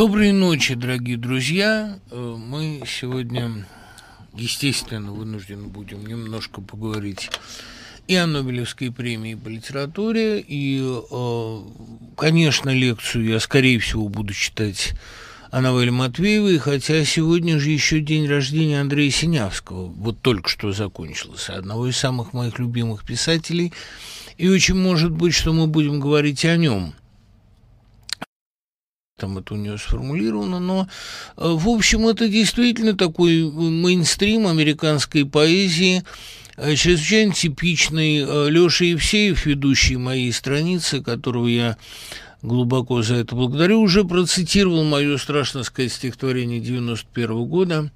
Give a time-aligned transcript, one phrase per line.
[0.00, 1.98] Доброй ночи, дорогие друзья.
[2.10, 3.66] Э, мы сегодня,
[4.32, 7.30] естественно, вынуждены будем немножко поговорить
[8.08, 11.58] и о Нобелевской премии по литературе, и, э,
[12.16, 14.94] конечно, лекцию я, скорее всего, буду читать
[15.50, 21.56] о Новелле Матвеевой, хотя сегодня же еще день рождения Андрея Синявского, вот только что закончился,
[21.56, 23.74] одного из самых моих любимых писателей,
[24.38, 26.94] и очень может быть, что мы будем говорить о нем–
[29.20, 30.88] там это у нее сформулировано, но,
[31.36, 36.02] э, в общем, это действительно такой мейнстрим американской поэзии,
[36.56, 41.76] э, чрезвычайно типичный э, Леша Евсеев, ведущий моей страницы, которого я
[42.42, 47.90] глубоко за это благодарю, уже процитировал мое, страшно сказать, стихотворение 91 года.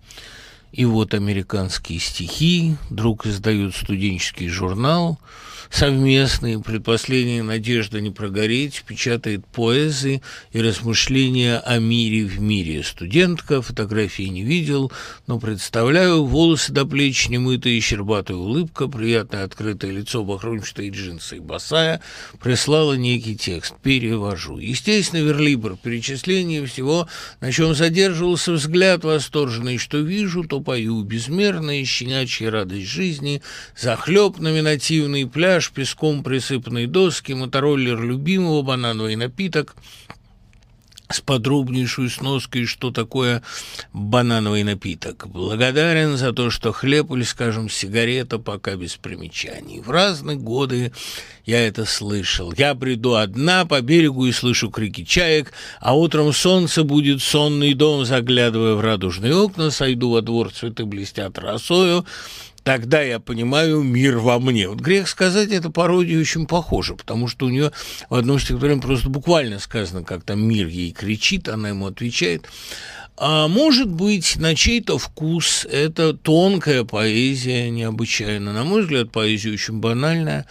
[0.72, 5.18] И вот американские стихи, друг издает студенческий журнал–
[5.70, 10.22] совместные, предпоследняя надежда не прогореть, печатает поэзы
[10.52, 12.82] и размышления о мире в мире.
[12.82, 14.92] Студентка, фотографии не видел,
[15.26, 22.00] но представляю, волосы до плеч немытые, щербатая улыбка, приятное открытое лицо, бахромчатые джинсы и босая,
[22.40, 23.74] прислала некий текст.
[23.82, 24.58] Перевожу.
[24.58, 27.08] Естественно, верлибр, перечисление всего,
[27.40, 33.42] на чем задерживался взгляд восторженный, что вижу, то пою, безмерная щенячья радость жизни,
[33.76, 39.76] захлеб номинативный пляж, пляж, песком присыпанные доски, мотороллер любимого, банановый напиток
[41.08, 43.42] с подробнейшей сноской, что такое
[43.92, 45.28] банановый напиток.
[45.28, 49.78] Благодарен за то, что хлеб или, скажем, сигарета пока без примечаний.
[49.78, 50.92] В разные годы
[51.46, 52.52] я это слышал.
[52.56, 58.04] Я приду одна по берегу и слышу крики чаек, а утром солнце будет сонный дом,
[58.04, 62.04] заглядывая в радужные окна, сойду во двор, цветы блестят росою,
[62.64, 64.68] тогда я понимаю мир во мне.
[64.68, 67.70] Вот грех сказать, эта пародия очень похожа, потому что у нее
[68.08, 72.48] в одном стихотворении просто буквально сказано, как там мир ей кричит, она ему отвечает.
[73.16, 78.52] А может быть, на чей-то вкус это тонкая поэзия, необычайно.
[78.52, 80.46] На мой взгляд, поэзия очень банальная.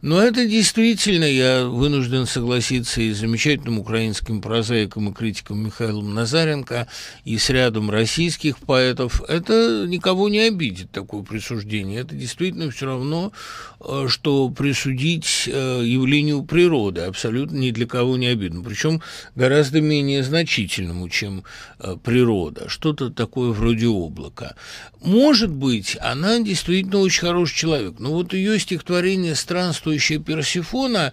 [0.00, 6.86] Но это действительно, я вынужден согласиться и с замечательным украинским прозаиком и критиком Михаилом Назаренко,
[7.24, 9.22] и с рядом российских поэтов.
[9.28, 12.02] Это никого не обидит, такое присуждение.
[12.02, 13.32] Это действительно все равно,
[13.80, 17.00] э, что присудить э, явлению природы.
[17.00, 18.62] Абсолютно ни для кого не обидно.
[18.62, 19.02] Причем
[19.34, 21.42] гораздо менее значительному, чем
[21.80, 22.68] э, природа.
[22.68, 24.54] Что-то такое вроде облака.
[25.02, 27.94] Может быть, она действительно очень хороший человек.
[27.98, 31.12] Но вот ее стихотворение «Странствует странствующая Персифона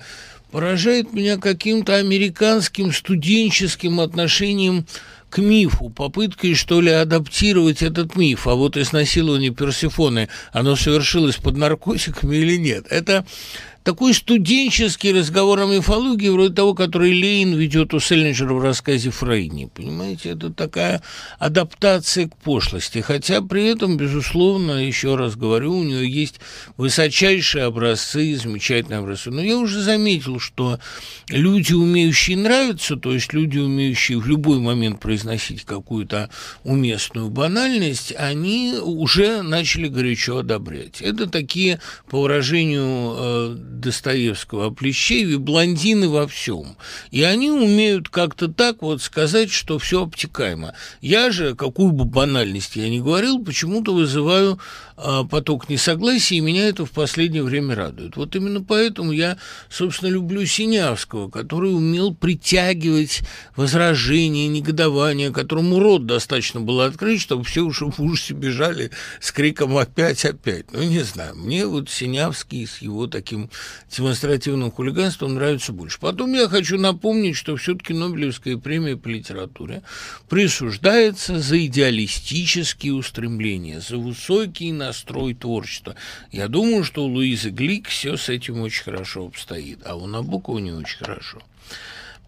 [0.52, 4.86] поражает меня каким-то американским студенческим отношением
[5.30, 8.48] к мифу, попыткой, что ли, адаптировать этот миф.
[8.48, 12.86] А вот изнасилование Персифоны, оно совершилось под наркотиками или нет?
[12.90, 13.26] Это
[13.84, 19.70] такой студенческий разговор о мифологии, вроде того, который Лейн ведет у Селлинджера в рассказе Фрейни.
[19.74, 21.02] Понимаете, это такая
[21.40, 23.00] адаптация к пошлости.
[23.00, 26.40] Хотя при этом, безусловно, еще раз говорю, у нее есть
[26.78, 29.32] высочайшие образцы, замечательные образцы.
[29.32, 30.80] Но я уже заметил, что
[31.30, 36.30] люди, умеющие нравиться, то есть люди, умеющие в любой момент произносить какую-то
[36.64, 41.02] уместную банальность, они уже начали горячо одобрять.
[41.02, 46.76] Это такие, по выражению э, Достоевского о Плещееве блондины во всем.
[47.12, 50.74] И они умеют как-то так вот сказать, что все обтекаемо.
[51.02, 54.60] Я же, какую бы банальность я ни говорил, почему-то вызываю
[55.04, 58.18] а, поток несогласия, и меня это в последнее время радует.
[58.18, 59.38] Вот именно поэтому я,
[59.68, 63.22] собственно, люблю Синявского, который умел притягивать
[63.56, 69.76] возражения, негодования, которому рот достаточно было открыть, чтобы все уже в ужасе бежали с криком
[69.78, 70.72] «опять, опять».
[70.72, 73.50] Ну, не знаю, мне вот Синявский с его таким
[73.90, 76.00] демонстративным хулиганством нравится больше.
[76.00, 79.84] Потом я хочу напомнить, что все-таки Нобелевская премия по литературе
[80.30, 85.96] присуждается за идеалистические устремления, за высокий настрой творчества.
[86.32, 90.60] Я думаю, что у Луизы Глик все с этим очень хорошо обстоит, а у Набокова
[90.60, 91.42] не очень хорошо.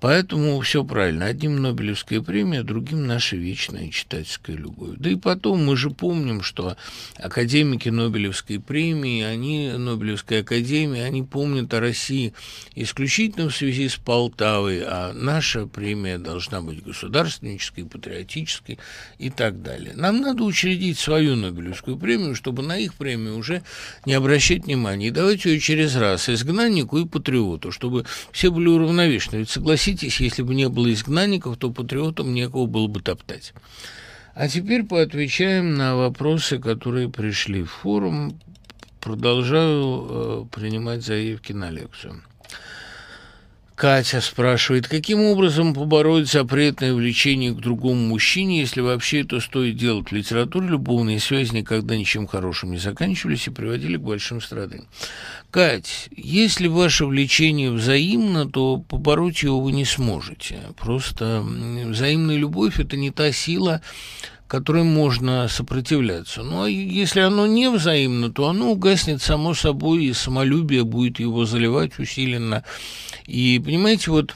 [0.03, 1.27] Поэтому все правильно.
[1.27, 4.97] Одним Нобелевская премия, другим наша вечная читательская любовь.
[4.97, 6.75] Да и потом мы же помним, что
[7.15, 12.33] академики Нобелевской премии, они, Нобелевской академии, они помнят о России
[12.75, 18.79] исключительно в связи с Полтавой, а наша премия должна быть государственнической, патриотической
[19.19, 19.93] и так далее.
[19.95, 23.63] Нам надо учредить свою Нобелевскую премию, чтобы на их премию уже
[24.05, 25.07] не обращать внимания.
[25.07, 29.37] И давать ее через раз изгнаннику и патриоту, чтобы все были уравновешены.
[29.37, 33.53] Ведь согласитесь, Согласитесь, если бы не было изгнанников, то патриотам некого было бы топтать.
[34.33, 38.39] А теперь поотвечаем на вопросы, которые пришли в форум.
[38.99, 42.23] Продолжаю э, принимать заявки на лекцию.
[43.75, 50.09] Катя спрашивает, каким образом побороть запретное влечение к другому мужчине, если вообще это стоит делать?
[50.09, 54.87] В литературе любовные связи никогда ничем хорошим не заканчивались и приводили к большим страданиям.
[55.49, 60.59] Кать, если ваше влечение взаимно, то побороть его вы не сможете.
[60.77, 63.81] Просто взаимная любовь– это не та сила,
[64.47, 66.43] которой можно сопротивляться.
[66.43, 71.45] Ну, а если оно не взаимно, то оно угаснет само собой, и самолюбие будет его
[71.45, 72.63] заливать усиленно.
[73.25, 74.33] И, понимаете, вот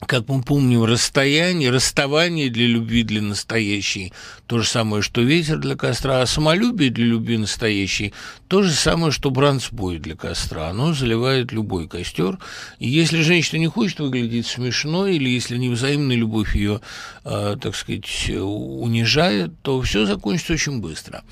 [0.00, 4.12] как мы помним, расстояние, расставание для любви для настоящей
[4.46, 8.12] то же самое, что ветер для костра, а самолюбие для любви настоящей
[8.48, 10.68] то же самое, что бранцбой для костра.
[10.68, 12.38] Оно заливает любой костер.
[12.78, 16.80] И если женщина не хочет выглядеть смешно, или если невзаимная любовь ее,
[17.24, 21.24] э, так сказать, унижает, то все закончится очень быстро.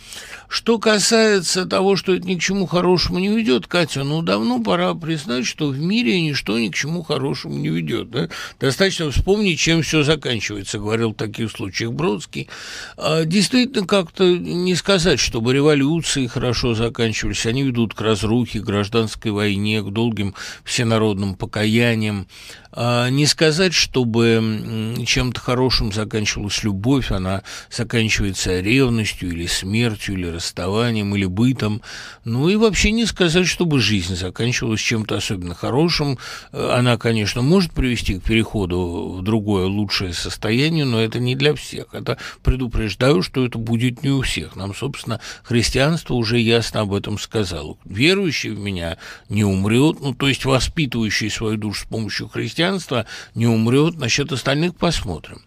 [0.49, 4.95] Что касается того, что это ни к чему хорошему не ведет, Катя, ну давно пора
[4.95, 8.11] признать, что в мире ничто ни к чему хорошему не ведет.
[8.11, 8.29] Да?
[8.63, 12.49] Достаточно вспомнить, чем все заканчивается, говорил в таких случаях Бродский.
[12.97, 17.45] А, действительно, как-то не сказать, чтобы революции хорошо заканчивались.
[17.45, 22.29] Они ведут к разрухе, к гражданской войне, к долгим всенародным покаяниям.
[22.71, 31.17] А, не сказать, чтобы чем-то хорошим заканчивалась любовь, она заканчивается ревностью или смертью, или расставанием,
[31.17, 31.83] или бытом.
[32.25, 36.17] Ну и вообще не сказать, чтобы жизнь заканчивалась чем-то особенно хорошим.
[36.53, 41.87] Она, конечно, может привести к переходу в другое лучшее состояние, но это не для всех.
[41.93, 44.57] Это предупреждаю, что это будет не у всех.
[44.57, 47.77] Нам, собственно, христианство уже ясно об этом сказало.
[47.85, 53.47] Верующий в меня не умрет, ну то есть воспитывающий свою душу с помощью христианства, не
[53.47, 55.43] умрет, насчет остальных посмотрим.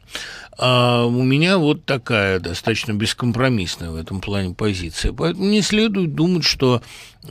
[0.57, 5.11] А у меня вот такая достаточно бескомпромиссная в этом плане позиция.
[5.11, 6.81] Поэтому не следует думать, что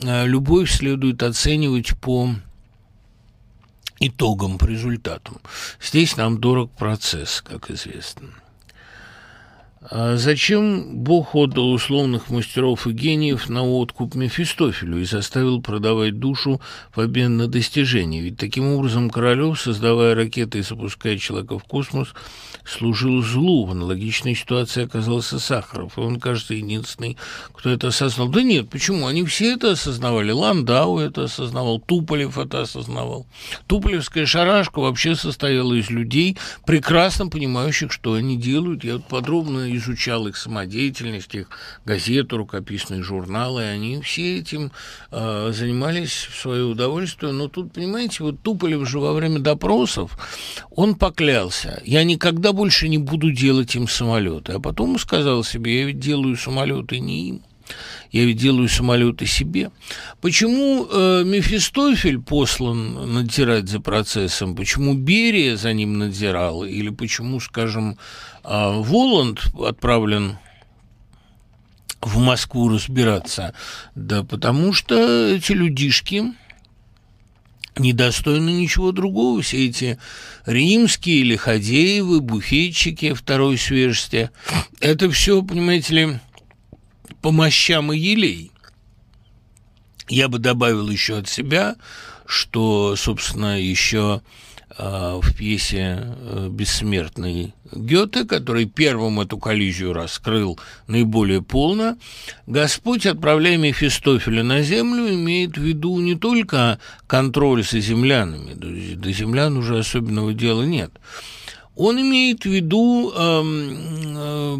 [0.03, 2.35] а, любовь следует оценивать по
[3.99, 5.39] итогам, по результатам.
[5.81, 8.29] Здесь нам дорог процесс, как известно.
[9.91, 16.59] А зачем Бог отдал условных мастеров и гениев на откуп Мефистофелю и заставил продавать душу
[16.95, 18.21] в обмен на достижения?
[18.21, 22.13] Ведь таким образом Королев, создавая ракеты и запуская человека в космос,
[22.65, 23.65] служил злу.
[23.65, 27.17] В аналогичной ситуации оказался Сахаров, и он, кажется, единственный,
[27.53, 28.29] кто это осознал.
[28.29, 29.05] Да нет, почему?
[29.05, 30.31] Они все это осознавали.
[30.31, 33.27] Ландау это осознавал, Туполев это осознавал.
[33.67, 38.83] Туполевская шарашка вообще состояла из людей, прекрасно понимающих, что они делают.
[38.83, 41.49] Я подробно изучал их самодеятельность, их
[41.85, 44.71] газету, рукописные журналы, они все этим
[45.11, 47.31] э, занимались в свое удовольствие.
[47.31, 50.17] Но тут, понимаете, вот Туполев же во время допросов,
[50.71, 54.53] он поклялся, я никогда больше не буду делать им самолеты.
[54.53, 57.41] А потом сказал себе, я ведь делаю самолеты не им.
[58.11, 59.71] Я ведь делаю самолеты себе.
[60.21, 64.55] Почему э, Мефистофель послан надзирать за процессом?
[64.55, 66.63] Почему Берия за ним надзирал?
[66.63, 67.97] Или почему, скажем,
[68.45, 70.37] э, Воланд отправлен
[72.01, 73.53] в Москву разбираться?
[73.95, 76.33] Да потому что эти людишки
[77.77, 79.41] недостойны ничего другого.
[79.41, 79.99] Все эти
[80.45, 84.31] римские лиходеевы, буфетчики второй свежести,
[84.79, 86.19] это все, понимаете ли,
[87.21, 88.51] по мощам и елей.
[90.07, 91.75] Я бы добавил еще от себя,
[92.25, 94.21] что, собственно, еще
[94.77, 101.97] в пьесе э, «Бессмертный Гёте», который первым эту коллизию раскрыл наиболее полно,
[102.45, 109.57] Господь, отправляя Мефистофеля на землю, имеет в виду не только контроль за землянами, до землян
[109.57, 110.91] уже особенного дела нет–
[111.75, 113.41] он имеет в виду э,
[114.15, 114.57] э,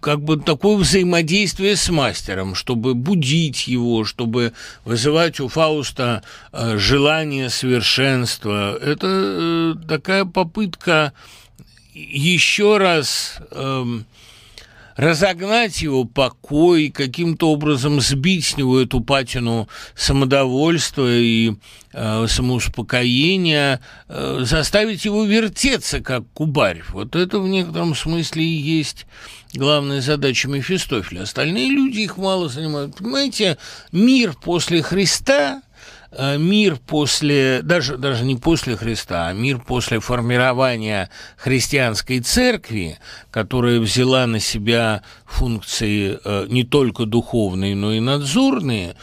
[0.00, 4.52] как бы такое взаимодействие с мастером, чтобы будить его, чтобы
[4.84, 8.76] вызывать у Фауста э, желание совершенства.
[8.76, 11.12] Это э, такая попытка
[11.94, 13.38] еще раз...
[13.50, 13.84] Э,
[14.96, 21.54] разогнать его покой, каким-то образом сбить с него эту патину самодовольства и
[21.92, 26.82] э, самоуспокоения, э, заставить его вертеться, как кубарь.
[26.92, 29.06] Вот это в некотором смысле и есть
[29.54, 31.22] главная задача Мефистофеля.
[31.22, 32.96] Остальные люди их мало занимают.
[32.96, 33.58] Понимаете,
[33.92, 35.62] мир после Христа
[36.38, 42.98] мир после, даже, даже не после Христа, а мир после формирования христианской церкви,
[43.30, 48.96] которая взяла на себя функции э, не только духовные, но и надзорные,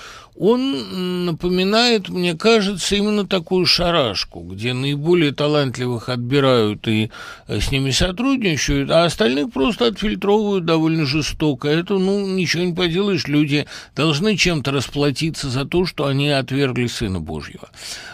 [0.45, 7.11] он напоминает, мне кажется, именно такую шарашку, где наиболее талантливых отбирают и
[7.47, 11.69] э, с ними сотрудничают, а остальных просто отфильтровывают довольно жестоко.
[11.69, 17.21] Это, ну, ничего не поделаешь, люди должны чем-то расплатиться за то, что они отвергли Сына
[17.21, 17.69] Божьего.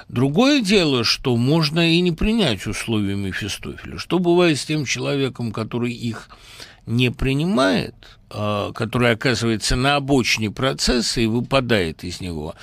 [0.08, 3.98] Другое дело, что можно и не принять условия Мефистофеля.
[3.98, 6.30] Что бывает с тем человеком, который их
[6.90, 7.94] не принимает,
[8.30, 12.56] а, который оказывается на обочине процесса и выпадает из него,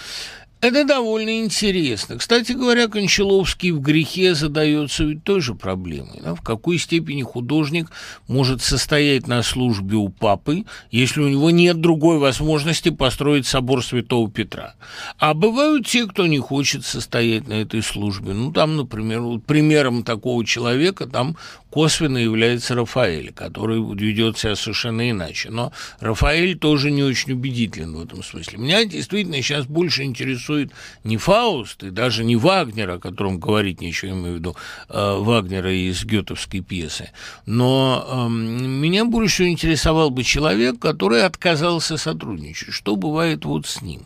[0.63, 2.17] это довольно интересно.
[2.17, 6.21] Кстати говоря, Кончаловский в грехе задается ведь той же проблемой.
[6.25, 6.35] Да?
[6.35, 7.89] В какой степени художник
[8.27, 14.31] может состоять на службе у папы, если у него нет другой возможности построить собор Святого
[14.31, 14.75] Петра.
[15.19, 18.33] А бывают те, кто не хочет состоять на этой службе.
[18.33, 21.37] Ну, там, например, вот примером такого человека там
[21.71, 25.51] косвенно является Рафаэль, который ведет себя совершенно иначе.
[25.51, 28.59] Но Рафаэль тоже не очень убедителен в этом смысле.
[28.59, 30.71] Меня действительно сейчас больше интересует
[31.05, 34.57] не Фауст и даже не Вагнер, о котором говорить нечего, имею в виду
[34.89, 37.11] э, Вагнера из гетовской пьесы.
[37.47, 42.73] Но э, меня больше интересовал бы человек, который отказался сотрудничать.
[42.73, 44.03] Что бывает вот с ним?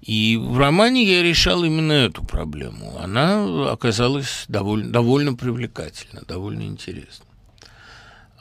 [0.00, 2.96] И в романе я решал именно эту проблему.
[3.02, 7.26] Она оказалась довольно, довольно привлекательна, довольно интересна.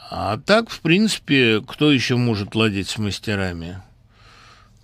[0.10, 3.82] А так, в принципе, кто еще может ладить с мастерами,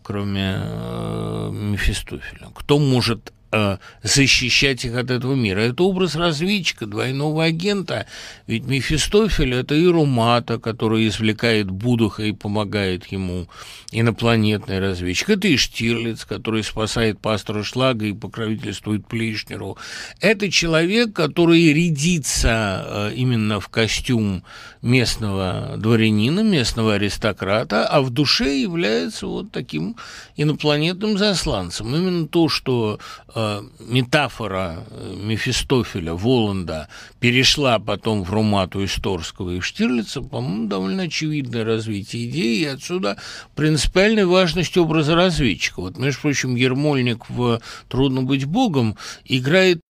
[0.02, 2.50] кроме э, Мефистофеля?
[2.56, 5.60] Кто может Э, защищать их от этого мира.
[5.60, 8.08] Это образ разведчика, двойного агента.
[8.48, 13.48] Ведь Мефистофель– это и Румата, который извлекает Будуха и помогает ему,
[13.92, 15.30] инопланетный разведчик.
[15.30, 19.78] Это и Штирлиц, который спасает пастора Шлага и покровительствует Плейшнеру.
[20.20, 24.44] Это человек, который рядится э, именно в костюм
[24.82, 29.96] местного дворянина, местного аристократа, а в душе является вот таким
[30.38, 31.96] инопланетным засланцем.
[31.96, 33.00] Именно то, что
[33.36, 33.43] э,
[33.80, 36.88] метафора э, Мефистофеля, Воланда
[37.20, 43.18] перешла потом в Румату Исторского и Штирлица, по-моему, довольно очевидное развитие идеи, и отсюда
[43.56, 45.82] принципиальная важность образа разведчика.
[45.82, 49.82] Вот, между прочим, Ермольник в «Трудно быть богом» играет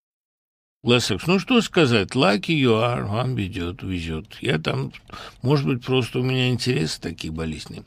[0.84, 4.25] Лассекс, ну что сказать, lucky you are, вам ведет, везет.
[4.42, 4.92] Я там,
[5.42, 7.86] может быть, просто у меня интересы такие болезни.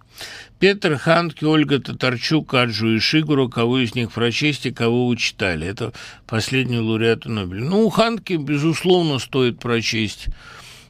[0.58, 5.66] Петр Ханки, Ольга Татарчук, Аджу и Шигуру, кого из них прочесть и кого вы читали.
[5.66, 5.92] Это
[6.26, 7.64] последний лауреат Нобеля.
[7.66, 10.28] Ну, Ханки, безусловно, стоит прочесть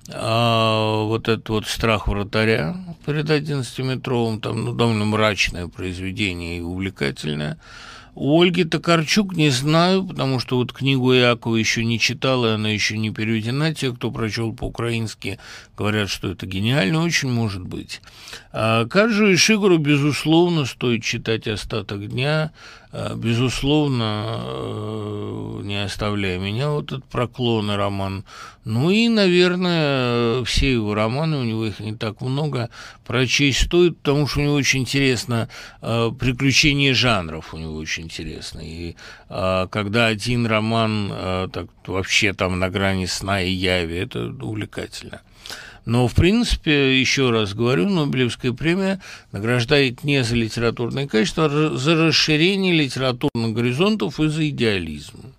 [0.09, 7.59] а, вот этот вот «Страх вратаря» перед 11-метровым, там ну, довольно мрачное произведение и увлекательное–
[8.17, 12.97] у Ольги Токарчук не знаю, потому что вот книгу Иакова еще не читала, она еще
[12.97, 13.75] не переведена.
[13.75, 15.39] Те, кто прочел по-украински,
[15.77, 18.01] говорят, что это гениально, очень может быть.
[18.53, 22.53] А Каджу и Шигуру, безусловно, стоит читать «Остаток дня»,
[23.15, 28.25] безусловно, э, не оставляя меня, вот этот проклонный роман.
[28.65, 32.71] Ну и, наверное, все его романы, у него их не так много,
[33.05, 35.49] прочесть стоит, потому что у него очень интересно
[35.83, 38.61] э, приключение жанров, у него очень интересно.
[38.63, 38.97] И
[39.29, 45.21] когда один роман э, так, вообще там на грани сна и яви, это увлекательно.
[45.87, 49.01] Но, в принципе, еще раз говорю, Нобелевская премия
[49.31, 55.33] награждает не за литературное качество, а за расширение литературных горизонтов и за идеализм.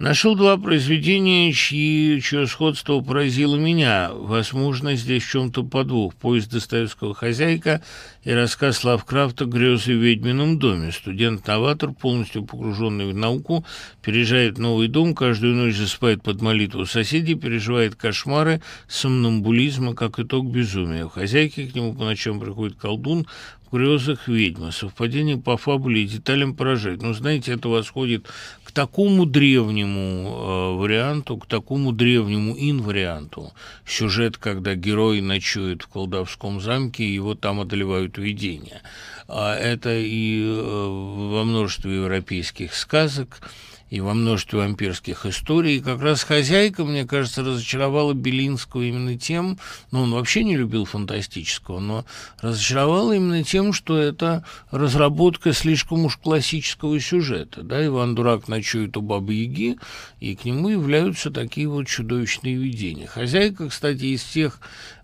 [0.00, 4.10] Нашел два произведения, чьи, чье сходство поразило меня.
[4.14, 6.14] Возможно, здесь в чем-то подвох.
[6.14, 7.82] Поезд Достоевского «Хозяйка»
[8.24, 10.90] и рассказ Лавкрафта «Грезы в ведьмином доме».
[10.90, 13.66] Студент-новатор, полностью погруженный в науку,
[14.00, 20.46] переезжает в новый дом, каждую ночь засыпает под молитву соседей, переживает кошмары, сомнамбулизма, как итог
[20.46, 21.04] безумия.
[21.04, 23.26] В «Хозяйке» к нему по ночам приходит колдун,
[23.70, 24.72] в грезах ведьма.
[24.72, 27.02] Совпадение по фабуле и деталям поражает.
[27.02, 28.26] Но, знаете, это восходит
[28.70, 33.52] к такому древнему э, варианту, к такому древнему инварианту.
[33.84, 38.82] Сюжет, когда герой ночует в колдовском замке, и его там одолевают видения.
[39.26, 43.40] А это и э, во множестве европейских сказок,
[43.90, 45.76] и во множестве вампирских историй.
[45.76, 49.58] И как раз «Хозяйка», мне кажется, разочаровала Белинского именно тем,
[49.90, 52.04] ну, он вообще не любил фантастического, но
[52.40, 57.62] разочаровала именно тем, что это разработка слишком уж классического сюжета.
[57.62, 59.78] Да, Иван Дурак ночует у Бабы-Яги,
[60.20, 63.06] и к нему являются такие вот чудовищные видения.
[63.06, 64.60] «Хозяйка», кстати, из всех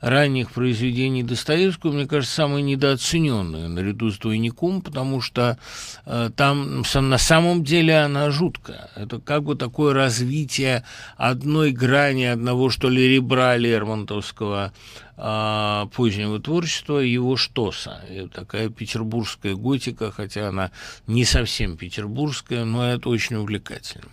[0.07, 5.59] ранних произведений Достоевского, мне кажется, самая недооцененная наряду с «Двойником», потому что
[6.05, 8.91] э, там на самом деле она жуткая.
[8.95, 10.85] Это как бы такое развитие
[11.17, 14.73] одной грани, одного, что ли, ребра Лермонтовского
[15.19, 18.03] а, позднего творчества, его Штоса.
[18.09, 20.71] И такая петербургская готика, хотя она
[21.07, 24.11] не совсем петербургская, но это очень увлекательно.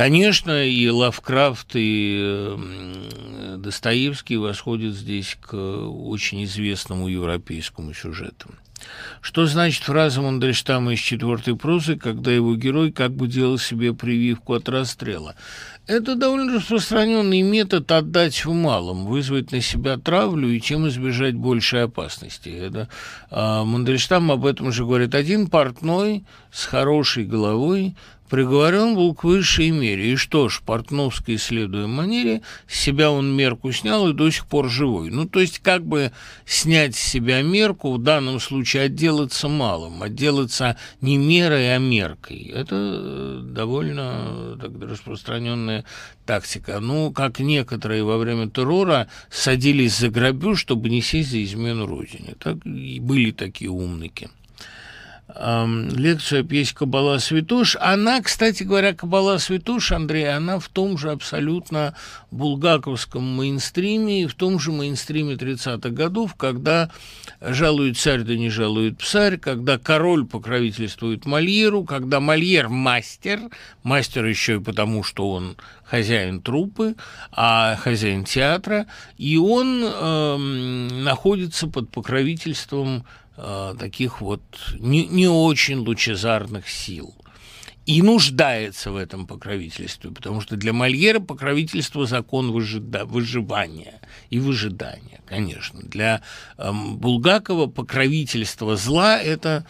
[0.00, 2.56] Конечно, и Лавкрафт, и
[3.58, 8.48] Достоевский восходят здесь к очень известному европейскому сюжету.
[9.20, 14.54] Что значит фраза Мандельштама из четвертой прозы, когда его герой как бы делал себе прививку
[14.54, 15.34] от расстрела?
[15.86, 21.84] Это довольно распространенный метод отдать в малом, вызвать на себя травлю и тем избежать большей
[21.84, 22.48] опасности.
[22.48, 22.88] Это,
[23.30, 25.14] а, Мандельштам об этом же говорит.
[25.14, 27.96] Один портной с хорошей головой
[28.30, 30.12] Приговорен был к высшей мере.
[30.12, 34.70] И что ж, Портновской, следуя манере, с себя он мерку снял и до сих пор
[34.70, 35.10] живой.
[35.10, 36.12] Ну, то есть, как бы
[36.46, 42.52] снять с себя мерку, в данном случае отделаться малым, отделаться не мерой, а меркой.
[42.54, 45.84] Это э, довольно так, распространенная
[46.24, 46.78] тактика.
[46.78, 52.36] Ну, как некоторые во время террора садились за грабеж, чтобы не сесть за измену Родине.
[52.38, 54.30] Так и были такие умники
[55.36, 57.76] лекцию пьесе «Кабала Святош».
[57.80, 61.94] Она, кстати говоря, «Кабала Святош», Андрей, она в том же абсолютно
[62.30, 66.90] булгаковском мейнстриме и в том же мейнстриме 30-х годов, когда
[67.40, 73.40] жалует царь, да не жалует псарь, когда король покровительствует Мольеру, когда Мольер мастер,
[73.82, 76.94] мастер еще и потому, что он хозяин труппы,
[77.32, 78.86] а хозяин театра,
[79.18, 83.04] и он э, находится под покровительством
[83.40, 84.42] э, таких вот
[84.78, 87.14] не, не очень лучезарных сил
[87.86, 95.20] и нуждается в этом покровительстве, потому что для Мольера покровительство– закон выжида, выживания и выжидания,
[95.26, 95.80] конечно.
[95.82, 96.22] Для
[96.56, 99.66] э, Булгакова покровительство зла– это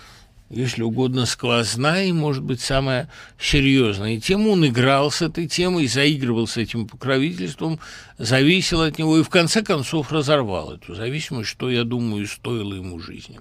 [0.51, 3.09] если угодно, сквозная и, может быть, самая
[3.39, 4.49] серьезная тема.
[4.49, 7.79] Он играл с этой темой, заигрывал с этим покровительством,
[8.19, 12.99] зависел от него и, в конце концов, разорвал эту зависимость, что, я думаю, стоило ему
[12.99, 13.39] жизни.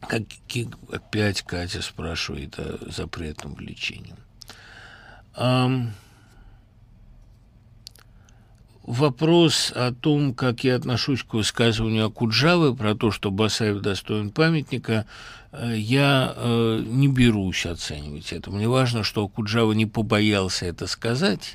[0.00, 0.22] Как,
[0.92, 4.14] опять Катя спрашивает о запретном влечении.
[5.34, 5.90] Um,
[8.86, 15.06] вопрос о том, как я отношусь к высказыванию Акуджавы про то, что Басаев достоин памятника,
[15.52, 18.50] э, я э, не берусь оценивать это.
[18.50, 21.54] Мне важно, что Акуджава не побоялся это сказать,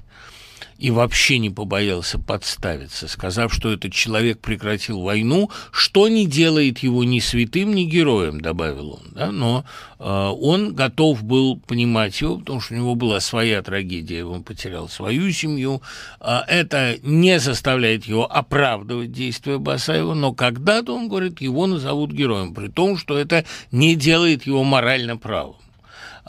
[0.77, 7.03] и вообще не побоялся подставиться, сказав, что этот человек прекратил войну, что не делает его
[7.03, 9.12] ни святым, ни героем, добавил он.
[9.12, 9.31] Да?
[9.31, 9.66] Но
[10.00, 14.90] э, он готов был понимать его, потому что у него была своя трагедия, он потерял
[14.90, 15.81] свою семью.
[16.20, 22.53] Э, это не заставляет его оправдывать действия Басаева, но когда-то, он говорит, его назовут героем,
[22.53, 25.55] при том, что это не делает его морально правым.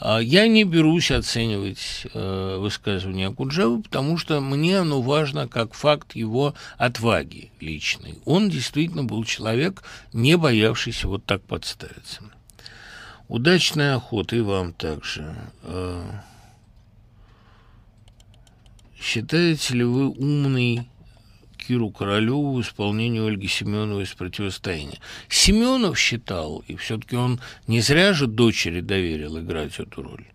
[0.05, 6.13] А, я не берусь оценивать э, высказывание Акуджавы, потому что мне оно важно как факт
[6.13, 8.19] его отваги личной.
[8.25, 12.21] Он действительно был человек, не боявшийся вот так подставиться.
[13.29, 15.37] Удачной охоты и вам также.
[15.61, 16.03] Э,
[18.99, 20.85] считаете ли вы умный
[21.67, 24.99] Киру Королеву в исполнении Ольги Семеновой из «Противостояния».
[25.29, 30.25] Семенов считал, и все-таки он не зря же дочери доверил играть эту роль.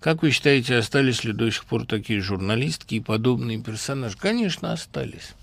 [0.00, 4.16] Как вы считаете, остались ли до сих пор такие журналистки и подобные персонажи?
[4.18, 5.34] Конечно, остались.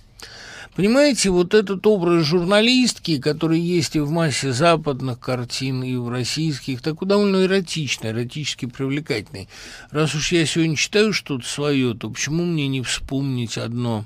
[0.76, 6.82] Понимаете, вот этот образ журналистки, который есть и в массе западных картин, и в российских,
[6.82, 9.50] такой довольно эротичный, эротически привлекательный.
[9.92, 14.06] Раз уж я сегодня читаю что-то свое, то почему мне не вспомнить одно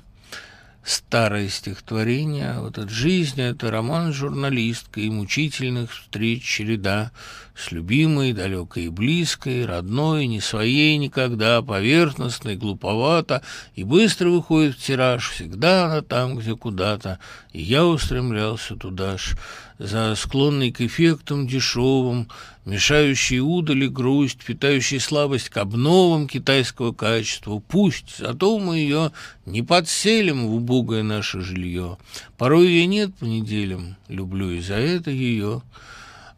[0.82, 2.60] старое стихотворение.
[2.60, 7.12] Вот от жизни это роман журналистка и мучительных встреч череда
[7.54, 13.42] с любимой, далекой и близкой, родной, не своей никогда, поверхностной, глуповато,
[13.74, 17.18] и быстро выходит в тираж, всегда она там, где куда-то,
[17.52, 19.36] и я устремлялся туда ж,
[19.78, 22.28] за склонный к эффектам дешевым,
[22.68, 27.62] мешающий удали грусть, питающий слабость к обновам китайского качества.
[27.66, 29.10] Пусть, зато мы ее
[29.46, 31.96] не подселим в убогое наше жилье.
[32.36, 35.62] Порой ее нет по неделям, люблю и за это ее.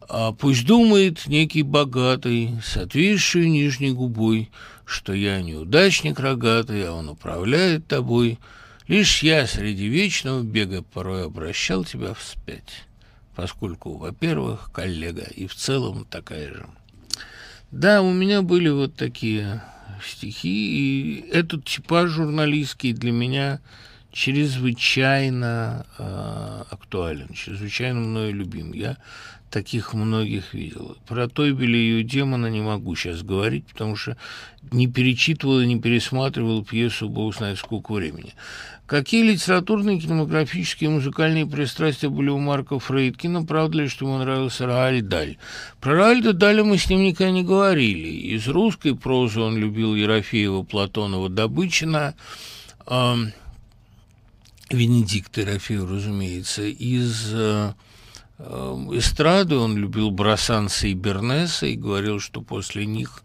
[0.07, 4.49] А пусть думает некий богатый, с отвисшей нижней губой,
[4.85, 8.39] что я неудачник рогатый, а он управляет тобой.
[8.87, 12.85] Лишь я среди вечного бега порой обращал тебя вспять
[13.35, 16.65] поскольку, во-первых, коллега, и в целом такая же.
[17.71, 19.61] Да, у меня были вот такие
[20.03, 23.61] стихи, и этот типаж журналистский для меня
[24.11, 28.73] чрезвычайно э, актуален, чрезвычайно мною любим.
[28.73, 28.97] Я
[29.49, 30.97] таких многих видел.
[31.07, 34.17] Про Тойбеля и ее демона не могу сейчас говорить, потому что
[34.71, 38.33] не перечитывал и не пересматривал пьесу бог знает сколько времени.
[38.85, 43.45] Какие литературные, кинематографические и музыкальные пристрастия были у Марка Фрейдкина?
[43.45, 45.37] Правда ли, что ему нравился Рааль Даль?
[45.79, 48.09] Про Раальда Даля мы с ним никогда не говорили.
[48.09, 52.15] Из русской прозы он любил Ерофеева, Платонова, Добычина,
[52.85, 53.15] э,
[54.69, 56.63] Венедикта Ерофеева, разумеется.
[56.63, 57.71] Из э,
[58.39, 63.23] эстрады он любил Брасанса и Бернеса и говорил, что после них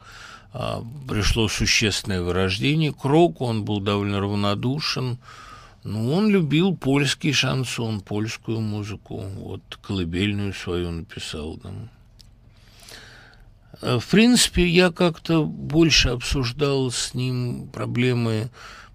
[0.52, 2.92] э, пришло существенное вырождение.
[2.92, 5.18] Кроку он был довольно равнодушен,
[5.86, 9.20] ну, он любил польский шансон, польскую музыку.
[9.36, 11.56] Вот колыбельную свою написал.
[11.62, 11.70] Да.
[13.82, 18.50] Э, в принципе, я как-то больше обсуждал с ним проблемы,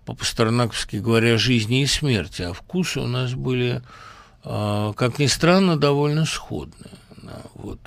[0.06, 3.82] по-пастернаковски говоря, жизни и смерти, а вкусы у нас были,
[4.43, 6.91] э, как ни странно, довольно сходные.
[7.54, 7.80] Вот.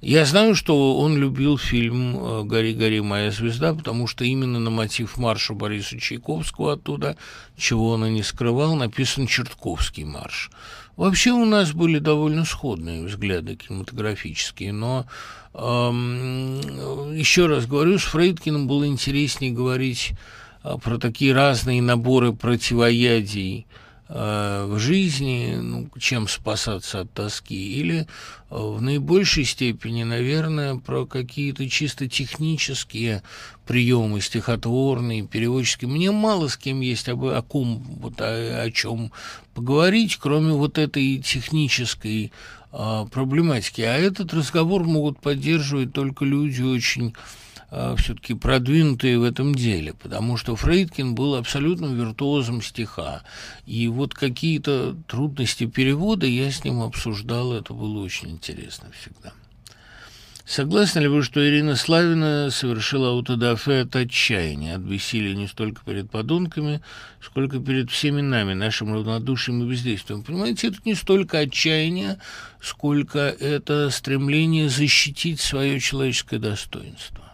[0.00, 4.70] Я знаю, что он любил фильм э, «Гори, гори, моя звезда», потому что именно на
[4.70, 7.16] мотив марша Бориса Чайковского оттуда,
[7.56, 10.50] чего он и не скрывал, написан Чертковский марш.
[10.96, 15.06] Вообще у нас были довольно сходные взгляды кинематографические, но
[15.54, 16.60] эм,
[17.16, 20.12] еще раз говорю, с Фрейдкиным было интереснее говорить
[20.62, 23.66] э, про такие разные наборы противоядий,
[24.08, 28.06] в жизни, ну, чем спасаться от тоски, или э,
[28.50, 33.22] в наибольшей степени, наверное, про какие-то чисто технические
[33.66, 35.90] приемы, стихотворные, переводческие.
[35.90, 39.12] Мне мало с кем есть об, о ком, вот, о, о чем
[39.54, 42.32] поговорить, кроме вот этой технической
[42.70, 43.80] а, проблематики.
[43.80, 47.14] А этот разговор могут поддерживать только люди очень
[47.70, 53.22] все-таки продвинутые в этом деле, потому что Фрейдкин был абсолютным виртуозом стиха.
[53.66, 59.32] И вот какие-то трудности перевода я с ним обсуждал, это было очень интересно всегда.
[60.46, 66.10] Согласны ли вы, что Ирина Славина совершила аутодафе от отчаяния, от бессилия не столько перед
[66.10, 66.80] подонками,
[67.20, 70.22] сколько перед всеми нами, нашим равнодушием и бездействием?
[70.22, 72.18] Понимаете, это не столько отчаяние,
[72.62, 77.27] сколько это стремление защитить свое человеческое достоинство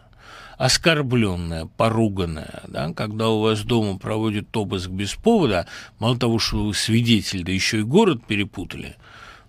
[0.58, 5.66] оскорбленная, поруганная, да, когда у вас дома проводят обыск без повода,
[5.98, 8.96] мало того, что вы свидетель, да еще и город перепутали,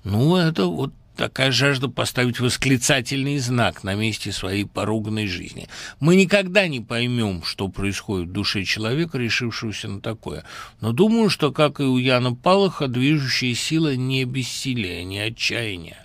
[0.03, 5.67] ну, это вот такая жажда поставить восклицательный знак на месте своей поруганной жизни.
[5.99, 10.43] Мы никогда не поймем, что происходит в душе человека, решившегося на такое.
[10.81, 16.04] Но думаю, что, как и у Яна Палаха, движущая сила не бессилие, не отчаяние,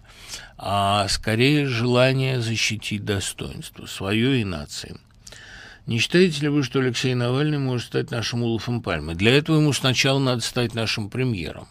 [0.62, 4.94] а скорее желание защитить достоинство свое и нации.
[5.87, 9.14] Не считаете ли вы, что Алексей Навальный может стать нашим Улафом Пальмой?
[9.14, 11.66] Для этого ему сначала надо стать нашим премьером.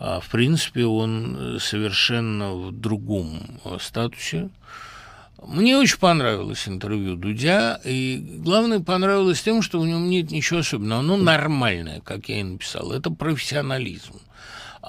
[0.00, 4.50] А, в принципе, он совершенно в другом а, статусе.
[5.40, 11.00] Мне очень понравилось интервью Дудя, и главное понравилось тем, что в нем нет ничего особенного.
[11.00, 12.90] Оно нормальное, как я и написал.
[12.90, 14.14] Это профессионализм.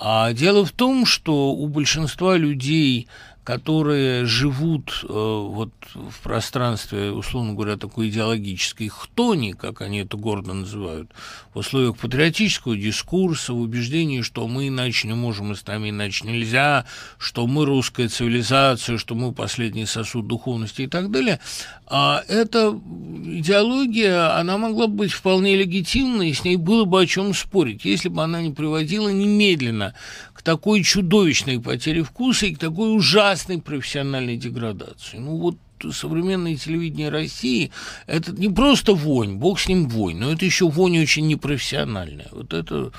[0.02, 3.08] А дело в том, что у большинства людей
[3.44, 10.54] которые живут э, вот в пространстве, условно говоря, такой идеологической хтони, как они это гордо
[10.54, 11.10] называют,
[11.54, 16.28] в условиях патриотического дискурса, в убеждении, что мы иначе не можем, и с нами иначе
[16.28, 16.86] нельзя,
[17.18, 21.40] что мы русская цивилизация, что мы последний сосуд духовности и так далее,
[21.88, 22.80] а эта
[23.26, 28.10] идеология, она могла быть вполне легитимной, и с ней было бы о чем спорить, если
[28.10, 29.96] бы она не приводила немедленно
[30.34, 35.18] к такой чудовищной потере вкуса и к такой ужасной профессиональной деградации.
[35.18, 35.58] Ну вот
[35.92, 37.72] современное телевидение России–
[38.08, 42.28] это не просто вонь, бог с ним вонь, но это еще вонь очень непрофессиональная.
[42.32, 42.92] Вот это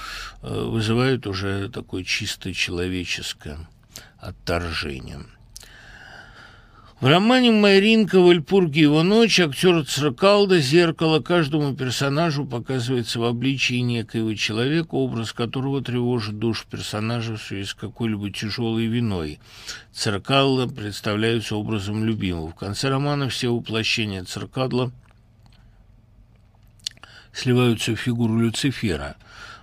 [0.42, 3.68] э, вызывает уже такое чисто человеческое
[4.18, 5.20] отторжение.
[7.00, 14.34] В романе Майринка «Вальпурги его ночь» актер Циркалда «Зеркало» каждому персонажу показывается в обличии некоего
[14.34, 19.40] человека, образ которого тревожит душу персонажа в связи с какой-либо тяжелой виной.
[19.94, 22.48] Циркалда представляется образом любимого.
[22.50, 24.92] В конце романа все воплощения Циркадла
[27.32, 29.16] сливаются в фигуру Люцифера.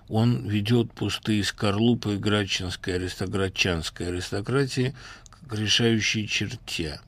[0.10, 4.96] Он ведет пустые скорлупы грачинской аристократчанской аристократии
[5.48, 7.00] к решающей черте–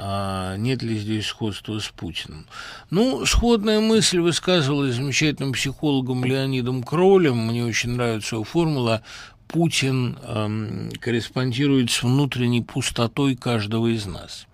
[0.00, 2.46] а нет ли здесь сходства с Путиным.
[2.90, 7.48] Ну, сходная мысль высказывалась замечательным психологом Леонидом Кролем.
[7.48, 9.02] Мне очень нравится его формула
[9.48, 14.46] Путин эм, корреспондирует с внутренней пустотой каждого из нас.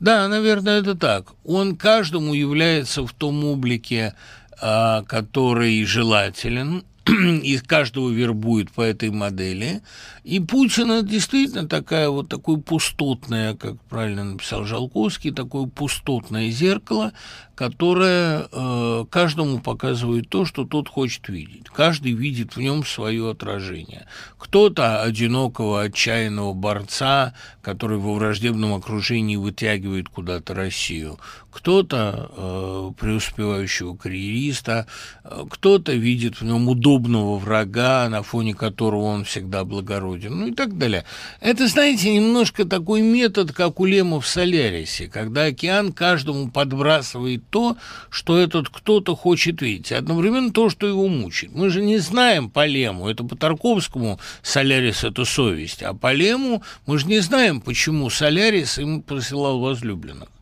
[0.00, 1.32] Да, наверное, это так.
[1.44, 4.14] Он каждому является в том облике,
[4.60, 9.82] э, который желателен, и каждого вербует по этой модели.
[10.22, 17.12] И Путин это действительно такая вот такое пустотное, как правильно написал Жалковский, такое пустотное зеркало,
[17.54, 21.66] которое э, каждому показывает то, что тот хочет видеть.
[21.68, 24.06] Каждый видит в нем свое отражение.
[24.38, 31.18] Кто-то одинокого, отчаянного борца, который во враждебном окружении вытягивает куда-то Россию.
[31.54, 34.88] Кто-то э, преуспевающего карьериста,
[35.22, 40.52] э, кто-то видит в нем удобного врага, на фоне которого он всегда благороден, ну и
[40.52, 41.04] так далее.
[41.40, 47.76] Это, знаете, немножко такой метод, как у Лема в Солярисе, когда океан каждому подбрасывает то,
[48.10, 51.54] что этот кто-то хочет видеть, и одновременно то, что его мучает.
[51.54, 56.64] Мы же не знаем по Лему, это по Тарковскому Солярис– это совесть, а по Лему
[56.86, 60.33] мы же не знаем, почему Солярис им посылал возлюбленных.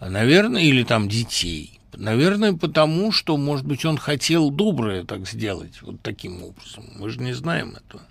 [0.00, 1.80] Наверное, или там детей.
[1.94, 6.84] Наверное, потому что, может быть, он хотел доброе так сделать, вот таким образом.
[6.96, 8.02] Мы же не знаем этого.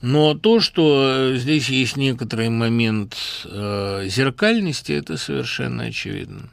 [0.00, 6.50] Но то, что здесь есть некоторый момент э, зеркальности, это совершенно очевидно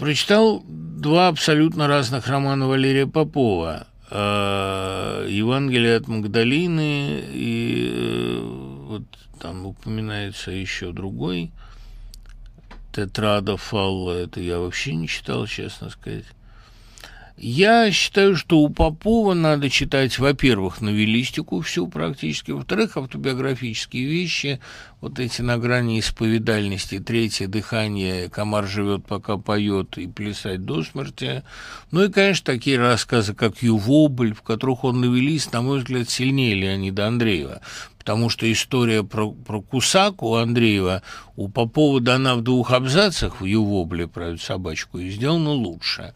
[0.00, 3.86] прочитал два абсолютно разных романа Валерия Попова.
[4.10, 9.02] Э, «Евангелие от Магдалины» и э, вот
[9.38, 11.52] там упоминается еще другой
[12.92, 14.12] «Тетрада Фалла».
[14.12, 16.24] Это я вообще не читал, честно сказать.
[17.42, 24.60] Я считаю, что у Попова надо читать, во-первых, новеллистику всю практически, во-вторых, автобиографические вещи,
[25.00, 31.42] вот эти на грани исповедальности, третье дыхание, комар живет, пока поет, и плясать до смерти.
[31.90, 36.54] Ну и, конечно, такие рассказы, как «Ювобль», в которых он новелист, на мой взгляд, сильнее
[36.54, 37.62] Леонида Андреева,
[37.96, 41.02] потому что история про, про Кусаку у Андреева
[41.36, 46.12] у Попова дана в двух абзацах в «Ювобле» эту собачку и сделана лучше.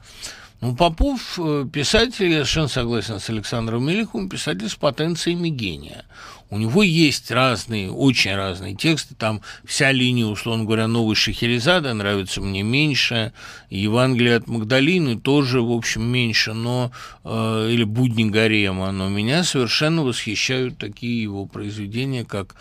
[0.64, 6.06] Ну, Попов э, писатель, я совершенно согласен с Александром Мелиховым, писатель с потенциями гения.
[6.48, 12.40] У него есть разные, очень разные тексты, там вся линия, условно говоря, новой Шахерезада нравится
[12.40, 13.34] мне меньше,
[13.68, 16.92] Евангелие от Магдалины тоже, в общем, меньше, но,
[17.24, 22.56] э, или Будни Гарема, но меня совершенно восхищают такие его произведения, как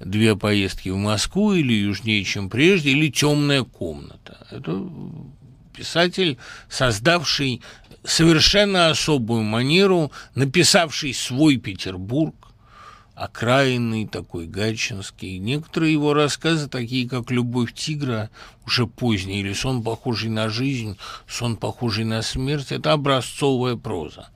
[0.00, 4.44] «Две поездки в Москву» или «Южнее, чем прежде», или «Темная комната».
[4.50, 4.72] Это
[5.74, 7.60] писатель, создавший
[8.04, 12.34] совершенно особую манеру, написавший свой Петербург,
[13.14, 15.38] окраинный такой, гатчинский.
[15.38, 18.30] Некоторые его рассказы, такие как «Любовь тигра»,
[18.66, 24.28] уже поздние, или «Сон, похожий на жизнь», «Сон, похожий на смерть»— это образцовая проза.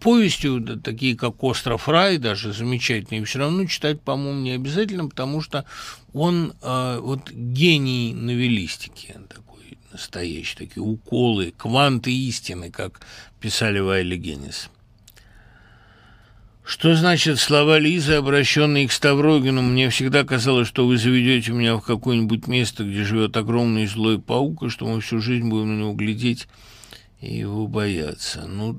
[0.00, 5.66] Повестью, такие как «Остров рай», даже замечательные, все равно читать, по-моему, не обязательно, потому что
[6.12, 9.47] он э, вот гений новеллистики такой
[9.92, 13.00] настоящие, такие уколы, кванты истины, как
[13.40, 14.70] писали Вайли Геннис.
[16.64, 19.62] Что значит слова Лизы, обращенные к Ставрогину?
[19.62, 24.64] Мне всегда казалось, что вы заведете меня в какое-нибудь место, где живет огромный злой паук,
[24.64, 26.46] и что мы всю жизнь будем на него глядеть
[27.22, 28.46] и его бояться.
[28.46, 28.78] Ну,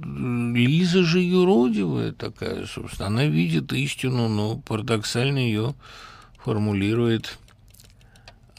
[0.54, 3.08] Лиза же юродивая такая, собственно.
[3.08, 5.74] Она видит истину, но парадоксально ее
[6.44, 7.40] формулирует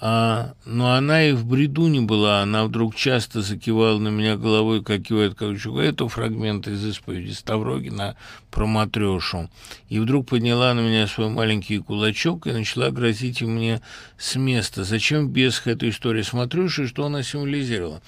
[0.03, 4.83] а, но она и в бреду не была, она вдруг часто закивала на меня головой,
[4.83, 5.79] как кивает Ковчук.
[5.79, 8.17] Это фрагмент из исповеди Ставрогина
[8.51, 9.51] про матрешу.
[9.91, 13.83] И вдруг подняла на меня свой маленький кулачок и начала грозить мне
[14.17, 14.85] с места.
[14.85, 18.01] Зачем без этой истории с матрешей, что она символизировала?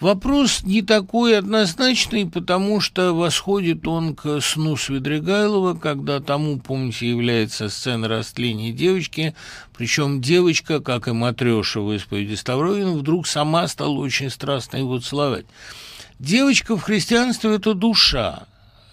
[0.00, 7.68] Вопрос не такой однозначный, потому что восходит он к сну Свидригайлова, когда тому, помните, является
[7.68, 9.34] сцена растления девочки,
[9.78, 15.46] причем девочка, как и Матреша в исповеди Ставровина, вдруг сама стала очень страстно его целовать.
[16.18, 18.48] Девочка в христианстве– это душа,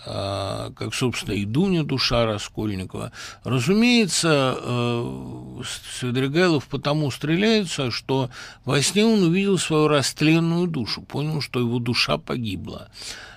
[0.06, 3.12] а, как, собственно, и Дуня душа Раскольникова.
[3.44, 5.62] Разумеется, э,
[6.00, 8.30] Свидригайлов потому стреляется, что
[8.64, 12.90] во сне он увидел свою растленную душу, понял, что его душа погибла.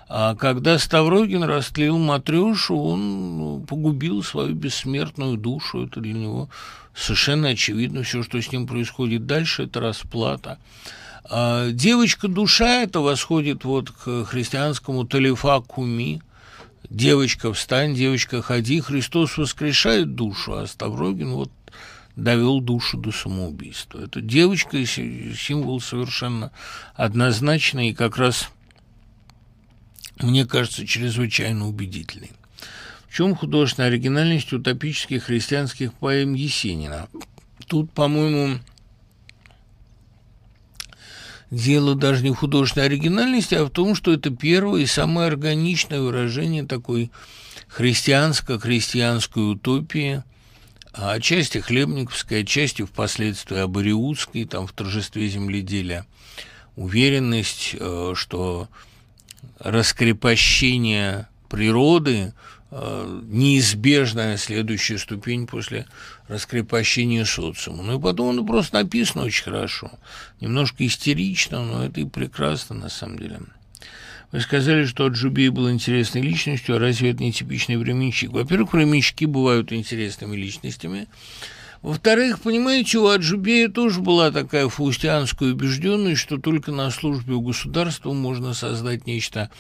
[0.09, 5.85] А когда Ставрогин растлил Матрёшу, он ну, погубил свою бессмертную душу.
[5.87, 6.49] Это для него
[6.95, 8.03] совершенно очевидно.
[8.03, 10.59] Все, что с ним происходит дальше, это расплата.
[11.25, 16.23] А девочка-душа это восходит вот к христианскому талифа куми.
[16.89, 18.81] Девочка, встань, девочка, ходи.
[18.81, 21.51] Христос воскрешает душу, а Ставрогин вот
[22.17, 24.01] довел душу до самоубийства.
[24.01, 26.51] Это девочка символ совершенно
[26.95, 28.49] однозначный и как раз
[30.23, 32.33] мне кажется, чрезвычайно убедительной.
[33.09, 37.09] В чем художественная оригинальность утопических христианских поэм Есенина?
[37.67, 38.61] Тут, по-моему,
[41.51, 46.01] дело даже не в художественной оригинальности, а в том, что это первое и самое органичное
[46.01, 47.11] выражение такой
[47.69, 50.23] христианско-крестьянской утопии,
[50.93, 56.07] а отчасти хлебниковской, отчасти впоследствии абориутской, там в торжестве земледелия.
[56.77, 58.69] Уверенность, э, что
[59.59, 62.33] раскрепощение природы
[62.71, 65.87] э, неизбежная следующая ступень после
[66.29, 67.83] раскрепощения социума.
[67.83, 69.91] Ну и потом оно просто написано очень хорошо.
[70.41, 73.41] Немножко истерично, но это и прекрасно на самом деле.
[74.31, 78.31] Вы сказали, что Джубей был интересной личностью, а разве это не типичный временщик?
[78.31, 81.09] Во-первых, временщики бывают интересными личностями,
[81.83, 88.13] во-вторых, понимаете, у Аджубея тоже была такая фаустианская убежденность, что только на службе у государства
[88.13, 89.51] можно создать нечто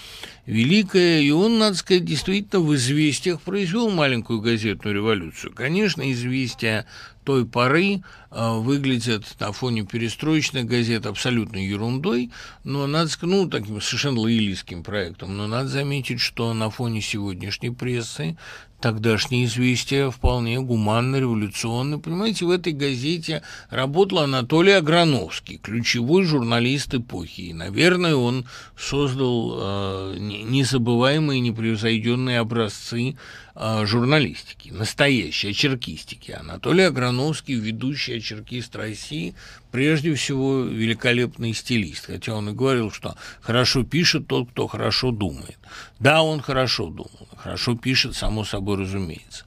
[0.45, 5.53] великое, и он, надо сказать, действительно в «Известиях» произвел маленькую газетную революцию.
[5.55, 6.87] Конечно, «Известия»
[7.25, 12.31] той поры выглядят на фоне перестроечных газет абсолютно ерундой,
[12.65, 17.71] но надо сказать, ну, таким совершенно лоялистским проектом, но надо заметить, что на фоне сегодняшней
[17.71, 18.37] прессы
[18.81, 21.99] тогдашние известия вполне гуманно, революционно.
[21.99, 27.41] Понимаете, в этой газете работал Анатолий Аграновский, ключевой журналист эпохи.
[27.43, 33.17] И, наверное, он создал э, незабываемые, непревзойденные образцы
[33.55, 36.33] э, журналистики, настоящей очеркистики.
[36.33, 39.35] Анатолий Аграновский, ведущий очеркист России,
[39.71, 45.59] прежде всего великолепный стилист, хотя он и говорил, что хорошо пишет тот, кто хорошо думает.
[45.99, 49.45] Да, он хорошо думал, хорошо пишет, само собой разумеется.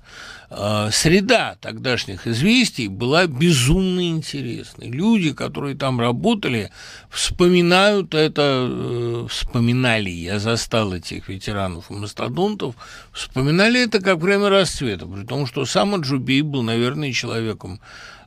[0.53, 4.89] А, среда тогдашних известий была безумно интересной.
[4.89, 6.71] Люди, которые там работали,
[7.09, 12.75] вспоминают это, э, вспоминали, я застал этих ветеранов и мастодонтов,
[13.13, 17.79] вспоминали это как время расцвета, при том, что сам Аджубей был, наверное, человеком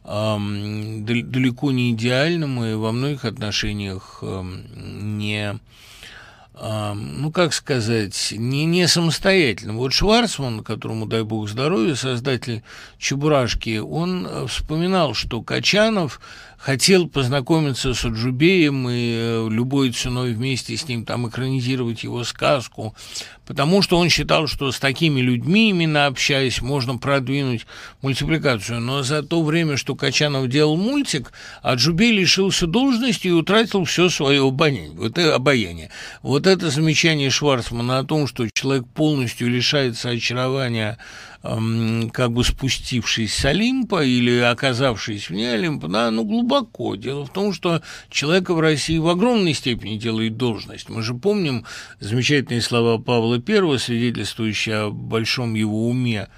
[0.05, 5.59] далеко не идеальным и во многих отношениях не
[6.57, 9.73] ну, как сказать, не, не самостоятельно.
[9.73, 12.62] Вот Шварцман, которому, дай бог здоровья, создатель
[12.97, 16.21] «Чебурашки», он э, вспоминал, что Качанов
[16.64, 22.94] хотел познакомиться с Аджубеем и э, любой ценой вместе с ним там экранизировать его сказку,
[23.44, 27.66] потому что он считал, что с такими людьми, именно общаясь, можно продвинуть
[28.00, 28.81] мультипликацию.
[28.81, 34.48] Но за то время, что Качанов делал мультик, Аджубей лишился должности и утратил все свое
[34.48, 34.92] обаяние.
[34.92, 35.90] Вот это обаяние.
[36.22, 40.96] Вот это замечание Шварцмана о том, что человек полностью лишается очарования
[41.45, 46.97] как бы спустившись с Олимпа или оказавшись вне Олимпа, да, ну, глубоко.
[46.97, 50.89] Дело в том, что человека в России в огромной степени делает должность.
[50.89, 51.67] Мы же помним
[52.01, 56.29] замечательные слова Павла I, свидетельствующие о большом его уме,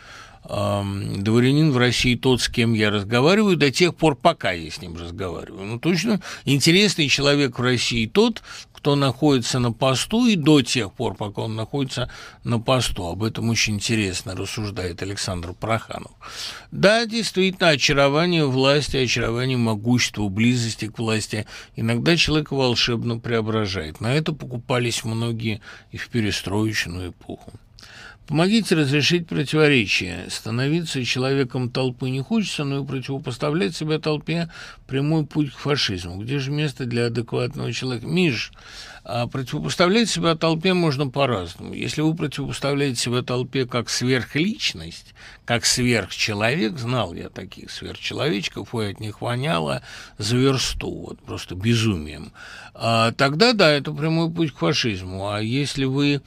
[0.48, 4.96] дворянин в России тот, с кем я разговариваю, до тех пор, пока я с ним
[4.96, 5.64] разговариваю.
[5.64, 11.16] Ну, точно, интересный человек в России тот, кто находится на посту и до тех пор,
[11.16, 12.08] пока он находится
[12.44, 13.08] на посту.
[13.08, 16.12] Об этом очень интересно рассуждает Александр Проханов.
[16.70, 24.00] Да, действительно, очарование власти, очарование могущества, близости к власти иногда человека волшебно преображает.
[24.00, 27.52] На это покупались многие и в перестроечную эпоху.
[28.26, 30.26] Помогите разрешить противоречие.
[30.30, 34.50] Становиться человеком толпы не хочется, но и противопоставлять себя толпе
[34.88, 36.20] прямой путь к фашизму.
[36.20, 38.08] Где же место для адекватного человека?
[38.08, 38.50] Миш,
[39.04, 41.72] а противопоставлять себя толпе можно по-разному.
[41.72, 48.98] Если вы противопоставляете себя толпе как сверхличность, как сверхчеловек, знал я таких сверхчеловечков, и от
[48.98, 49.82] них воняло
[50.18, 52.32] за версту, вот просто безумием,
[52.74, 55.30] а, тогда да, это прямой путь к фашизму.
[55.30, 56.20] А если вы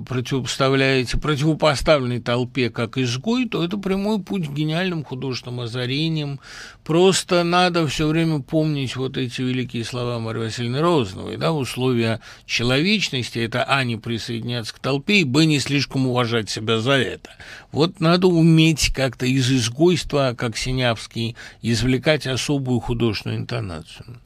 [0.00, 6.40] противопоставляете противопоставленной толпе как изгой, то это прямой путь к гениальным художественным озарениям.
[6.84, 13.38] Просто надо все время помнить вот эти великие слова Марии Васильевны Розановой, да, условия человечности,
[13.38, 17.30] это а, не присоединяться к толпе, и б, не слишком уважать себя за это.
[17.72, 24.18] Вот надо уметь как-то из изгойства, как Синявский, извлекать особую художественную интонацию.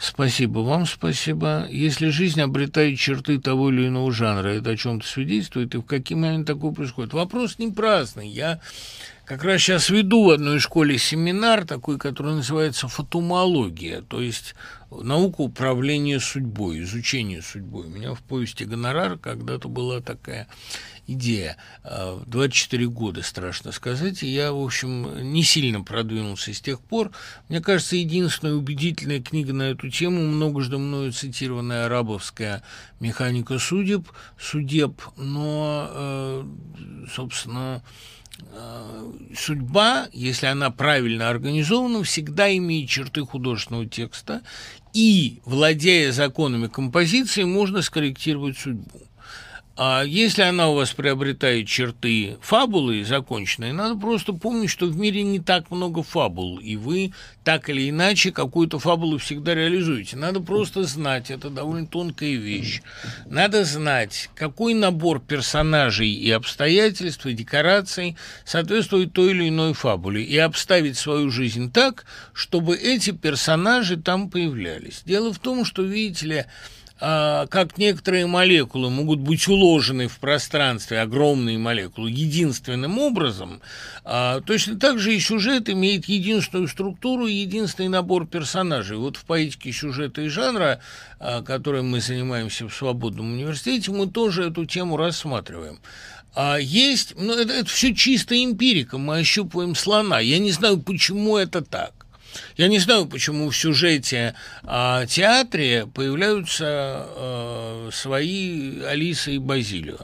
[0.00, 1.66] Спасибо вам, спасибо.
[1.70, 6.16] Если жизнь обретает черты того или иного жанра, это о чем-то свидетельствует, и в какие
[6.16, 7.12] моменты такое происходит?
[7.12, 8.26] Вопрос не праздный.
[8.26, 8.60] Я
[9.30, 14.56] как раз сейчас веду в одной школе семинар такой, который называется фатумология, то есть
[14.90, 17.86] наука управления судьбой, изучение судьбой.
[17.86, 20.48] У меня в повести «Гонорар» когда-то была такая
[21.06, 21.58] идея.
[21.84, 27.12] 24 а, года, страшно сказать, и я, в общем, не сильно продвинулся с тех пор.
[27.48, 32.64] Мне кажется, единственная убедительная книга на эту тему, многожды мною цитированная арабовская
[32.98, 34.08] «Механика судеб»,
[34.40, 36.44] судеб, но, э,
[37.14, 37.84] собственно,
[39.36, 44.42] судьба, если она правильно организована, всегда имеет черты художественного текста,
[44.92, 49.00] и, владея законами композиции, можно скорректировать судьбу.
[49.76, 55.22] А если она у вас приобретает черты фабулы законченные, надо просто помнить, что в мире
[55.22, 57.12] не так много фабул, и вы
[57.44, 60.16] так или иначе какую-то фабулу всегда реализуете.
[60.16, 62.82] Надо просто знать, это довольно тонкая вещь.
[63.26, 70.36] Надо знать, какой набор персонажей и обстоятельств, и декораций соответствует той или иной фабуле, и
[70.36, 72.04] обставить свою жизнь так,
[72.34, 75.02] чтобы эти персонажи там появлялись.
[75.06, 76.44] Дело в том, что, видите ли,
[77.00, 83.62] как некоторые молекулы могут быть уложены в пространстве, огромные молекулы, единственным образом,
[84.04, 88.96] а, точно так же и сюжет имеет единственную структуру единственный набор персонажей.
[88.96, 90.80] Вот в поэтике сюжета и жанра,
[91.18, 95.78] а, которым мы занимаемся в Свободном университете, мы тоже эту тему рассматриваем.
[96.34, 100.20] А есть, ну это, это все чисто эмпирика, мы ощупываем слона.
[100.20, 101.99] Я не знаю, почему это так.
[102.56, 109.98] Я не знаю, почему в сюжете а, театре появляются а, свои Алиса и Базилио,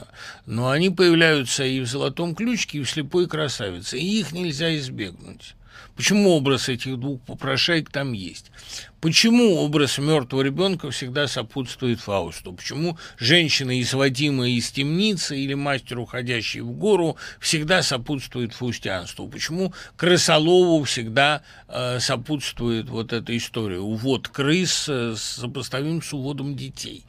[0.45, 5.56] но они появляются и в «Золотом ключике», и в «Слепой красавице», и их нельзя избегнуть.
[5.97, 8.51] Почему образ этих двух попрошаек там есть?
[9.01, 12.53] Почему образ мертвого ребенка всегда сопутствует Фаусту?
[12.53, 19.27] Почему женщина, изводимая из темницы, или мастер, уходящий в гору, всегда сопутствует фаустианству?
[19.27, 23.79] Почему крысолову всегда э, сопутствует вот эта история?
[23.79, 27.05] Увод крыс э, сопоставим с уводом детей.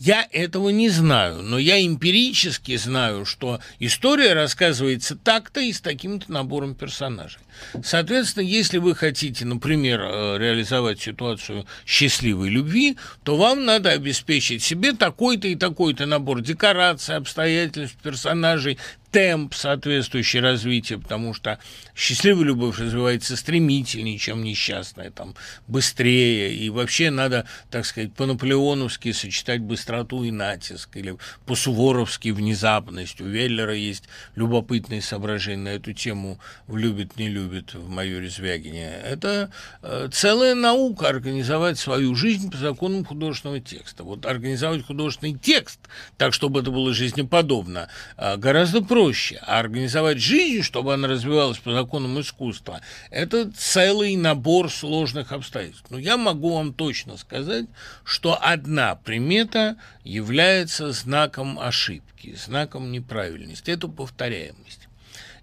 [0.00, 6.32] Я этого не знаю, но я эмпирически знаю, что история рассказывается так-то и с таким-то
[6.32, 7.38] набором персонажей.
[7.84, 14.94] Соответственно, если вы хотите, например, э, реализовать ситуацию счастливой любви, то вам надо обеспечить себе
[14.94, 18.78] такой-то и такой-то набор декораций, обстоятельств, персонажей,
[19.10, 21.58] темп, соответствующий развитию, потому что
[21.94, 25.34] счастливая любовь развивается стремительнее, чем несчастная, там,
[25.66, 33.20] быстрее, и вообще надо, так сказать, по-наполеоновски сочетать быстроту и натиск, или по-суворовски внезапность.
[33.20, 34.04] У Веллера есть
[34.36, 38.92] любопытные соображения на эту тему в «Любит, не любит» в майоре Звягине.
[39.04, 39.50] Это
[39.82, 44.04] э, целая наука организовать свою жизнь по законам художественного текста.
[44.04, 45.80] Вот организовать художественный текст
[46.16, 51.58] так, чтобы это было жизнеподобно, э, гораздо проще проще, а организовать жизнь, чтобы она развивалась
[51.58, 55.86] по законам искусства, это целый набор сложных обстоятельств.
[55.88, 57.64] Но я могу вам точно сказать,
[58.04, 63.70] что одна примета является знаком ошибки, знаком неправильности.
[63.70, 64.79] Это повторяемость.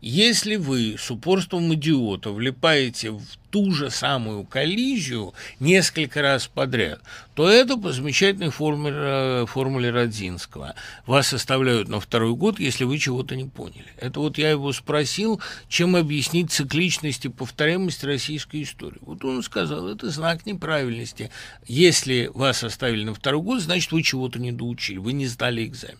[0.01, 7.01] Если вы с упорством идиота влипаете в ту же самую коллизию несколько раз подряд,
[7.33, 10.75] то это по замечательной формуле, э, формуле Родзинского.
[11.05, 13.87] Вас оставляют на второй год, если вы чего-то не поняли.
[13.97, 18.99] Это вот я его спросил, чем объяснить цикличность и повторяемость российской истории.
[19.01, 21.31] Вот он сказал, это знак неправильности.
[21.65, 25.97] Если вас оставили на второй год, значит, вы чего-то не доучили, вы не сдали экзамен.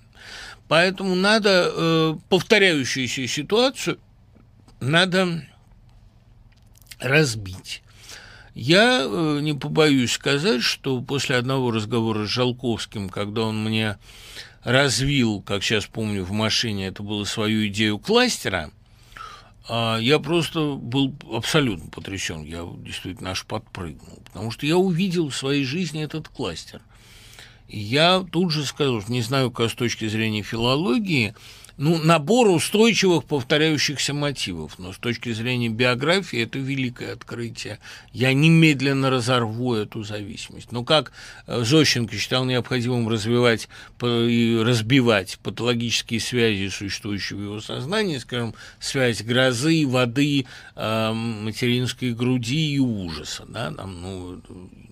[0.67, 3.99] Поэтому надо э, повторяющуюся ситуацию
[4.79, 5.43] надо
[6.99, 7.81] разбить.
[8.53, 13.97] Я э, не побоюсь сказать, что после одного разговора с Жалковским, когда он мне
[14.63, 18.71] развил, как сейчас помню, в машине, это было свою идею кластера,
[19.69, 22.43] э, я просто был абсолютно потрясен.
[22.43, 26.81] Я действительно аж подпрыгнул, потому что я увидел в своей жизни этот кластер–
[27.67, 31.33] я тут же скажу, не знаю, как с точки зрения филологии,
[31.77, 34.79] ну, набор устойчивых повторяющихся мотивов.
[34.79, 37.79] Но с точки зрения биографии это великое открытие.
[38.11, 40.71] Я немедленно разорву эту зависимость.
[40.71, 41.11] Но как
[41.45, 43.69] э, Зощенко считал необходимым развивать
[44.01, 52.73] и разбивать патологические связи, существующие в его сознании, скажем, связь грозы, воды, э, материнской груди
[52.73, 53.45] и ужаса.
[53.47, 53.69] Да?
[53.69, 54.41] Нам, ну,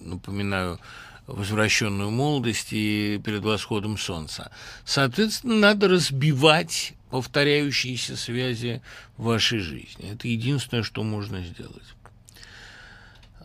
[0.02, 0.80] напоминаю,
[1.28, 4.52] возвращенную молодость и перед восходом солнца.
[4.84, 8.82] Соответственно, надо разбивать повторяющиеся связи
[9.18, 10.12] в вашей жизни.
[10.12, 11.84] Это единственное, что можно сделать.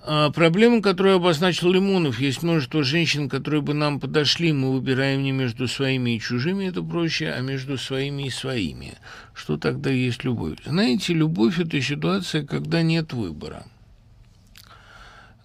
[0.02, 5.30] А проблема, которую обозначил Лимонов, есть множество женщин, которые бы нам подошли, мы выбираем не
[5.30, 8.94] между своими и чужими, это проще, а между своими и своими.
[9.34, 10.58] Что тогда есть любовь?
[10.64, 13.64] Знаете, любовь– это ситуация, когда нет выбора–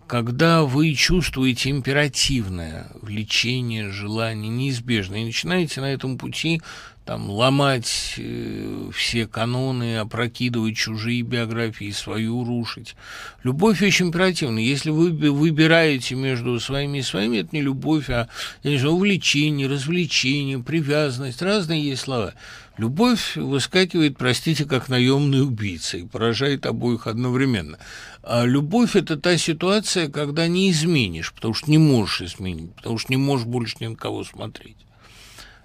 [0.07, 6.61] когда вы чувствуете императивное влечение, желание неизбежно, и начинаете на этом пути
[7.05, 12.95] там ломать э, все каноны, опрокидывать чужие биографии, свою рушить.
[13.43, 14.57] Любовь очень императивна.
[14.57, 18.27] Если вы выбираете между своими и своими, это не любовь, а
[18.63, 22.33] я не знаю, увлечение, развлечение, привязанность, разные есть слова.
[22.77, 27.77] Любовь выскакивает, простите, как наемный убийца и поражает обоих одновременно.
[28.21, 33.13] А любовь– это та ситуация, когда не изменишь, потому что не можешь изменить, потому что
[33.13, 34.84] не можешь больше ни на кого смотреть.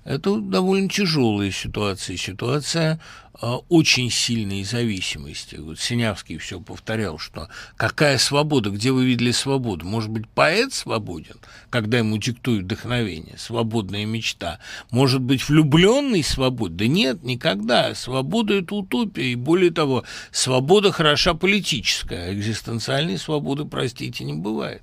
[0.05, 3.01] Это довольно тяжелая ситуация, ситуация
[3.68, 5.57] очень сильной зависимости.
[5.57, 9.86] Вот Синявский все повторял, что какая свобода, где вы видели свободу?
[9.86, 11.36] Может быть, поэт свободен,
[11.70, 14.59] когда ему диктуют вдохновение, свободная мечта?
[14.90, 16.76] Может быть, влюбленный свободен?
[16.76, 17.94] Да нет, никогда.
[17.94, 24.82] Свобода– это утопия, и более того, свобода хороша политическая, а экзистенциальной свободы, простите, не бывает.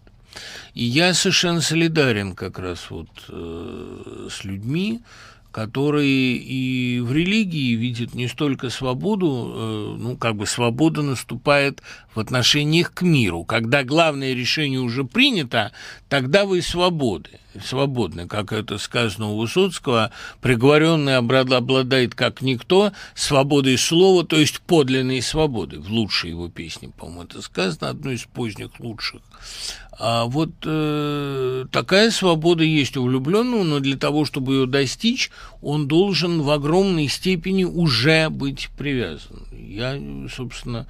[0.73, 5.01] И я совершенно солидарен как раз вот э, с людьми,
[5.51, 11.81] которые и в религии видят не столько свободу, э, ну, как бы свобода наступает
[12.13, 13.43] в отношениях к миру.
[13.43, 15.71] Когда главное решение уже принято,
[16.09, 24.25] тогда вы свободы, свободны, как это сказано у Высоцкого, приговоренный обладает как никто свободой слова,
[24.25, 25.79] то есть подлинной свободой.
[25.79, 29.21] В лучшей его песне, по-моему, это сказано, одной из поздних лучших.
[29.99, 35.31] А вот э, такая свобода есть у влюбленного, но для того, чтобы ее достичь,
[35.61, 39.41] он должен в огромной степени уже быть привязан.
[39.51, 39.99] Я,
[40.29, 40.85] собственно,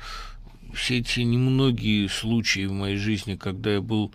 [0.74, 4.12] все эти немногие случаи в моей жизни, когда я был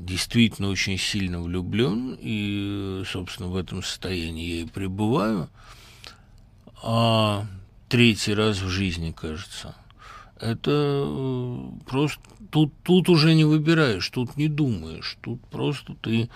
[0.00, 5.48] действительно очень сильно влюблен, и, собственно, в этом состоянии я и пребываю,
[6.82, 7.46] а
[7.88, 9.74] третий раз в жизни, кажется,
[10.40, 12.20] это э, просто
[12.50, 16.28] тут, тут уже не выбираешь, тут не думаешь, тут просто ты э,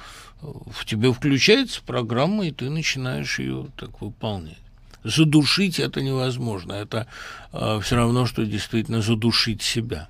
[0.42, 4.58] в тебе включается программа, и ты начинаешь ее так выполнять.
[5.04, 7.06] Задушить это невозможно, это
[7.52, 10.08] э, все равно, что действительно задушить себя.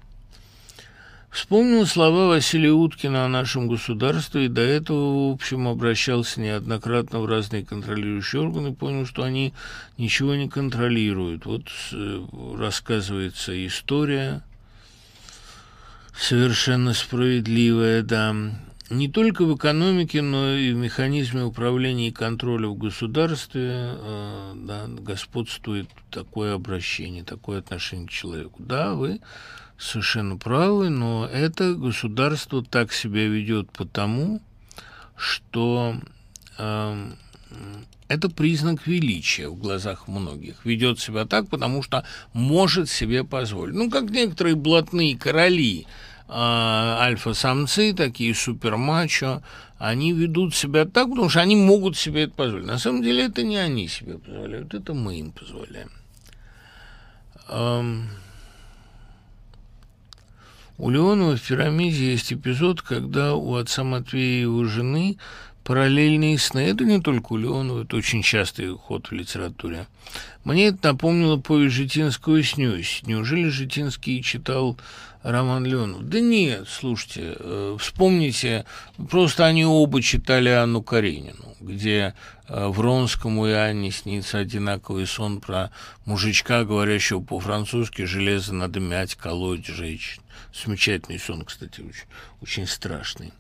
[1.34, 7.26] Вспомнил слова Василия Уткина о нашем государстве и до этого, в общем, обращался неоднократно в
[7.26, 9.52] разные контролирующие органы, понял, что они
[9.98, 11.44] ничего не контролируют.
[11.44, 12.24] Вот э,
[12.56, 14.44] рассказывается история
[16.16, 18.32] совершенно справедливая, да.
[18.88, 24.86] Не только в экономике, но и в механизме управления и контроля в государстве э, да,
[24.86, 28.62] господствует такое обращение, такое отношение к человеку.
[28.62, 29.20] Да, вы
[29.78, 34.40] совершенно правы, но это государство так себя ведет потому,
[35.16, 35.96] что
[36.58, 37.10] э,
[38.08, 40.64] это признак величия в глазах многих.
[40.64, 43.74] Ведет себя так, потому что может себе позволить.
[43.74, 45.86] Ну, как некоторые блатные короли,
[46.28, 49.42] э, альфа-самцы, такие супермачо,
[49.78, 52.66] они ведут себя так, потому что они могут себе это позволить.
[52.66, 55.90] На самом деле это не они себе позволяют, это мы им позволяем.
[57.48, 58.08] Эм...
[60.76, 65.18] У Леонова в «Пирамиде» есть эпизод, когда у отца Матвея и его жены
[65.62, 66.60] параллельные сны.
[66.60, 69.86] Это не только у Леонова, это очень частый ход в литературе.
[70.42, 73.02] Мне это напомнило повесть Житинского «Снюсь».
[73.06, 74.76] Неужели Житинский читал
[75.24, 76.04] роман Леонов?
[76.04, 78.64] Да нет, слушайте, э, вспомните,
[79.10, 82.14] просто они оба читали Анну Каренину, где
[82.46, 85.70] э, Вронскому и Анне снится одинаковый сон про
[86.04, 90.20] мужичка, говорящего по-французски «железо надо мять, колоть, жечь».
[90.52, 92.06] Замечательный сон, кстати, очень,
[92.40, 93.32] очень страшный.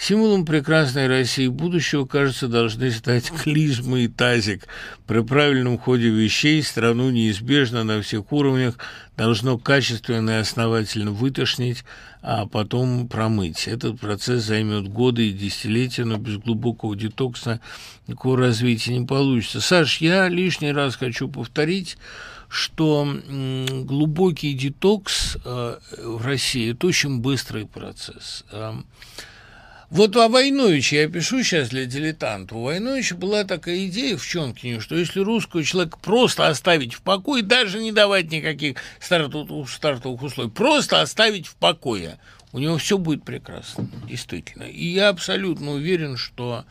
[0.00, 4.66] Символом прекрасной России будущего, кажется, должны стать клизма и тазик.
[5.06, 8.78] При правильном ходе вещей страну неизбежно на всех уровнях
[9.18, 11.84] должно качественно и основательно вытошнить,
[12.22, 13.68] а потом промыть.
[13.68, 17.60] Этот процесс займет годы и десятилетия, но без глубокого детокса
[18.06, 19.60] никакого развития не получится.
[19.60, 21.98] Саш, я лишний раз хочу повторить,
[22.48, 23.06] что
[23.84, 28.46] глубокий детокс э, в России– это очень быстрый процесс.
[29.90, 32.54] Вот о Войновиче я пишу сейчас для дилетанта.
[32.54, 37.42] У Войновича была такая идея в Чонкине, что если русского человека просто оставить в покое,
[37.42, 42.20] даже не давать никаких стартовых, стартовых условий, просто оставить в покое,
[42.52, 44.62] у него все будет прекрасно, действительно.
[44.62, 46.64] И я абсолютно уверен, что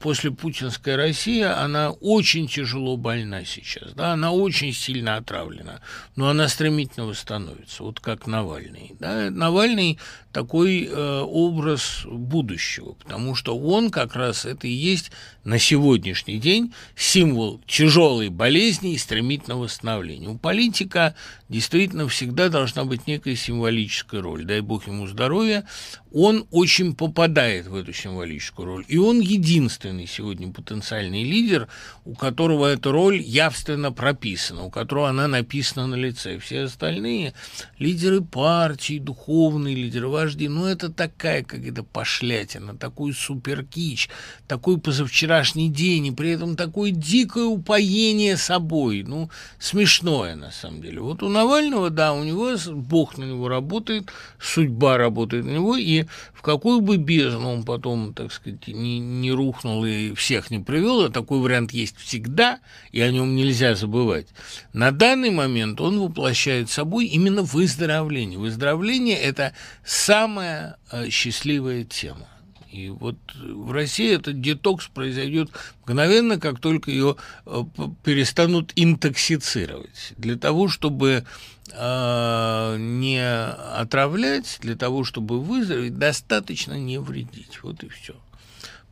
[0.00, 5.80] после путинской России, она очень тяжело больна сейчас, да, она очень сильно отравлена,
[6.16, 8.96] но она стремительно восстановится, вот как Навальный.
[8.98, 9.30] Да.
[9.30, 9.98] Навальный
[10.32, 15.10] такой э, образ будущего, потому что он как раз это и есть
[15.44, 20.28] на сегодняшний день символ тяжелой болезни и стремительного восстановления.
[20.28, 21.14] У политика
[21.48, 24.44] действительно всегда должна быть некая символическая роль.
[24.44, 25.64] Дай бог ему здоровья,
[26.12, 28.84] он очень попадает в эту символическую роль.
[28.88, 31.68] И он единственный единственный сегодня потенциальный лидер,
[32.04, 36.38] у которого эта роль явственно прописана, у которого она написана на лице.
[36.38, 37.34] Все остальные
[37.78, 44.08] лидеры партий, духовные лидеры, вожди, ну это такая какая-то пошлятина, такой суперкич,
[44.48, 51.00] такой позавчерашний день, и при этом такое дикое упоение собой, ну смешное на самом деле.
[51.00, 54.10] Вот у Навального, да, у него Бог на него работает,
[54.40, 59.32] судьба работает на него, и в какую бы бездну он потом, так сказать, не, не
[59.32, 62.60] рухнул и всех не привел, а такой вариант есть всегда,
[62.92, 64.28] и о нем нельзя забывать.
[64.72, 68.38] На данный момент он воплощает собой именно выздоровление.
[68.38, 69.52] Выздоровление– это
[69.84, 72.28] самая э, счастливая тема.
[72.76, 75.50] И вот в России этот детокс произойдет
[75.84, 77.62] мгновенно, как только ее э,
[78.04, 80.12] перестанут интоксицировать.
[80.18, 81.24] Для того, чтобы
[81.72, 87.60] э, не отравлять, для того, чтобы выздороветь, достаточно не вредить.
[87.62, 88.14] Вот и все.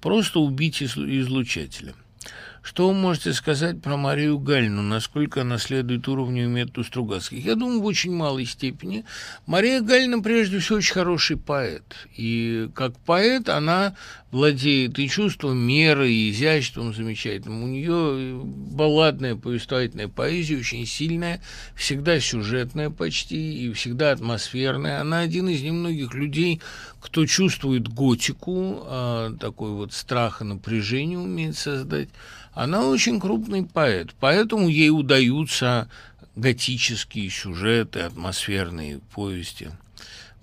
[0.04, 1.94] Просто убить излучателя.
[2.64, 4.80] Что вы можете сказать про Марию Галину?
[4.80, 7.44] Насколько она следует уровню и методу Стругацких?
[7.44, 9.04] Я думаю, в очень малой степени.
[9.44, 11.84] Мария Галина, прежде всего, очень хороший поэт.
[12.16, 13.94] И как поэт она
[14.30, 17.64] владеет и чувством меры, и изяществом замечательным.
[17.64, 21.42] У нее балладная повествовательная поэзия очень сильная,
[21.76, 25.02] всегда сюжетная почти и всегда атмосферная.
[25.02, 26.62] Она один из немногих людей,
[27.00, 32.08] кто чувствует готику, а, такой вот страх и напряжение умеет создать.
[32.54, 35.88] Она очень крупный поэт, поэтому ей удаются
[36.36, 39.70] готические сюжеты, атмосферные повести.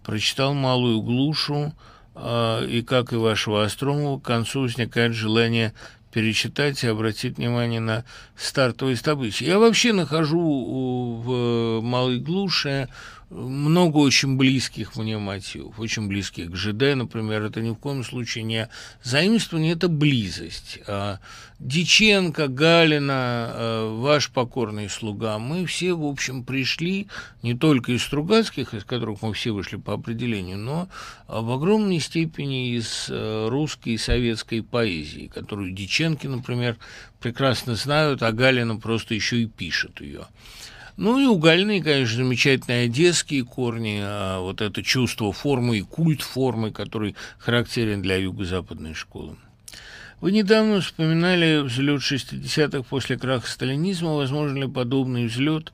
[0.03, 1.73] Прочитал «Малую глушу»,
[2.15, 5.73] э, и, как и вашего Остромова, к концу возникает желание
[6.11, 8.03] перечитать и обратить внимание на
[8.35, 9.45] стартовые таблицы.
[9.45, 12.89] Я вообще нахожу в «Малой глуше»
[13.31, 18.43] много очень близких мне мотивов, очень близких к ЖД, например, это ни в коем случае
[18.43, 18.69] не
[19.03, 20.79] заимствование, это близость.
[20.85, 21.19] А
[21.59, 27.07] Диченко, Галина, а, ваш покорный слуга, мы все, в общем, пришли
[27.41, 30.89] не только из Стругацких, из которых мы все вышли по определению, но
[31.27, 36.77] в огромной степени из а, русской и советской поэзии, которую Диченки, например,
[37.21, 40.25] прекрасно знают, а Галина просто еще и пишет ее.
[41.01, 46.21] Ну и у Галины, конечно, замечательные одесские корни, а вот это чувство формы и культ
[46.21, 49.35] формы, который характерен для юго-западной школы.
[50.19, 54.13] Вы недавно вспоминали взлет 60-х после краха сталинизма.
[54.13, 55.73] Возможно ли подобный взлет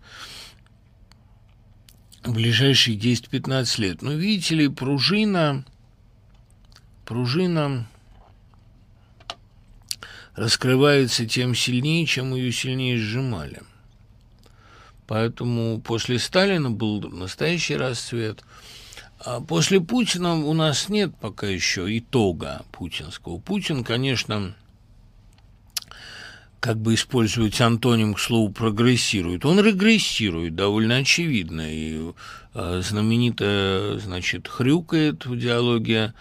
[2.24, 4.02] в ближайшие 10-15 лет?
[4.02, 5.66] Ну, видите ли, пружина,
[7.04, 7.86] пружина
[10.36, 13.62] раскрывается тем сильнее, чем ее сильнее сжимали–
[15.08, 18.44] Поэтому после Сталина был настоящий расцвет.
[19.20, 23.40] А после Путина у нас нет пока еще итога путинского.
[23.40, 24.54] Путин, конечно,
[26.60, 29.46] как бы использовать антоним к слову прогрессирует.
[29.46, 31.64] Он регрессирует, довольно очевидно.
[31.66, 32.12] И
[32.54, 36.14] э, знаменито, значит, хрюкает в диалоге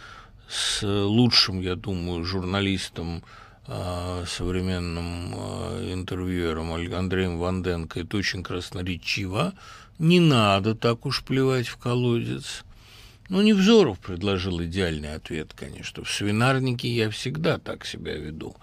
[0.49, 9.55] с лучшим, я думаю, журналистом а, современным а, интервьюером Андреем Ванденко, это очень красноречиво.
[9.99, 12.65] Не надо так уж плевать в колодец.
[13.29, 16.05] Ну, Невзоров предложил идеальный ответ, конечно.
[16.05, 18.55] В свинарнике я всегда так себя веду.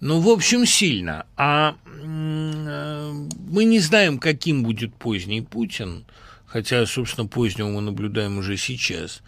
[0.00, 1.26] Ну, в общем, сильно.
[1.36, 6.04] А мы не знаем, каким будет поздний Путин,
[6.46, 9.22] хотя, собственно, позднего мы наблюдаем уже сейчас.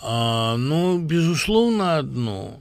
[0.00, 2.60] А, но, безусловно, одно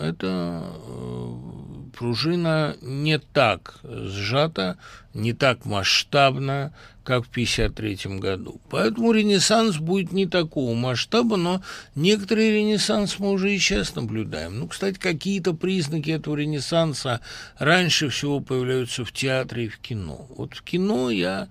[0.00, 1.56] это э,
[1.96, 4.78] пружина не так сжата,
[5.14, 6.72] не так масштабна,
[7.02, 8.60] как в 1953 году.
[8.68, 11.62] Поэтому ренессанс будет не такого масштаба, но
[11.94, 14.58] некоторый ренессанс мы уже и сейчас наблюдаем.
[14.58, 17.20] Ну, кстати, какие-то признаки этого ренессанса
[17.58, 20.26] раньше всего появляются в театре и в кино.
[20.36, 21.48] Вот в кино я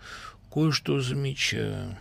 [0.53, 1.97] кое-что замечаю.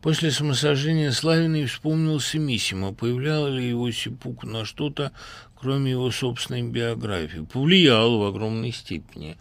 [0.00, 2.92] После самосожжения Славиной вспомнился Миссимо.
[2.92, 5.12] Появлял ли его Сипук на что-то,
[5.54, 7.46] кроме его собственной биографии?
[7.52, 9.36] Повлиял в огромной степени.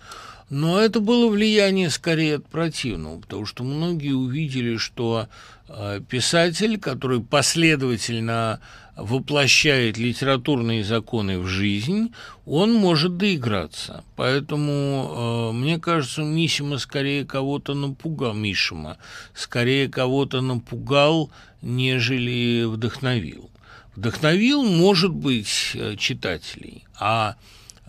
[0.52, 5.30] Но это было влияние скорее от противного, потому что многие увидели, что
[5.70, 8.60] э, писатель, который последовательно
[8.96, 12.14] воплощает литературные законы в жизнь,
[12.46, 14.04] он может доиграться.
[14.16, 18.98] Поэтому, э, мне кажется, Мисима скорее кого-то напугал, Мишима,
[19.34, 21.32] скорее кого-то напугал,
[21.62, 23.50] нежели вдохновил.
[23.96, 27.36] Вдохновил, может быть, э, читателей, а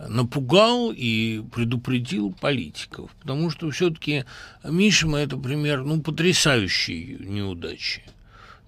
[0.09, 4.25] напугал и предупредил политиков, потому что все-таки
[4.63, 8.03] Мишима– это пример ну, потрясающей неудачи.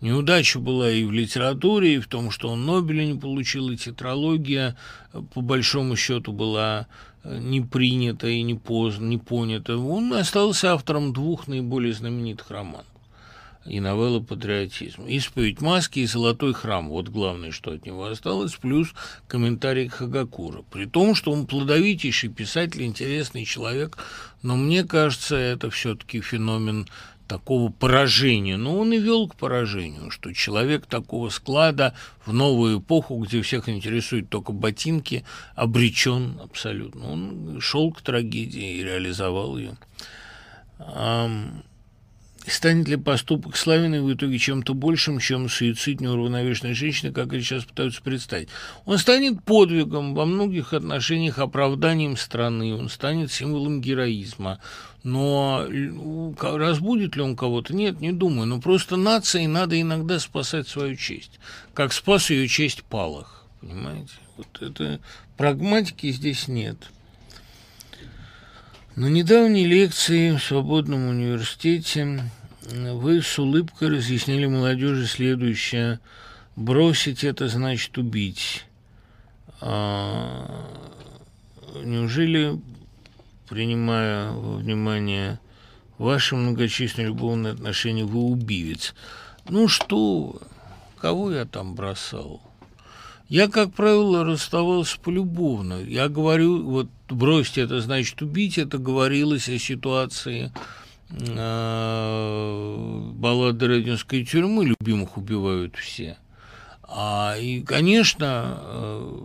[0.02, 4.76] Неудача была и в литературе, и в том, что он Нобеля не получил, и тетралогия,
[5.34, 6.88] по большому счету, была
[7.24, 9.78] не принята и не, поздно, не понята.
[9.78, 12.86] Он остался автором двух наиболее знаменитых романов
[13.66, 15.08] и новелла «Патриотизм».
[15.08, 16.90] «Исповедь маски» и «Золотой храм».
[16.90, 18.94] Вот главное, что от него осталось, плюс
[19.28, 20.64] комментарий Хагакура.
[20.72, 23.98] При том, что он плодовитейший писатель, интересный человек,
[24.44, 26.88] но мне кажется, это все-таки феномен
[27.28, 28.58] такого поражения.
[28.58, 31.94] Но он и вел к поражению, что человек такого склада
[32.26, 35.24] в новую эпоху, где всех интересует только ботинки,
[35.56, 37.12] обречен абсолютно.
[37.12, 39.78] Он шел к трагедии и реализовал ее.
[42.48, 47.66] Станет ли поступок Славиной в итоге чем-то большим, чем суицид неуравновешенной женщины, как это сейчас
[47.66, 48.50] пытаются представить?
[48.86, 54.60] Он станет подвигом, во многих отношениях оправданием страны, он станет символом героизма.
[55.04, 55.66] Но
[56.40, 57.76] разбудит ли он кого-то?
[57.76, 58.48] Нет, не думаю.
[58.48, 61.40] Но просто нации надо иногда спасать свою честь,
[61.74, 63.46] как спас ее честь Палах.
[63.62, 64.14] Понимаете?
[64.38, 65.00] Вот это
[65.38, 66.78] прагматики здесь нет.
[68.96, 72.32] На недавней лекции в Свободном университете
[72.62, 76.00] вы с улыбкой разъяснили молодежи следующее.
[76.56, 78.64] Бросить это значит убить.
[79.60, 80.66] А,
[81.84, 82.58] неужели,
[83.50, 85.42] принимая во внимание
[85.98, 88.96] ваши многочисленные любовные отношения, вы убивец?
[89.50, 90.42] Ну что,
[91.02, 92.42] кого я там бросал?
[93.28, 95.82] Я, как правило, расставался полюбовно.
[95.82, 100.52] Я говорю, вот бросить это значит убить, это говорилось о ситуации
[101.10, 106.18] э, баллады Родинской тюрьмы, любимых убивают все.
[106.84, 109.20] А, и, конечно, э,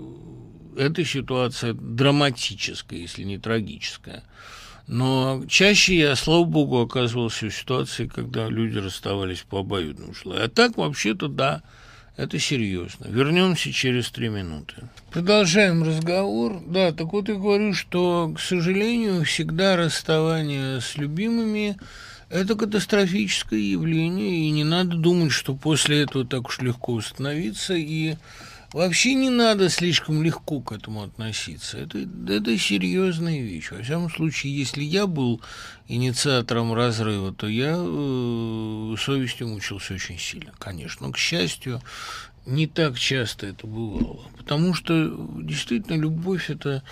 [0.79, 4.25] эта ситуация драматическая, если не трагическая.
[4.87, 10.47] Но чаще я, слава богу, оказывался в ситуации, когда люди расставались по обоюдному желанию.
[10.47, 11.63] А так, вообще-то, да,
[12.17, 13.07] это серьезно.
[13.07, 14.75] Вернемся через три минуты.
[15.11, 16.63] Продолжаем разговор.
[16.67, 21.77] Да, так вот я говорю, что, к сожалению, всегда расставание с любимыми–
[22.31, 28.15] это катастрофическое явление, и не надо думать, что после этого так уж легко установиться и
[28.73, 31.77] Вообще не надо слишком легко к этому относиться.
[31.77, 33.73] Это, это серьезная вещь.
[33.73, 35.41] Во всяком случае, если я был
[35.89, 41.09] инициатором разрыва, то я э, совестью мучился очень сильно, конечно.
[41.09, 41.83] Но, к счастью,
[42.47, 44.21] не так часто это бывало.
[44.39, 44.95] Потому что
[45.43, 46.85] действительно любовь– это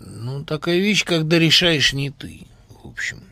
[0.00, 2.48] ну, такая вещь, когда решаешь не ты,
[2.82, 3.22] в общем.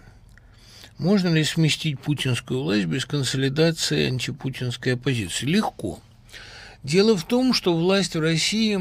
[0.98, 5.46] Можно ли сместить путинскую власть без консолидации антипутинской оппозиции?
[5.46, 6.00] Легко.
[6.84, 8.78] Дело в том, что власть в России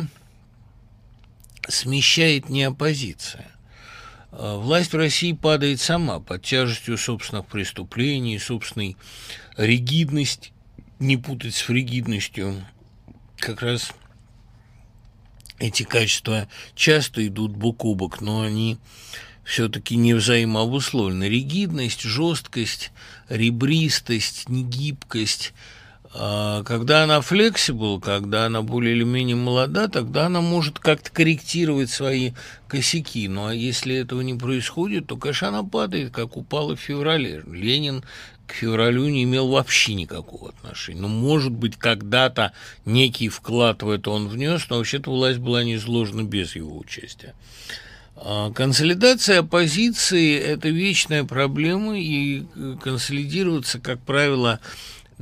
[1.69, 3.47] смещает не оппозиция.
[4.33, 8.97] А власть в России падает сама под тяжестью собственных преступлений, собственной
[9.55, 10.51] ригидности,
[10.99, 12.65] не путать с фригидностью.
[13.37, 13.93] Как раз
[15.59, 18.79] эти качества часто идут бок о бок, но они
[19.45, 21.29] все-таки не взаимообусловлены.
[21.29, 22.91] Ригидность, жесткость,
[23.29, 25.53] ребристость, негибкость–
[26.13, 32.33] когда она флексибл, когда она более или менее молода, тогда она может как-то корректировать свои
[32.67, 33.27] косяки.
[33.27, 37.43] Ну а если этого не происходит, то, конечно, она падает, как упала в феврале.
[37.47, 38.03] Ленин
[38.45, 41.01] к февралю не имел вообще никакого отношения.
[41.01, 42.53] Ну, может быть, когда-то
[42.85, 47.33] некий вклад в это он внес, но вообще-то власть была не без его участия.
[48.15, 52.43] А, консолидация оппозиции– это вечная проблема, и
[52.81, 54.59] консолидироваться, как правило,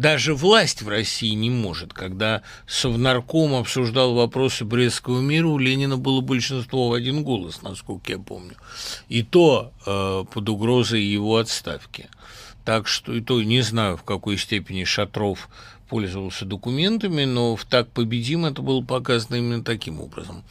[0.02, 1.94] даже власть в России не может.
[1.94, 8.18] Когда Совнарком обсуждал вопросы Брестского мира, у Ленина было большинство в один голос, насколько я
[8.18, 8.56] помню.
[9.10, 12.10] И то э, под угрозой его отставки.
[12.66, 15.50] Так что и то не знаю, в какой степени Шатров
[15.88, 20.44] пользовался документами, но в «Так победим» это было показано именно таким образом.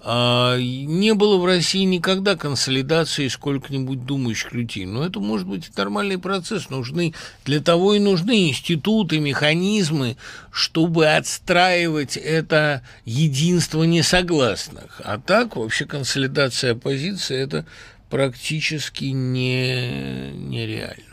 [0.00, 4.86] А, не было в России никогда консолидации сколько-нибудь думающих людей.
[4.86, 6.70] Но это может быть нормальный процесс.
[6.70, 10.16] Нужны, для того и нужны институты, механизмы,
[10.52, 15.00] чтобы отстраивать это единство несогласных.
[15.04, 17.66] А так вообще консолидация оппозиции– это
[18.08, 21.04] практически не, нереально.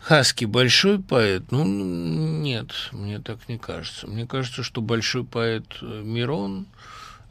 [0.00, 1.50] Хаски большой поэт?
[1.50, 4.06] Ну, нет, мне так не кажется.
[4.06, 6.66] Мне кажется, что большой поэт Мирон–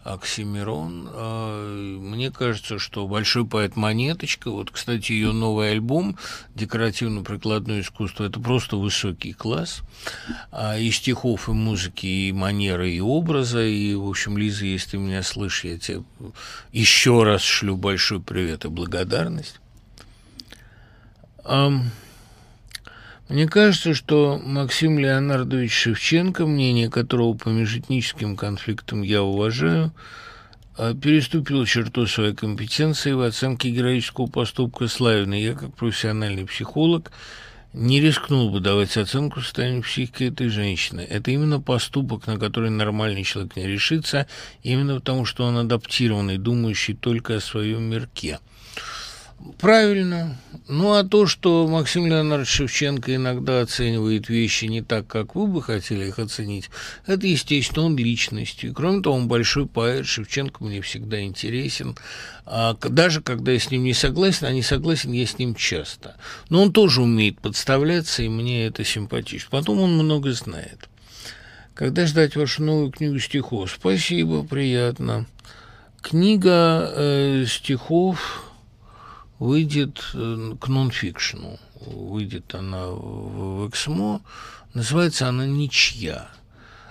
[0.06, 1.10] Оксимирон.
[1.12, 6.18] А, мне кажется, что большой поэт Монеточка, вот, кстати, ее новый альбом
[6.54, 9.82] «Декоративно-прикладное искусство»– это просто высокий класс.
[10.52, 13.66] А и стихов, и музыки, и манеры, и образа.
[13.66, 16.04] И, в общем, Лиза, если ты меня слышишь, я тебе
[16.72, 19.60] еще раз шлю большой привет и благодарность.
[23.28, 29.92] Мне кажется, что Максим Леонардович Шевченко, мнение которого по межэтническим конфликтам я уважаю,
[30.78, 35.34] а, переступил черту своей компетенции в оценке героического поступка Славина.
[35.34, 37.12] Я, как профессиональный психолог,
[37.74, 41.02] не рискнул бы давать оценку состоянию психики этой женщины.
[41.02, 44.28] Это именно поступок, на который нормальный человек не решится,
[44.62, 48.38] именно потому, что он адаптированный, думающий только о своем мирке–
[49.60, 50.38] Правильно.
[50.68, 55.62] Ну, а то, что Максим Леонардович Шевченко иногда оценивает вещи не так, как вы бы
[55.62, 56.72] хотели их оценить,
[57.06, 58.64] это, естественно, он личность.
[58.64, 61.96] И, кроме того, он большой поэт, Шевченко мне всегда интересен.
[62.48, 66.16] А даже когда я с ним не согласен, а не согласен я с ним часто.
[66.50, 69.50] Но он тоже умеет подставляться, и мне это симпатично.
[69.52, 70.90] Потом он много знает.
[71.76, 73.70] Когда ждать вашу новую книгу стихов?
[73.70, 75.28] Спасибо, приятно.
[76.02, 78.45] Книга э, стихов
[79.40, 81.60] выйдет э, к нонфикшену.
[81.86, 84.22] Выйдет она в Эксмо.
[84.74, 86.30] Называется она «Ничья».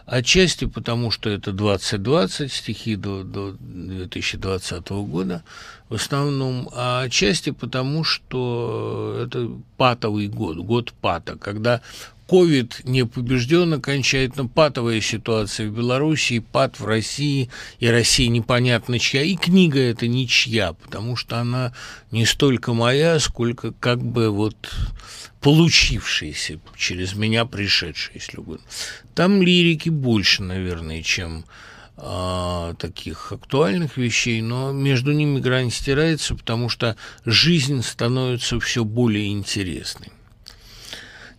[0.07, 5.42] Отчасти потому, что это 2020, стихи до, до 2020 года
[5.88, 11.80] в основном, а отчасти потому, что это патовый год, год пата, когда
[12.26, 19.22] ковид не побежден, окончательно патовая ситуация в Беларуси, пат в России, и Россия непонятно чья,
[19.22, 21.74] и книга эта ничья, потому что она
[22.10, 24.56] не столько моя, сколько как бы вот
[25.40, 28.64] получившаяся, через меня пришедшая, если угодно.
[29.14, 31.44] Там лирики больше, наверное, чем
[31.96, 39.30] а, таких актуальных вещей, но между ними грань стирается, потому что жизнь становится все более
[39.30, 40.08] интересной.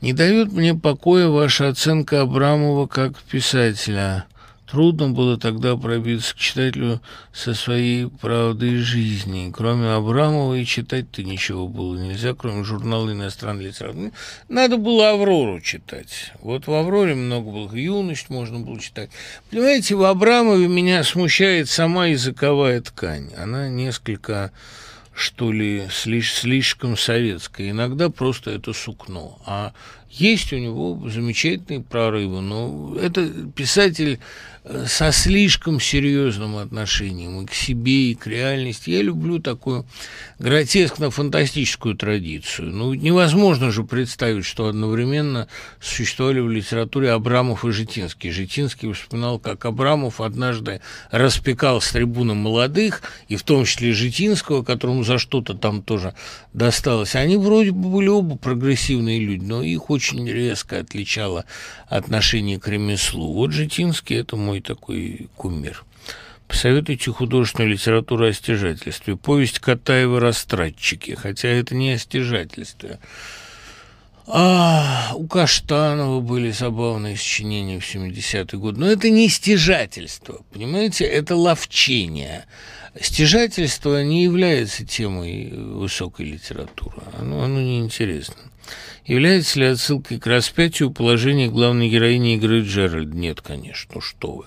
[0.02, 4.26] Не дает мне покоя ваша оценка Абрамова как писателя.
[4.70, 7.00] Трудно было тогда пробиться к читателю
[7.32, 9.52] со своей правдой жизни.
[9.56, 14.12] Кроме Абрамова и читать-то ничего было нельзя, кроме журнала иностранной литературы.
[14.50, 16.34] Надо было «Аврору» читать.
[16.42, 17.76] Вот в «Авроре» много было.
[17.76, 19.12] «Юность» можно было читать.
[19.52, 23.30] Понимаете, в Абрамове меня смущает сама языковая ткань.
[23.38, 24.52] Она несколько
[25.16, 27.70] что ли, слишком советское.
[27.70, 29.40] Иногда просто это сукно.
[29.46, 29.74] А
[30.10, 34.20] есть у него замечательные прорывы, но это писатель
[34.88, 38.90] со слишком серьезным отношением и к себе, и к реальности.
[38.90, 39.86] Я люблю такую
[40.40, 42.72] гротескно-фантастическую традицию.
[42.72, 45.48] Ну, невозможно же представить, что одновременно
[45.80, 48.32] существовали в литературе Абрамов и Житинский.
[48.32, 55.04] Житинский вспоминал, как Абрамов однажды распекал с трибуны молодых, и в том числе Житинского, которому
[55.04, 56.16] за что-то там тоже
[56.54, 57.16] досталось.
[57.16, 61.46] Они вроде бы были оба прогрессивные люди, но их очень резко отличало
[61.88, 63.34] отношение к ремеслу.
[63.34, 65.84] Вот Житинский– это мой такой кумир.
[66.48, 69.16] Посоветуйте художественную литературу о стяжательстве.
[69.16, 73.00] Повесть Катаева «Растратчики», хотя это не о стяжательстве.
[74.28, 78.80] А, у Каштанова были забавные сочинения в 70-е годы.
[78.80, 82.46] Но это не стяжательство, понимаете, это ловчение.
[83.00, 88.36] Стяжательство не является темой высокой литературы, оно, оно неинтересно.
[89.06, 93.14] Является ли отсылкой к распятию положение главной героини игры Джеральд?
[93.14, 94.46] Нет, конечно, что вы.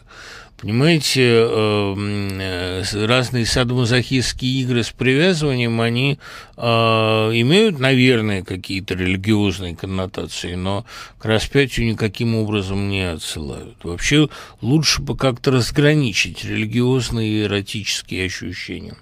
[0.60, 6.18] Понимаете, эм, э, разные садомазохистские игры с привязыванием, они
[6.56, 10.84] э, имеют, наверное, какие-то религиозные коннотации, но
[11.18, 13.76] к распятию никаким образом не отсылают.
[13.84, 14.28] Вообще
[14.60, 18.96] лучше бы как-то разграничить религиозные и эротические ощущения.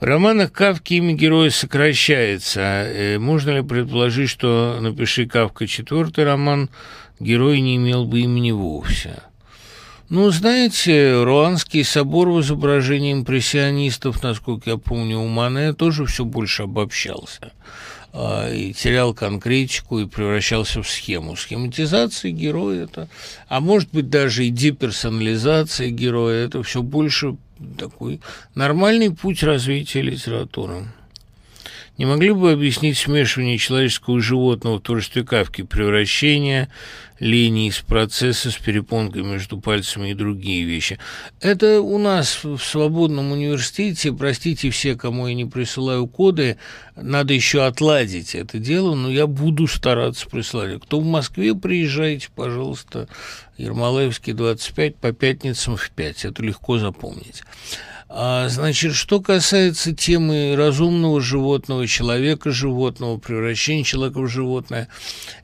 [0.00, 2.60] В романах Кавки имя героя сокращается.
[2.60, 6.68] Э, можно ли предположить, что «Напиши Кавка» четвертый роман,
[7.20, 9.22] герой не имел бы имени вовсе?
[10.10, 16.64] Ну, знаете, Руанский собор в изображении импрессионистов, насколько я помню, у Мане тоже все больше
[16.64, 17.52] обобщался
[18.14, 21.36] и терял конкретику и превращался в схему.
[21.36, 23.08] Схематизация героя это,
[23.48, 27.36] а может быть даже и деперсонализация героя, это все больше
[27.78, 28.20] такой
[28.54, 30.86] нормальный путь развития литературы.
[31.96, 36.68] Не могли бы объяснить смешивание человеческого и животного в творчестве Кавки, превращение
[37.20, 40.98] линий из процесса с перепонкой между пальцами и другие вещи?
[41.40, 46.56] Это у нас в свободном университете, простите все, кому я не присылаю коды,
[46.96, 50.82] надо еще отладить это дело, но я буду стараться присылать.
[50.82, 53.06] Кто в Москве, приезжайте, пожалуйста,
[53.56, 57.44] Ермолаевский, 25, по пятницам в 5, это легко запомнить.
[58.16, 64.86] А, значит, что касается темы разумного животного, человека животного, превращения человека в животное,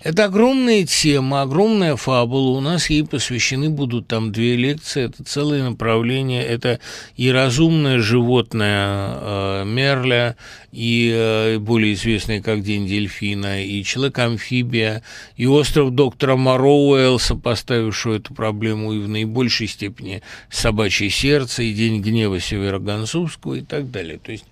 [0.01, 2.59] это огромная тема, огромная фабула.
[2.59, 6.79] У нас ей посвящены будут там две лекции, это целое направление, это
[7.17, 10.37] и разумное животное э, Мерля,
[10.71, 15.03] и э, более известный как День дельфина, и Человек-амфибия,
[15.37, 21.73] и остров доктора Моро Уэллса, поставившего эту проблему и в наибольшей степени собачье сердце, и
[21.73, 24.19] День гнева Северогонсовского и так далее.
[24.19, 24.45] То есть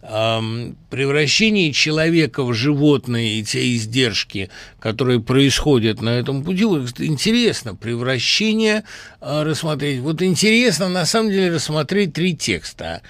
[0.00, 4.48] превращение человека в животное и те издержки,
[4.78, 8.84] которые происходят на этом пути, вот интересно, превращение
[9.20, 10.00] э, рассмотреть.
[10.00, 13.02] Вот интересно, на самом деле, рассмотреть три текста.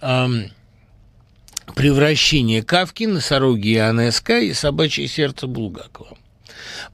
[0.00, 0.50] Эм,
[1.76, 6.18] превращение Кавки, носороги Ионеско и собачье сердце Булгакова.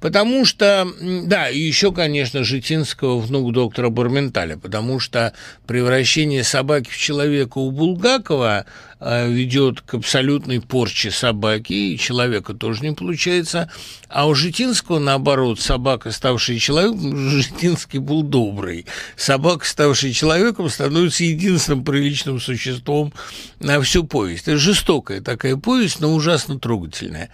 [0.01, 5.33] Потому что, да, и еще, конечно, Житинского внук доктора Барменталя, потому что
[5.67, 8.67] превращение собаки в человека у Булгакова
[9.01, 13.71] э, ведет к абсолютной порче собаки, и человека тоже не получается.
[14.09, 18.87] А у Житинского, наоборот, собака, ставшая человеком, Житинский был добрый.
[19.17, 23.13] Собака, ставшая человеком, становится единственным приличным существом
[23.61, 24.49] на всю повесть.
[24.49, 27.31] Это жестокая такая повесть, но ужасно трогательная.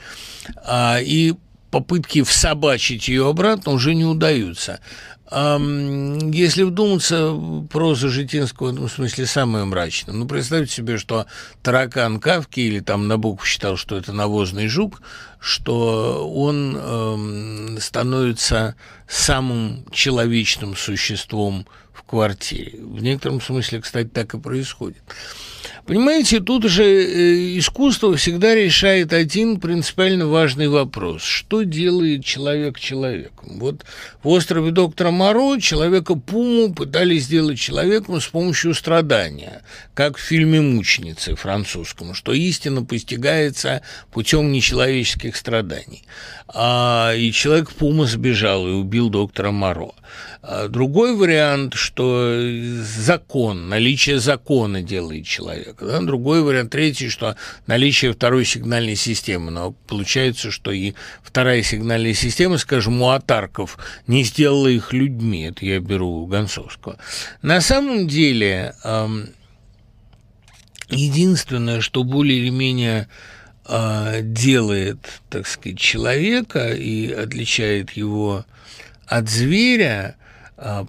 [0.64, 1.34] А, и
[1.70, 4.80] попытки всобачить ее обратно уже не удаются.
[5.28, 7.34] Если вдуматься,
[7.68, 10.14] проза Житинского в этом смысле самая мрачная.
[10.14, 11.26] Ну, представьте себе, что
[11.62, 15.02] таракан Кавки, или там Набоков считал, что это навозный жук,
[15.40, 18.76] что он э, становится
[19.08, 22.78] самым человечным существом в квартире.
[22.80, 25.02] В некотором смысле, кстати, так и происходит.
[25.86, 31.22] Понимаете, тут же э, искусство всегда решает один принципиально важный вопрос.
[31.22, 33.60] Что делает человек человеком?
[33.60, 33.84] Вот
[34.24, 39.62] в «Острове доктора Моро» человека Пуму пытались сделать человеком с помощью страдания,
[39.94, 46.02] как в фильме «Мученицы» французском, что истина постигается путем нечеловеческих страданий.
[46.48, 49.92] А, и человек Пума сбежал и убил доктора Моро.
[50.42, 52.40] А другой вариант, что
[52.82, 55.75] закон, наличие закона делает человека.
[55.80, 56.00] Да?
[56.00, 59.50] Другой вариант, третий, что наличие второй сигнальной системы.
[59.50, 65.42] Но получается, что и вторая сигнальная система, скажем, у атарков не сделала их людьми.
[65.42, 66.98] Это я беру у Гонцовского.
[67.42, 68.74] На самом деле,
[70.88, 73.08] единственное, что более или менее
[73.68, 74.98] а, делает,
[75.28, 78.44] так сказать, человека и отличает его
[79.06, 80.16] от зверя,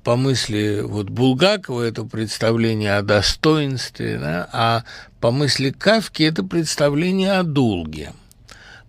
[0.04, 4.84] по мысли вот Булгакова это представление о достоинстве, да, а
[5.20, 8.14] по мысли Кавки это представление о долге.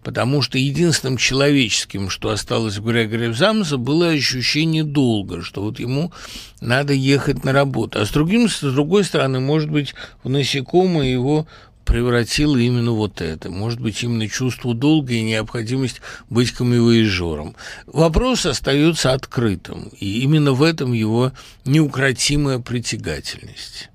[0.05, 6.13] Потому что единственным человеческим, что осталось в Грегоре Замса, было ощущение долга, что вот ему
[6.61, 8.01] надо ехать на работу.
[8.01, 11.47] А с, другим, с другой стороны, может быть, в насекомое его
[11.89, 13.51] превратило именно вот это.
[13.51, 17.57] Может быть, именно чувство долга и необходимость быть камевоежером.
[17.87, 21.33] Вопрос остается открытым, и именно в этом его
[21.65, 23.89] неукротимая притягательность.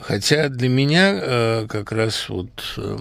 [0.00, 2.48] Хотя для меня э, как раз вот
[2.78, 2.98] э,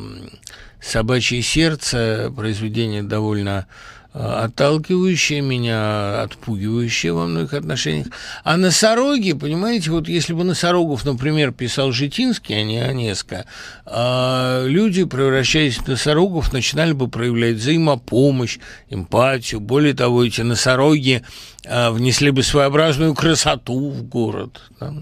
[0.81, 3.67] «Собачье сердце» произведение довольно
[4.15, 8.07] отталкивающее меня, отпугивающее во многих отношениях.
[8.45, 13.45] А носороги, понимаете, вот если бы носорогов, например, писал Житинский, а не Онеско,
[13.85, 18.59] а люди, превращаясь в носорогов, начинали бы проявлять взаимопомощь,
[18.89, 19.59] эмпатию.
[19.59, 21.21] Более того, эти носороги
[21.67, 24.61] а, внесли бы своеобразную красоту в город.
[24.79, 24.93] Да?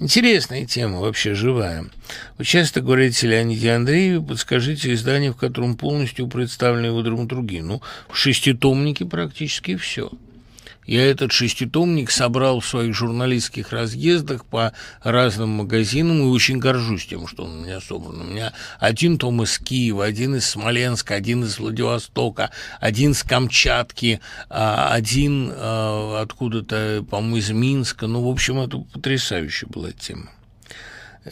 [0.00, 1.86] Интересная тема, вообще живая.
[2.42, 7.60] Часто говорите Леониде Андрееве, подскажите издание, в котором полностью представлены его драматургии.
[7.60, 10.10] Ну, в шеститомнике практически все.
[10.86, 14.72] Я этот шеститомник собрал в своих журналистских разъездах по
[15.02, 18.20] разным магазинам и очень горжусь тем, что он у меня собран.
[18.20, 24.20] У меня один том из Киева, один из Смоленска, один из Владивостока, один с Камчатки,
[24.48, 28.06] а, один а, откуда-то, по-моему, из Минска.
[28.06, 30.30] Ну, в общем, это потрясающая была тема.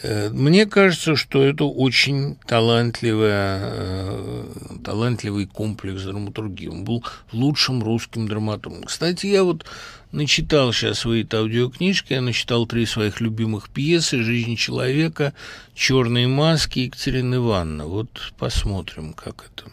[0.01, 4.43] Э, мне кажется, что это очень талантливая, э,
[4.83, 6.67] талантливый комплекс драматургии.
[6.67, 8.83] Он был лучшим русским драматургом.
[8.83, 9.65] Кстати, я вот
[10.11, 15.33] начитал сейчас свои аудиокнижки, я начитал три своих любимых пьесы «Жизнь человека»,
[15.73, 17.85] «Черные маски» и Екатерина Ивановна.
[17.85, 19.71] Вот посмотрим, как это.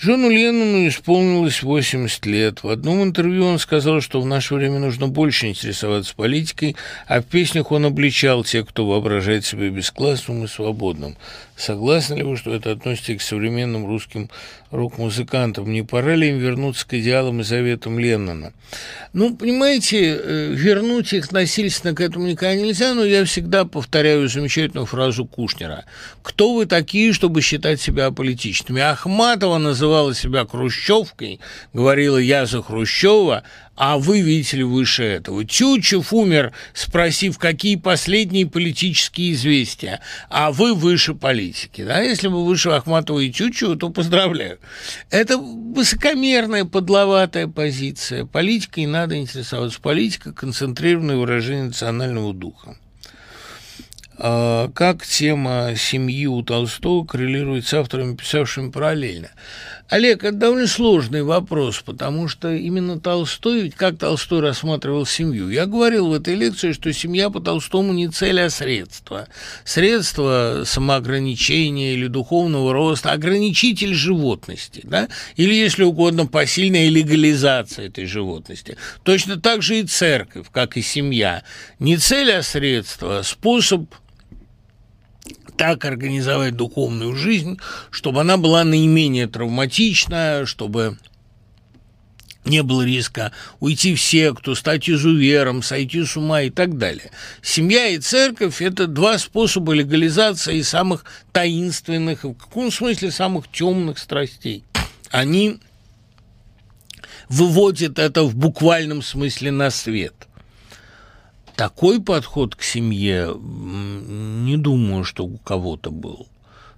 [0.00, 2.62] Джону Леннону исполнилось 80 лет.
[2.62, 6.76] В одном интервью он сказал, что в наше время нужно больше интересоваться политикой,
[7.08, 11.16] а в песнях он обличал тех, кто воображает себя бесклассным и свободным.
[11.56, 14.30] Согласны ли вы, что это относится к современным русским
[14.70, 15.72] рок-музыкантам?
[15.72, 18.52] Не пора ли им вернуться к идеалам и заветам Леннона?
[19.12, 24.86] Ну, понимаете, э, вернуть их насильственно к этому никогда нельзя, но я всегда повторяю замечательную
[24.86, 25.84] фразу Кушнера.
[26.22, 29.58] «Кто вы такие, чтобы считать себя аполитичными?» Ахматова
[29.88, 31.40] называла себя хрущевкой,
[31.72, 33.42] говорила «я за Хрущева»,
[33.74, 35.44] а вы видите ли выше этого.
[35.44, 41.84] Тютчев умер, спросив, какие последние политические известия, а вы выше политики.
[41.84, 42.02] Да?
[42.02, 44.58] Если вы выше Ахматова и Тютчева, то поздравляю.
[45.10, 48.26] Это высокомерная, подловатая позиция.
[48.26, 49.80] Политикой надо интересоваться.
[49.80, 52.76] Политика– концентрированное выражение национального духа.
[54.20, 59.30] А как тема семьи у Толстого коррелирует с авторами, писавшими параллельно?
[59.88, 65.48] Олег, это довольно сложный вопрос, потому что именно Толстой, ведь как Толстой рассматривал семью?
[65.48, 69.28] Я говорил в этой лекции, что семья по Толстому не цель, а средство.
[69.64, 75.08] Средство самоограничения или духовного роста, ограничитель животности, да?
[75.36, 78.76] или, если угодно, посильная легализация этой животности.
[79.04, 81.42] Точно так же и церковь, как и семья.
[81.78, 83.86] Не цель, а средство, способ
[85.58, 87.58] так организовать духовную жизнь,
[87.90, 90.96] чтобы она была наименее травматична, чтобы
[92.44, 97.10] не было риска уйти в секту, стать изувером, сойти с ума и так далее.
[97.42, 104.64] Семья и церковь– это два способа легализации самых таинственных, в каком смысле самых темных страстей.
[105.10, 105.58] Они
[107.28, 110.14] выводят это в буквальном смысле на свет–
[111.58, 116.28] такой подход к семье не думаю, что у кого-то был.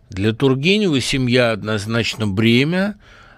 [0.09, 2.97] Для Тургенева семья однозначно бремя,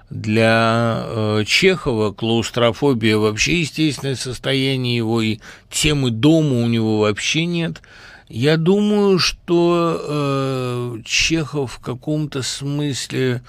[0.09, 7.82] для э, Чехова клаустрофобия вообще естественное состояние его, и темы дома у него вообще нет.
[8.28, 13.43] Я думаю, что э, Чехов в каком-то смысле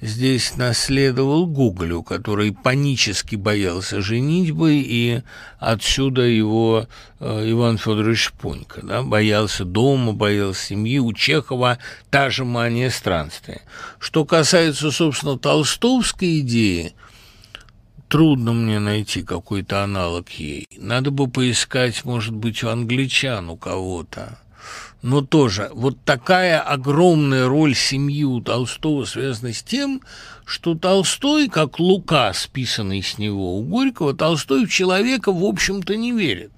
[0.00, 5.22] здесь наследовал Гоголю, который панически боялся женитьбы, и
[5.58, 6.86] отсюда его
[7.20, 10.98] э, Иван Федорович Понька, да, боялся дома, боялся семьи.
[10.98, 11.78] У Чехова
[12.10, 13.62] та же мания странствия.
[13.98, 16.94] Что касается, собственно, толстовской идеи,
[18.08, 20.66] трудно мне найти какой-то аналог ей.
[20.78, 24.38] Надо бы поискать, может быть, у англичан у кого-то
[25.06, 30.02] но тоже вот такая огромная роль семьи у Толстого связана с тем,
[30.44, 36.10] что Толстой, как Лука, списанный с него у Горького, Толстой в человека, в общем-то, не
[36.10, 36.50] верит.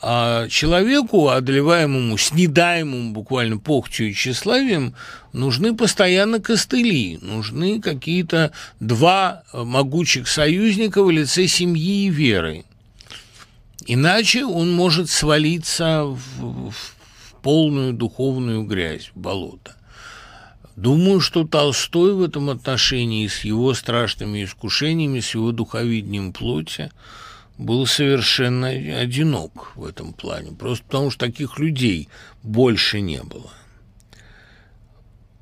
[0.00, 4.94] А человеку, одолеваемому, снедаемому буквально похтью и тщеславием,
[5.34, 12.64] нужны постоянно костыли, нужны какие-то два могучих союзника в лице семьи и веры.
[13.84, 16.97] Иначе он может свалиться в, в
[17.48, 19.74] полную духовную грязь, болото.
[20.76, 26.90] Думаю, что Толстой в этом отношении с его страшными искушениями, с его духовидением плоти
[27.56, 32.10] был совершенно одинок в этом плане, просто потому что таких людей
[32.42, 33.50] больше не было.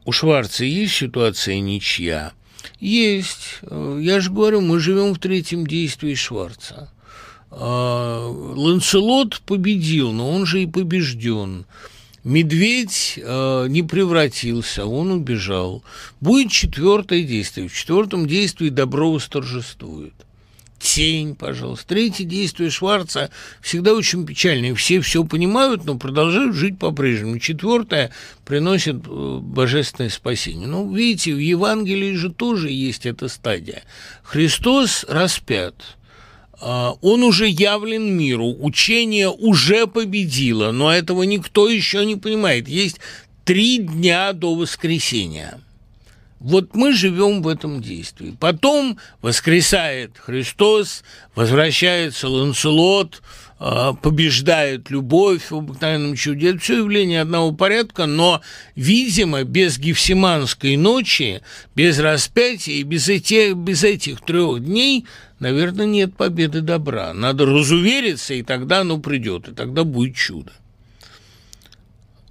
[0.04, 2.34] У Шварца есть ситуация ничья?
[2.78, 3.62] Есть.
[3.68, 6.92] Я же говорю, мы живем в третьем действии Шварца.
[7.50, 11.66] А, Ланселот победил, но он же и побежден.
[12.26, 15.84] Медведь э, не превратился, он убежал.
[16.20, 17.68] Будет четвертое действие.
[17.68, 20.12] В четвертом действии добро восторжествует.
[20.80, 21.86] Тень, пожалуйста.
[21.86, 24.74] Третье действие Шварца всегда очень печальное.
[24.74, 27.38] Все все понимают, но продолжают жить по-прежнему.
[27.38, 28.10] Четвертое
[28.44, 30.66] приносит э, божественное спасение.
[30.66, 33.84] Ну, видите, в Евангелии же тоже есть эта стадия.
[34.24, 35.76] Христос распят–
[36.60, 42.68] он уже явлен миру, учение уже победило, но этого никто еще не понимает.
[42.68, 43.00] Есть
[43.44, 45.60] три дня до воскресения.
[46.38, 48.36] Вот мы живем в этом действии.
[48.38, 51.02] Потом воскресает Христос,
[51.34, 56.50] возвращается Ланселот, а, побеждает любовь в обыкновенном чуде.
[56.50, 58.42] Это все явление одного порядка, но,
[58.74, 61.40] видимо, без Гефсиманской ночи,
[61.74, 65.06] без распятия и без этих, без этих трех дней,
[65.38, 67.14] наверное, нет победы добра.
[67.14, 70.52] Надо разувериться, и тогда оно придет, и тогда будет чудо.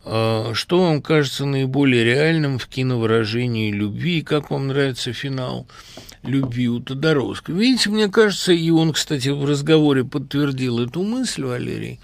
[0.03, 5.65] А, что вам кажется наиболее реальным в киновыражении любви, как вам нравится финал–
[6.27, 7.55] любви у Тодоровского.
[7.55, 11.99] Видите, мне кажется, и он, кстати, в разговоре подтвердил эту мысль, Валерий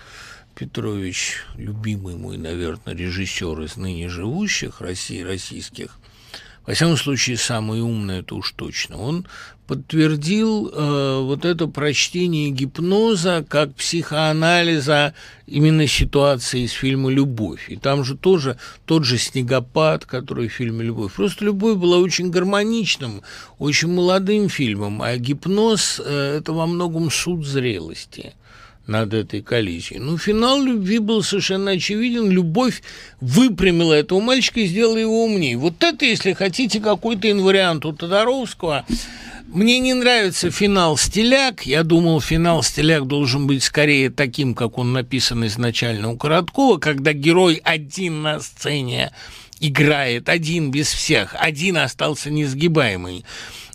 [0.55, 5.97] Петрович, любимый мой, наверное, режиссер из ныне живущих России, российских,
[6.65, 9.25] во всяком случае, самый умный, это уж точно, он
[9.71, 15.13] подтвердил э, вот это прочтение гипноза как психоанализа
[15.47, 17.69] именно ситуации из фильма «Любовь».
[17.69, 21.13] И там же тоже тот же снегопад, который в фильме «Любовь».
[21.13, 23.21] Просто «Любовь» была очень гармоничным,
[23.59, 28.33] очень молодым фильмом, а гипноз э,– это во многом суд зрелости
[28.87, 29.99] над этой коллизией.
[29.99, 32.29] Ну, финал любви был совершенно очевиден.
[32.29, 32.81] Любовь
[33.19, 35.57] выпрямила этого мальчика и сделала его умнее.
[35.57, 38.85] Вот это, если хотите, какой-то инвариант у Тодоровского–
[39.51, 41.65] мне не нравится финал «Стиляк».
[41.65, 47.11] Я думал, финал «Стиляк» должен быть скорее таким, как он написан изначально у Короткова, когда
[47.11, 49.11] герой один на сцене
[49.59, 53.25] играет, один без всех, один остался несгибаемый.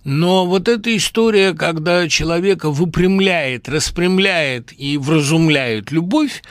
[0.07, 6.45] Но вот эта история, когда человека выпрямляет, распрямляет и вразумляет любовь,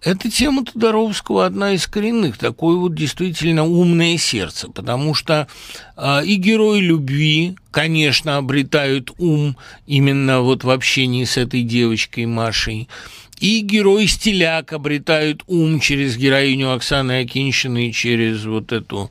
[0.00, 5.48] эта тема Тодоровского одна из коренных, такое вот действительно умное сердце, потому что
[5.96, 9.56] э, и герои любви, конечно, обретают ум
[9.88, 12.88] именно вот в общении с этой девочкой Машей,
[13.40, 19.10] и герои стиляк обретают ум через героиню Оксаны Акинщины, через вот эту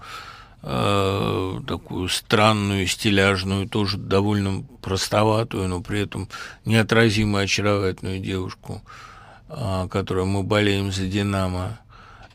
[0.61, 6.29] э, такую странную, стиляжную, тоже довольно простоватую, но при этом
[6.65, 8.81] неотразимо очаровательную девушку–
[9.51, 11.79] а, которой мы болеем за «Динамо».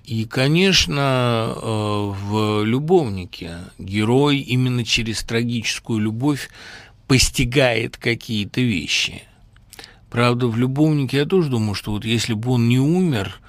[0.04, 6.50] И, конечно, э, в «Любовнике» герой именно через трагическую любовь
[7.06, 9.22] постигает какие-то вещи.
[10.10, 13.40] Правда, в «Любовнике» я тоже думаю, что вот если бы он не умер,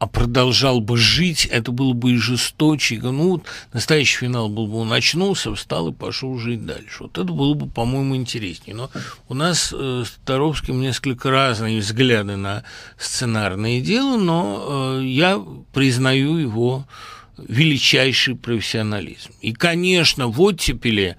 [0.00, 2.98] а продолжал бы жить, это было бы и жесточе.
[3.02, 3.44] Ну, вот
[3.74, 7.02] настоящий финал был бы, он очнулся, встал и пошел жить дальше.
[7.04, 8.74] Вот это было бы, по-моему, интереснее.
[8.74, 8.90] Но
[9.28, 12.64] у нас э, с Таровским несколько разные взгляды на
[12.96, 15.38] сценарное дело, но э, я
[15.74, 16.86] признаю его
[17.36, 19.32] величайший профессионализм.
[19.42, 21.18] И, конечно, в оттепеле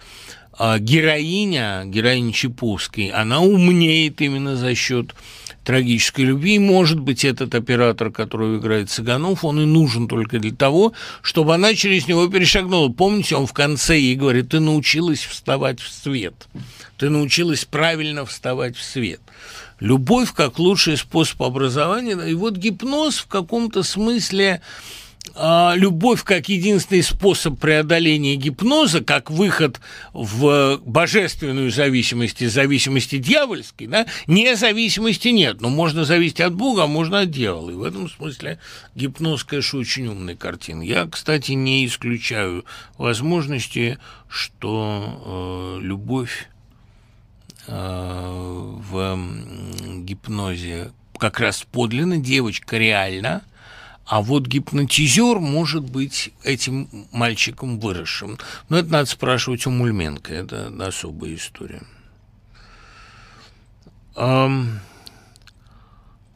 [0.79, 5.15] героиня, героиня Чаповской, она умнеет именно за счет
[5.63, 6.59] трагической любви.
[6.59, 11.73] Может быть, этот оператор, которого играет Цыганов, он и нужен только для того, чтобы она
[11.75, 12.89] через него перешагнула.
[12.89, 16.33] Помните, он в конце ей говорит, ты научилась вставать в свет,
[16.97, 19.21] ты научилась правильно вставать в свет.
[19.79, 22.15] Любовь как лучший способ образования.
[22.27, 24.61] И вот гипноз в каком-то смысле
[25.35, 29.79] а, любовь как единственный способ преодоления гипноза, как выход
[30.13, 35.61] в божественную зависимость, зависимости дьявольской, да, независимости нет.
[35.61, 37.71] Но можно зависеть от Бога, а можно от дьявола.
[37.71, 38.59] И в этом смысле
[38.95, 40.81] гипноз, конечно, очень умная картина.
[40.81, 42.65] Я, кстати, не исключаю
[42.97, 46.49] возможности, что э, любовь
[47.67, 49.19] э, в
[50.03, 53.43] гипнозе как раз подлинно, девочка реально–
[54.11, 58.37] а вот гипнотизер может быть этим мальчиком выросшим.
[58.67, 61.81] Но это надо спрашивать у Мульменко, это особая история.
[64.17, 64.81] Эм,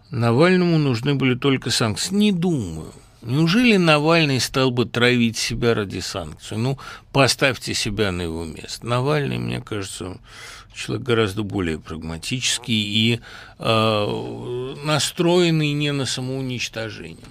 [0.09, 2.15] Навальному нужны были только санкции.
[2.15, 2.93] Не думаю.
[3.21, 6.55] Неужели Навальный стал бы травить себя ради санкций?
[6.55, 6.79] Ну,
[7.11, 8.87] поставьте себя на его место.
[8.87, 10.17] Навальный, мне кажется,
[10.73, 13.19] человек гораздо более прагматический и
[13.59, 17.27] э, настроенный не на самоуничтожение.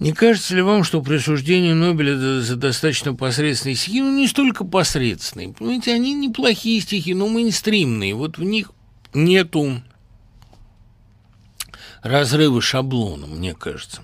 [0.00, 5.52] Не кажется ли вам, что присуждение Нобеля за достаточно посредственные стихи, ну, не столько посредственные,
[5.52, 8.72] понимаете, они неплохие стихи, но мейнстримные, вот в них
[9.12, 9.82] нету
[12.02, 14.02] разрыва шаблона, мне кажется.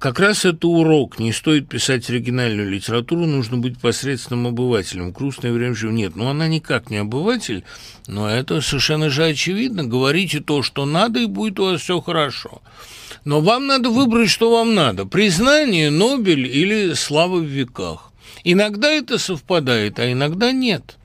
[0.00, 1.18] Как раз это урок.
[1.18, 5.12] Не стоит писать оригинальную литературу, нужно быть посредственным обывателем.
[5.12, 6.16] Грустное время же нет.
[6.16, 7.64] Но она никак не обыватель,
[8.06, 9.84] но это совершенно же очевидно.
[9.84, 12.62] Говорите то, что надо, и будет у вас все хорошо.
[13.26, 15.04] Но вам надо выбрать, что вам надо.
[15.04, 18.10] Признание, Нобель или слава в веках.
[18.42, 20.96] Иногда это совпадает, а иногда нет.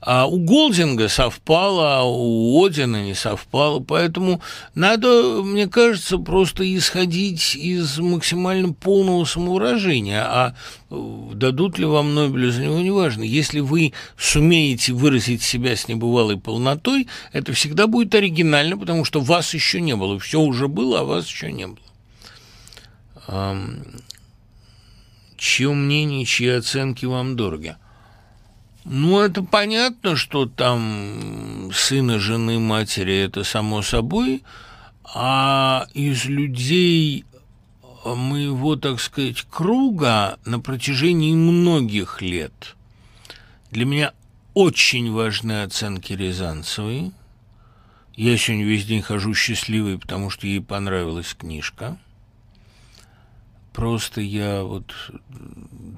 [0.00, 3.80] А у Голдинга совпало, а у Одина не совпало.
[3.80, 4.40] Поэтому
[4.74, 10.22] надо, мне кажется, просто исходить из максимально полного самовыражения.
[10.22, 10.54] А
[10.90, 13.24] э, дадут ли вам Нобеля за него, неважно.
[13.24, 19.52] Если вы сумеете выразить себя с небывалой полнотой, это всегда будет оригинально, потому что вас
[19.52, 20.18] еще не было.
[20.20, 21.78] Все уже было, а вас еще не было.
[25.36, 27.76] Чье мнение, чьи оценки вам дороги?
[28.90, 34.42] Ну, это понятно, что там сына, жены, матери, это само собой,
[35.04, 37.26] а из людей
[38.06, 42.76] моего, так сказать, круга на протяжении многих лет
[43.70, 44.14] для меня
[44.54, 47.12] очень важны оценки Рязанцевой.
[48.16, 51.98] Я сегодня весь день хожу счастливый, потому что ей понравилась книжка–
[53.78, 54.92] просто я вот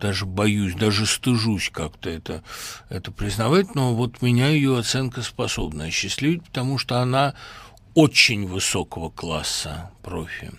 [0.00, 2.42] даже боюсь, даже стыжусь как-то это,
[2.88, 7.34] это признавать, но вот меня ее оценка способна осчастливить, потому что она
[7.94, 10.52] очень высокого класса профи.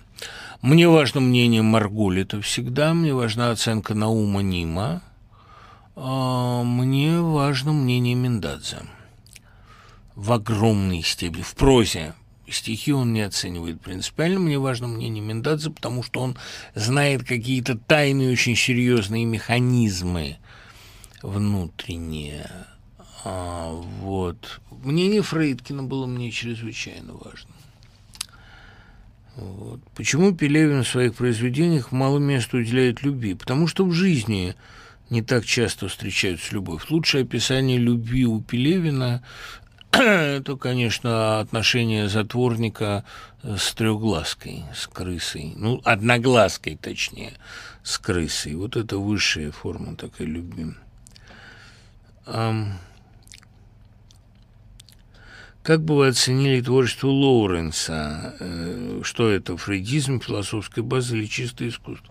[0.62, 5.02] Мне важно мнение Марголита всегда, мне важна оценка Наума Нима,
[5.96, 8.80] а мне важно мнение Миндадзе
[10.16, 12.14] в огромной степени, в прозе.
[12.54, 14.40] Стихи он не оценивает принципиально.
[14.40, 16.38] Мне важно мнение Мендадзе, потому что он
[16.76, 20.38] знает какие-то тайные, очень серьезные механизмы
[21.22, 22.50] внутренние.
[23.24, 24.62] А, вот.
[24.84, 27.52] Мнение Фрейдкина было мне чрезвычайно важно.
[29.36, 29.82] Вот.
[29.96, 33.34] Почему Пелевин в своих произведениях мало места уделяет любви?
[33.34, 34.56] Потому что в жизни
[35.10, 36.90] не так часто встречаются любовь.
[36.90, 39.24] Лучшее описание любви у Пелевина
[40.00, 43.04] это, конечно, отношение затворника
[43.44, 45.54] с трехглазкой, с крысой.
[45.56, 47.34] Ну, одноглазкой, точнее,
[47.84, 48.56] с крысой.
[48.56, 50.74] Вот это высшая форма такой любви.
[55.64, 58.36] Как бы вы оценили творчество Лоуренса?
[58.40, 62.11] Э, что это, фрейдизм, философская база или чистое искусство?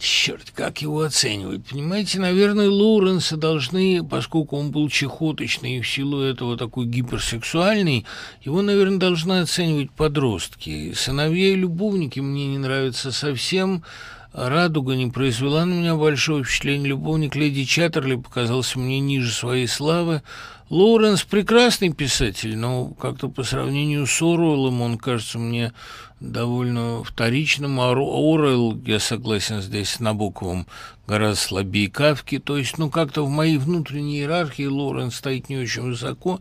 [0.00, 1.66] Черт, как его оценивать?
[1.66, 8.06] Понимаете, наверное, Лоуренса должны, поскольку он был чехоточный и в силу этого такой гиперсексуальный,
[8.42, 10.94] его, наверное, должны оценивать подростки.
[10.94, 13.84] Сыновья и любовники мне не нравятся совсем.
[14.32, 16.88] «Радуга» не произвела на меня большое впечатление.
[16.88, 20.22] Любовник леди Чаттерли показался мне ниже своей славы.
[20.70, 25.72] Лоуренс прекрасный писатель, но как-то по сравнению с Оруэллом он кажется мне
[26.20, 27.80] довольно вторичным.
[27.80, 30.68] А Оруэлл, я согласен здесь с Набоковым,
[31.08, 32.38] гораздо слабее Кавки.
[32.38, 36.38] То есть, ну, как-то в моей внутренней иерархии Лоуренс стоит не очень высоко,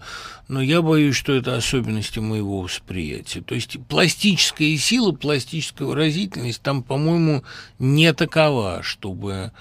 [0.47, 3.41] но я боюсь, что это особенности моего восприятия.
[3.41, 7.43] То есть пластическая сила, пластическая выразительность там, по-моему,
[7.80, 9.53] не такова, чтобы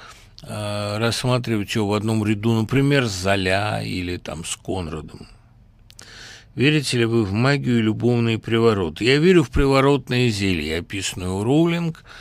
[0.43, 5.27] рассматривать его в одном ряду, например, с Золя или там с Конрадом.
[6.55, 9.05] Верите ли вы в магию и любовные привороты?
[9.05, 12.05] Я верю в приворотное зелье, описанное у Роулинг–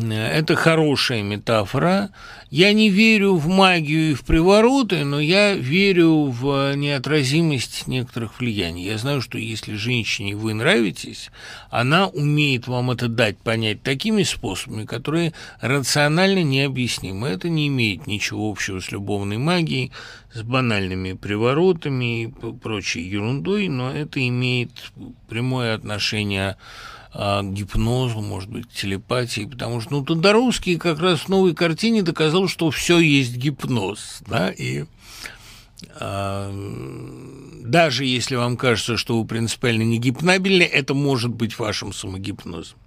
[0.00, 2.10] это хорошая метафора.
[2.50, 8.84] Я не верю в магию и в привороты, но я верю в неотразимость некоторых влияний.
[8.84, 11.30] Я знаю, что если женщине вы нравитесь,
[11.70, 17.28] она умеет вам это дать понять такими способами, которые рационально необъяснимы.
[17.28, 19.92] Это не имеет ничего общего с любовной магией,
[20.32, 24.70] с банальными приворотами и прочей ерундой, но это имеет
[25.28, 26.56] прямое отношение
[27.14, 32.02] а, гипнозу, может быть, к телепатии, потому что, ну, Тодоровский как раз в новой картине
[32.02, 34.84] доказал, что все есть гипноз, да, и
[36.00, 36.50] а,
[37.62, 42.78] даже если вам кажется, что вы принципиально не гипнабельны, это может быть вашим самогипнозом.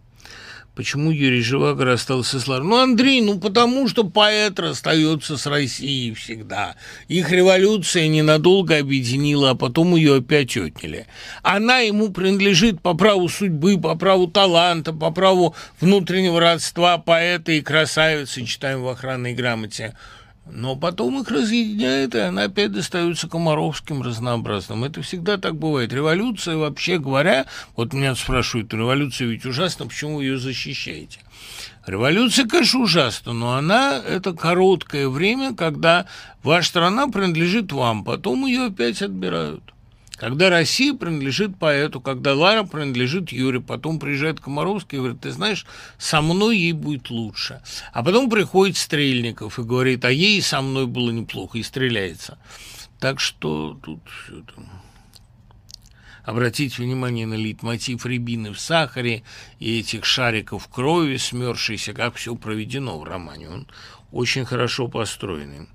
[0.75, 2.67] Почему Юрий Живаго расстался с Ларой?
[2.67, 6.75] Ну, Андрей, ну потому что поэт расстается с Россией всегда.
[7.07, 11.07] Их революция ненадолго объединила, а потом ее опять отняли.
[11.43, 17.61] Она ему принадлежит по праву судьбы, по праву таланта, по праву внутреннего родства поэта и
[17.61, 19.95] красавицы, читаем в охранной грамоте.
[20.51, 24.83] Но потом их разъединяет, и она опять достается комаровским разнообразным.
[24.83, 25.91] Это всегда так бывает.
[25.91, 31.19] Революция, вообще говоря, вот меня спрашивают, революция ведь ужасна, почему вы ее защищаете?
[31.87, 36.05] Революция, конечно, ужасна, но она– это короткое время, когда
[36.43, 39.74] ваша страна принадлежит вам, потом ее опять отбирают.
[40.17, 45.65] Когда Россия принадлежит поэту, когда Лара принадлежит Юре, потом приезжает Комаровский и говорит, ты знаешь,
[45.97, 47.61] со мной ей будет лучше.
[47.91, 52.37] А потом приходит Стрельников и говорит, а ей со мной было неплохо, и стреляется.
[52.99, 54.53] Так что тут все это...
[56.23, 59.21] Обратите внимание на лейтмотив рябины в сахаре
[59.59, 63.49] и этих шариков крови, смерзшейся, как все проведено в романе.
[63.49, 63.67] Он
[64.11, 65.67] очень хорошо построенный.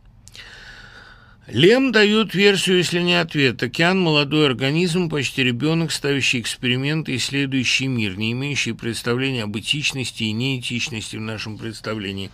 [1.52, 3.60] Лем дает версию, если не ответ.
[3.60, 10.32] Океан– молодой организм, почти ребенок, ставящий эксперименты, исследующий мир, не имеющий представления об этичности и
[10.32, 12.30] неэтичности в нашем представлении.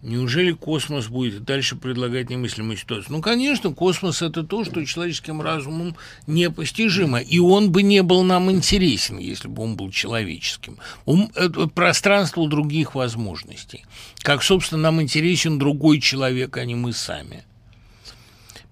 [0.00, 3.12] Неужели космос будет дальше предлагать немыслимую ситуацию?
[3.12, 5.94] Ну, конечно, космос– это то, что человеческим разумом
[6.26, 10.78] непостижимо, и он бы не был нам интересен, если бы он был человеческим.
[11.04, 13.84] Он, это пространство других возможностей.
[14.22, 17.44] Как, собственно, нам интересен другой человек, а не мы сами.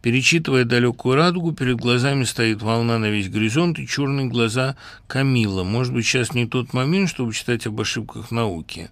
[0.02, 4.74] Перечитывая далекую радугу, перед глазами стоит волна на весь горизонт и черные глаза
[5.06, 5.62] Камила.
[5.62, 8.90] Может быть, сейчас не тот момент, чтобы читать об ошибках науки.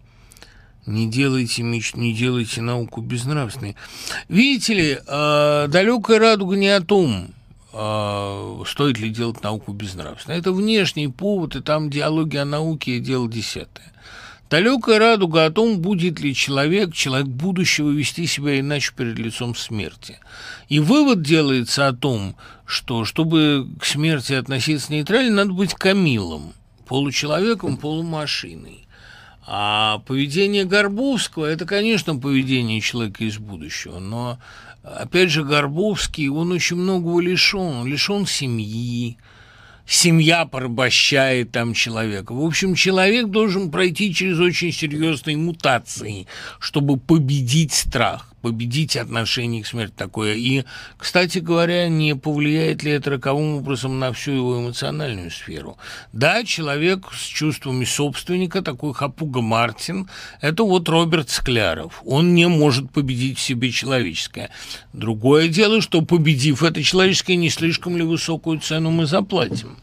[0.87, 3.75] Не делайте меч, не делайте науку безнравственной.
[4.29, 7.33] Видите ли, э, далекая радуга не о том,
[7.73, 10.39] э, стоит ли делать науку безнравственной.
[10.39, 13.93] Это внешний повод, и там диалоги о науке– дело десятое.
[14.51, 20.19] Далекая радуга о том, будет ли человек, человек будущего, вести себя иначе перед лицом смерти.
[20.69, 22.35] И вывод делается о том,
[22.67, 26.53] что, чтобы к смерти относиться нейтрально, надо быть камилом,
[26.89, 28.89] получеловеком, полумашиной.
[29.47, 34.41] А поведение Горбовского– это, конечно, поведение человека из будущего, но,
[34.83, 37.61] опять же, Горбовский, он очень многого лишен.
[37.61, 39.17] Он лишен семьи,
[39.91, 42.33] семья порабощает там человека.
[42.33, 46.27] В общем, человек должен пройти через очень серьезные мутации,
[46.61, 50.35] чтобы победить страх победить отношение к смерти такое.
[50.35, 50.65] И,
[50.97, 55.79] кстати говоря, не повлияет ли это роковым образом на всю его эмоциональную сферу?
[56.13, 60.09] Да, человек с чувствами собственника, такой Хапуга Мартин,
[60.41, 62.03] это вот Роберт Скляров.
[62.05, 64.51] Он не может победить в себе человеческое.
[64.93, 69.77] Другое дело, что победив это человеческое, не слишком ли высокую цену мы заплатим?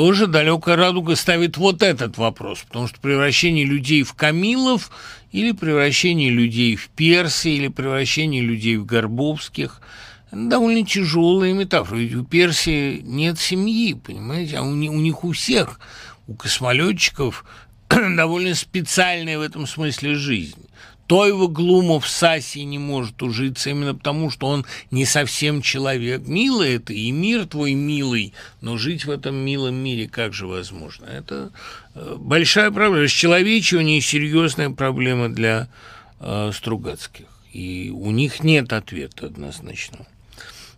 [0.00, 4.90] Тоже далекая радуга ставит вот этот вопрос, потому что превращение людей в камилов
[5.30, 9.82] или превращение людей в перси, или превращение людей в горбовских
[10.32, 11.98] довольно тяжелая метафора.
[11.98, 15.78] Ведь у Персии нет семьи, понимаете, а у, у них у всех,
[16.26, 17.44] у космолетчиков
[17.90, 20.64] довольно специальная в этом смысле жизнь.
[21.10, 26.28] Тойва Глумов с Асей не может ужиться именно потому, что он не совсем человек.
[26.28, 31.06] Милый это и мир твой милый, но жить в этом милом мире как же возможно?
[31.06, 31.50] Это
[31.96, 33.02] э, большая проблема.
[33.02, 35.66] Расчеловечивание– серьезная проблема для
[36.20, 37.26] э, Стругацких.
[37.52, 40.06] И у них нет ответа однозначно.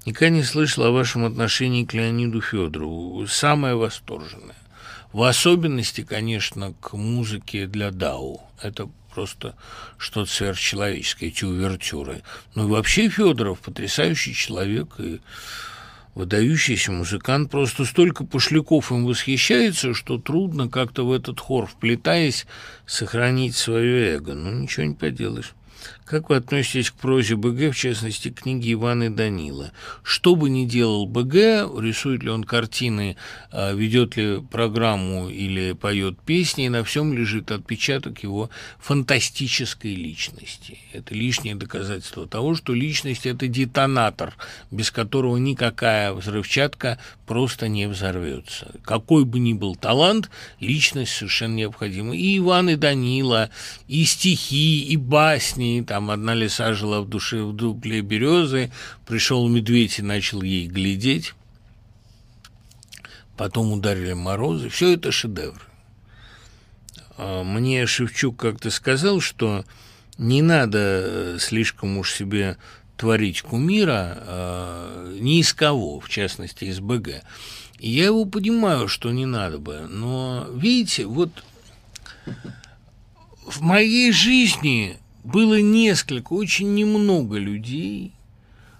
[0.06, 3.26] Никогда не слышал о вашем отношении к Леониду Федорову.
[3.26, 4.56] Самое восторженное.
[5.12, 8.40] В особенности, конечно, к музыке для Дау.
[8.62, 9.54] Это просто
[9.98, 12.22] что-то сверхчеловеческое, эти увертюры.
[12.54, 15.20] Ну и вообще Федоров потрясающий человек и
[16.14, 17.50] выдающийся музыкант.
[17.50, 22.46] Просто столько пошляков им восхищается, что трудно как-то в этот хор вплетаясь
[22.86, 24.34] сохранить свое эго.
[24.34, 25.52] Ну, ничего не поделаешь.
[26.04, 29.72] Как вы относитесь к прозе БГ, в частности, к книге Ивана Данила?
[30.02, 31.34] Что бы ни делал БГ,
[31.80, 33.16] рисует ли он картины,
[33.50, 40.78] а, ведет ли программу или поет песни, на всем лежит отпечаток его фантастической личности.
[40.92, 44.34] Это лишнее доказательство того, что личность– это детонатор,
[44.70, 48.72] без которого никакая взрывчатка просто не взорвется.
[48.82, 50.30] Какой бы ни был талант,
[50.60, 52.14] личность совершенно необходима.
[52.14, 53.50] И Иван, и Данила,
[53.88, 58.72] и стихи, и басни, там одна лиса жила в душе в дупле березы,
[59.04, 61.34] пришел медведь и начал ей глядеть,
[63.36, 65.68] потом ударили морозы, все это шедевр.
[67.18, 69.66] А мне Шевчук как-то сказал, что
[70.16, 72.56] не надо э, слишком уж себе
[72.96, 77.22] творить кумира э, ни из кого, в частности, из БГ.
[77.80, 81.44] И я его понимаю, что не надо бы, но, видите, вот
[83.44, 88.12] в моей жизни было несколько, очень немного людей,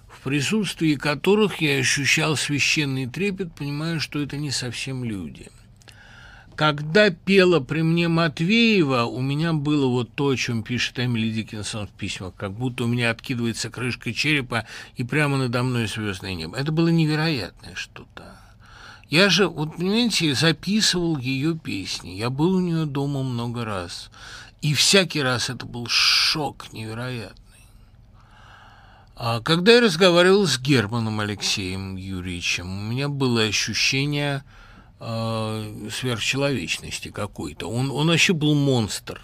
[0.09, 5.49] в присутствии которых я ощущал священный трепет, понимая, что это не совсем люди.
[6.55, 11.87] Когда пела при мне Матвеева, у меня было вот то, о чем пишет Эмили Диккенсон
[11.87, 14.67] в письмах, как будто у меня откидывается крышка черепа,
[14.97, 16.57] и прямо надо мной звездное небо.
[16.57, 18.37] Это было невероятное что-то.
[19.09, 22.11] Я же, вот понимаете, записывал ее песни.
[22.11, 24.11] Я был у нее дома много раз.
[24.63, 27.37] И всякий раз это был шок невероятный.
[29.17, 34.45] А когда я разговаривал с Германом Алексеем Юрьевичем, у меня было ощущение
[35.01, 37.69] э, сверхчеловечности какой-то.
[37.69, 39.21] Он, он вообще был монстр.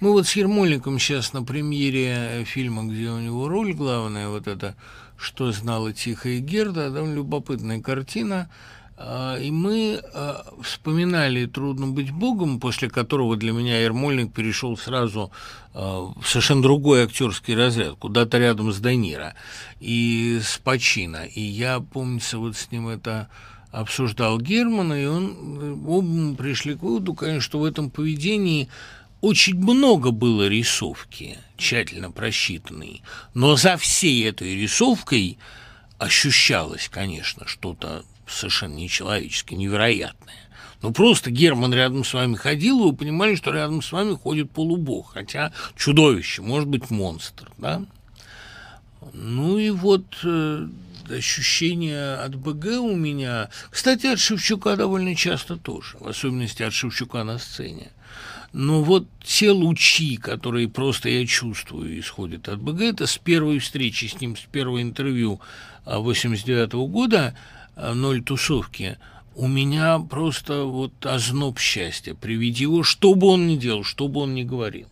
[0.00, 4.74] Мы вот с Ермольником сейчас на премьере фильма, где у него роль главная, вот это
[5.18, 8.50] «Что знала Тихая Герда», довольно любопытная картина–
[8.98, 15.30] и мы а, вспоминали «Трудно быть Богом», после которого для меня Ермольник перешел сразу
[15.74, 19.34] а, в совершенно другой актерский разряд, куда-то рядом с Данира
[19.80, 21.26] и с Пачино.
[21.26, 23.28] И я, помнится, вот с ним это
[23.70, 28.68] обсуждал Германа, и он, оба мы пришли к выводу, конечно, что в этом поведении
[29.20, 33.02] очень много было рисовки, тщательно просчитанной,
[33.34, 35.36] но за всей этой рисовкой
[35.98, 40.34] ощущалось, конечно, что-то совершенно нечеловеческое, невероятное.
[40.82, 44.50] Ну, просто Герман рядом с вами ходил, и вы понимали, что рядом с вами ходит
[44.50, 47.82] полубог, хотя чудовище, может быть, монстр, да?
[49.12, 50.68] Ну и вот э,
[51.08, 53.48] ощущение от БГ у меня...
[53.70, 57.92] Кстати, от Шевчука довольно часто тоже, в особенности от Шевчука на сцене.
[58.52, 64.06] Но вот те лучи, которые просто я чувствую, исходят от БГ, это с первой встречи
[64.06, 65.40] с ним, с первого интервью
[65.84, 67.34] 89 -го года–
[67.76, 68.98] ноль тусовки,
[69.36, 74.08] у меня просто вот озноб счастья при виде его, что бы он ни делал, что
[74.08, 74.88] бы он ни говорил.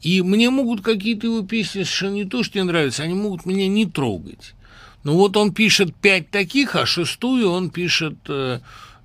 [0.00, 3.66] И мне могут какие-то его песни совершенно не то, что не нравятся, они могут меня
[3.66, 4.54] не трогать.
[5.02, 8.60] Но вот он пишет пять таких, а шестую он пишет э,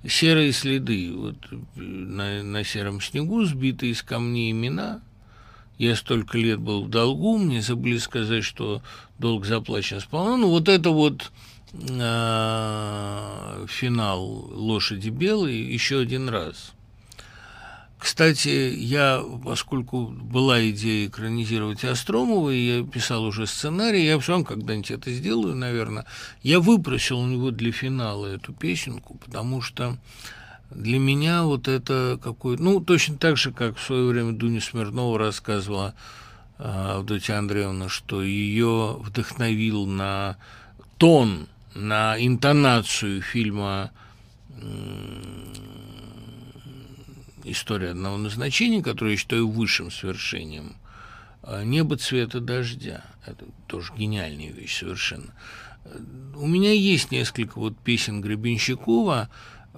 [0.06, 1.10] серые следы.
[1.12, 5.00] Вот э, на, на сером снегу сбитые из камней имена.
[5.78, 8.82] Я столько лет был в долгу, мне забыли сказать, что
[9.18, 10.36] долг заплачен сполна.
[10.36, 11.32] Ну, вот это вот
[13.68, 16.72] финал «Лошади белые» еще один раз.
[17.98, 24.44] Кстати, я, поскольку была идея экранизировать Остромова, и я писал уже сценарий, я все равно
[24.44, 26.04] когда-нибудь это сделаю, наверное,
[26.42, 29.96] я выпросил у него для финала эту песенку, потому что
[30.70, 35.18] для меня вот это какой ну, точно так же, как в свое время Дуня Смирнова
[35.18, 35.94] рассказывала
[36.58, 40.36] э, Авдотья Андреевна, что ее вдохновил на
[40.98, 43.92] тон на интонацию фильма
[47.44, 50.76] «История одного назначения», который я считаю высшим свершением,
[51.42, 53.04] а, «Небо цвета дождя».
[53.24, 55.34] Это тоже гениальная вещь совершенно.
[56.34, 59.28] У меня есть несколько вот песен Гребенщикова,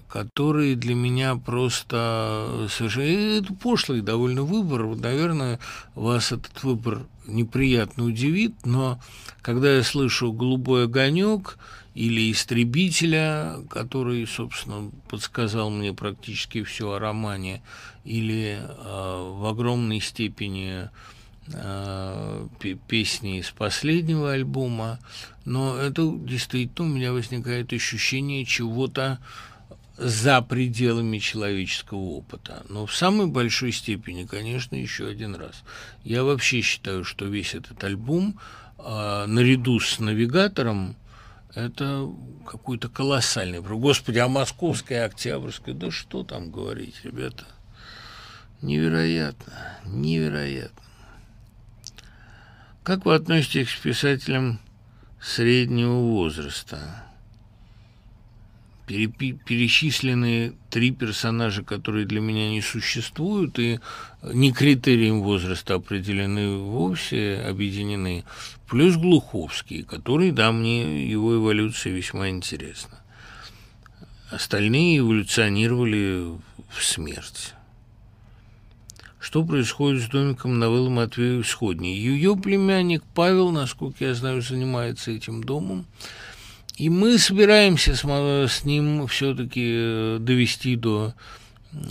[0.08, 3.38] которые для меня просто совершенно...
[3.40, 4.86] Это пошлый довольно выбор.
[4.96, 5.58] Наверное,
[5.94, 9.00] вас этот выбор неприятно удивит, но
[9.42, 11.58] когда я слышу «Голубой огонек»,
[11.98, 17.60] или истребителя, который, собственно, подсказал мне практически все о романе,
[18.04, 20.90] или э, в огромной степени
[21.52, 22.46] э,
[22.86, 25.00] песни из последнего альбома,
[25.44, 29.18] но это действительно у меня возникает ощущение чего-то
[29.96, 32.64] за пределами человеческого опыта.
[32.68, 35.64] Но в самой большой степени, конечно, еще один раз.
[36.04, 38.38] Я вообще считаю, что весь этот альбом
[38.78, 40.94] э, наряду с навигатором
[41.54, 42.10] это
[42.46, 43.60] какой-то колоссальный.
[43.60, 47.46] Господи, а Московская, Октябрьская, да что там говорить, ребята.
[48.60, 50.82] Невероятно, невероятно.
[52.82, 54.60] Как вы относитесь к писателям
[55.20, 57.04] среднего возраста?
[58.88, 63.80] перечислены три персонажа, которые для меня не существуют и
[64.22, 68.24] не критерием возраста определены вовсе, объединены,
[68.68, 73.00] плюс Глуховский, который, да, мне его эволюция весьма интересна.
[74.30, 76.38] Остальные эволюционировали
[76.70, 77.54] в смерть.
[79.18, 81.98] Что происходит с домиком новеллы Матвея Исходней?
[81.98, 85.86] Ее племянник Павел, насколько я знаю, занимается этим домом.
[86.76, 91.14] И мы собираемся с, с ним все-таки э, довести до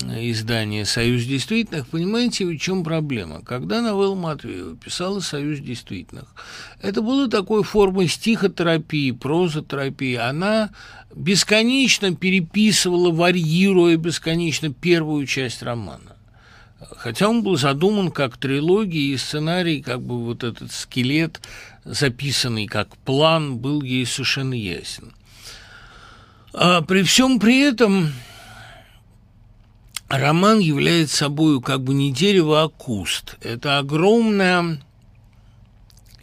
[0.09, 1.87] издания «Союз действительных».
[1.87, 3.41] Понимаете, в чем проблема?
[3.41, 6.25] Когда новелла Матвеева писала «Союз действительных»,
[6.81, 10.15] это было такой формой стихотерапии, прозотерапии.
[10.15, 10.69] Она
[11.15, 16.15] бесконечно переписывала, варьируя бесконечно первую часть романа.
[16.97, 21.41] Хотя он был задуман как трилогия, и сценарий, как бы вот этот скелет
[21.83, 25.13] записанный как план, был ей совершенно ясен.
[26.53, 28.11] А при всем при этом
[30.09, 33.35] роман является собой как бы не дерево, а куст.
[33.41, 34.79] Это огромная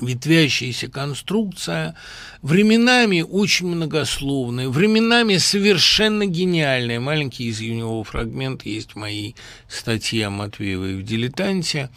[0.00, 1.94] ветвящаяся конструкция,
[2.42, 7.00] временами очень многословная, временами совершенно гениальная.
[7.00, 9.36] Маленький из него фрагмент есть в моей
[9.68, 11.90] статье о Матвеевой в «Дилетанте».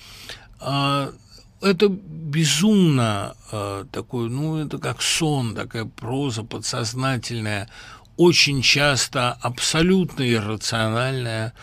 [0.59, 1.11] А,
[1.61, 7.67] это безумно э, такой, ну, это как сон, такая проза подсознательная,
[8.17, 11.53] очень часто абсолютно иррациональная.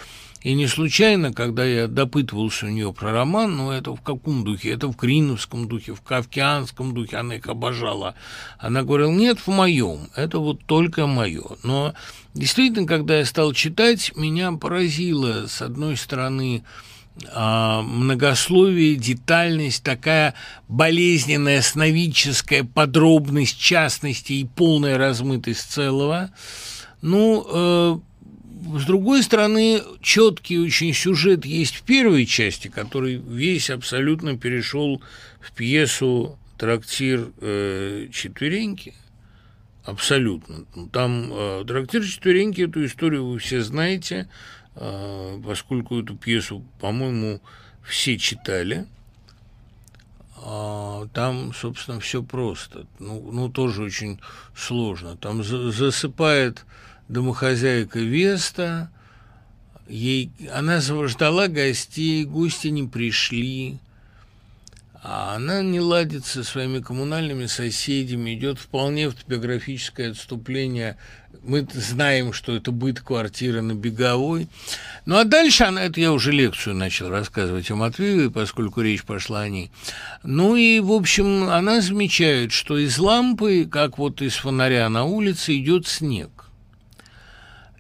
[0.43, 4.73] И не случайно, когда я допытывался у нее про роман, ну, это в каком духе?
[4.73, 8.15] Это в Криновском духе, в Кавкианском духе, она их обожала.
[8.59, 11.45] Она говорила, нет, в моем, это вот только мое.
[11.63, 11.95] Но
[12.35, 16.63] действительно, когда я стал читать, меня поразило, с одной стороны,
[17.33, 20.35] многословие, детальность, такая
[20.69, 26.31] болезненная, сновидческая подробность частности и полная размытость целого.
[27.03, 27.99] Ну, э,
[28.79, 35.01] с другой стороны, четкий очень сюжет есть в первой части, который весь абсолютно перешел
[35.41, 38.95] в пьесу «Трактир э, четвереньки».
[39.85, 40.65] Абсолютно.
[40.93, 47.41] Там э, «Трактир четвереньки» эту историю вы все знаете– а, поскольку эту пьесу, по-моему,
[47.83, 48.87] все читали,
[50.37, 52.87] а, там, собственно, все просто.
[52.99, 54.21] Ну, ну тоже очень
[54.55, 55.17] сложно.
[55.17, 56.67] Там засыпает
[57.09, 58.91] домохозяйка Веста,
[59.89, 63.79] ей, она ждала гостей, гости не пришли.
[65.07, 70.97] А она не ладит со своими коммунальными соседями, идет вполне автобиографическое отступление.
[71.43, 74.49] Мы знаем, что это быт квартиры на Беговой.
[75.05, 79.43] Ну, а дальше она, это я уже лекцию начал рассказывать о Матвеевой, поскольку речь пошла
[79.43, 79.71] о ней.
[80.23, 85.55] Ну и, в общем, она замечает, что из лампы, как вот из фонаря на улице,
[85.59, 86.47] идет снег.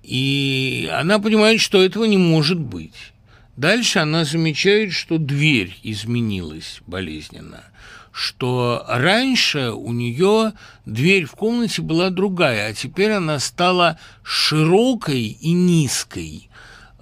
[0.03, 3.14] И она понимает, что этого не может быть.
[3.56, 7.64] Дальше она замечает, что дверь изменилась болезненно,
[8.10, 10.55] что раньше у нее
[10.86, 16.48] дверь в комнате была другая, а теперь она стала широкой и низкой.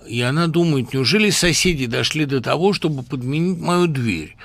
[0.06, 4.36] И она думает, неужели соседи дошли до того, чтобы подменить мою дверь?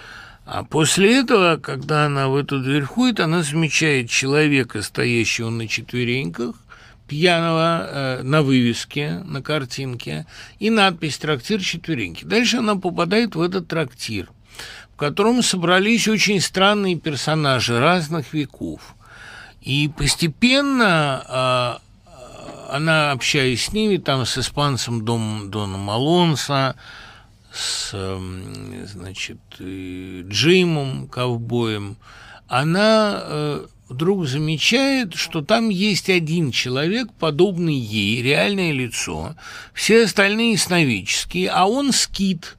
[0.45, 6.55] А после этого, когда она в эту дверь входит, она замечает человека, стоящего на четвереньках,
[7.07, 10.25] пьяного э, на вывеске, на картинке,
[10.59, 12.25] и надпись «Трактир четвереньки».
[12.25, 14.29] Дальше она попадает в этот трактир,
[14.93, 18.95] в котором собрались очень странные персонажи разных веков.
[19.61, 21.87] И постепенно э,
[22.69, 26.75] она, общаясь с ними, там с испанцем Дом, Доном Алонсо,
[27.51, 31.97] с, э, значит, Джимом, ковбоем,
[32.47, 39.35] она э, вдруг замечает, что там есть один человек, подобный ей, реальное лицо,
[39.73, 42.57] все остальные сновидческие, а он скит,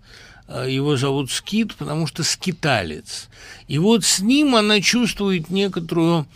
[0.49, 3.29] э, его зовут Скит, потому что скиталец.
[3.67, 6.27] И вот с ним она чувствует некоторую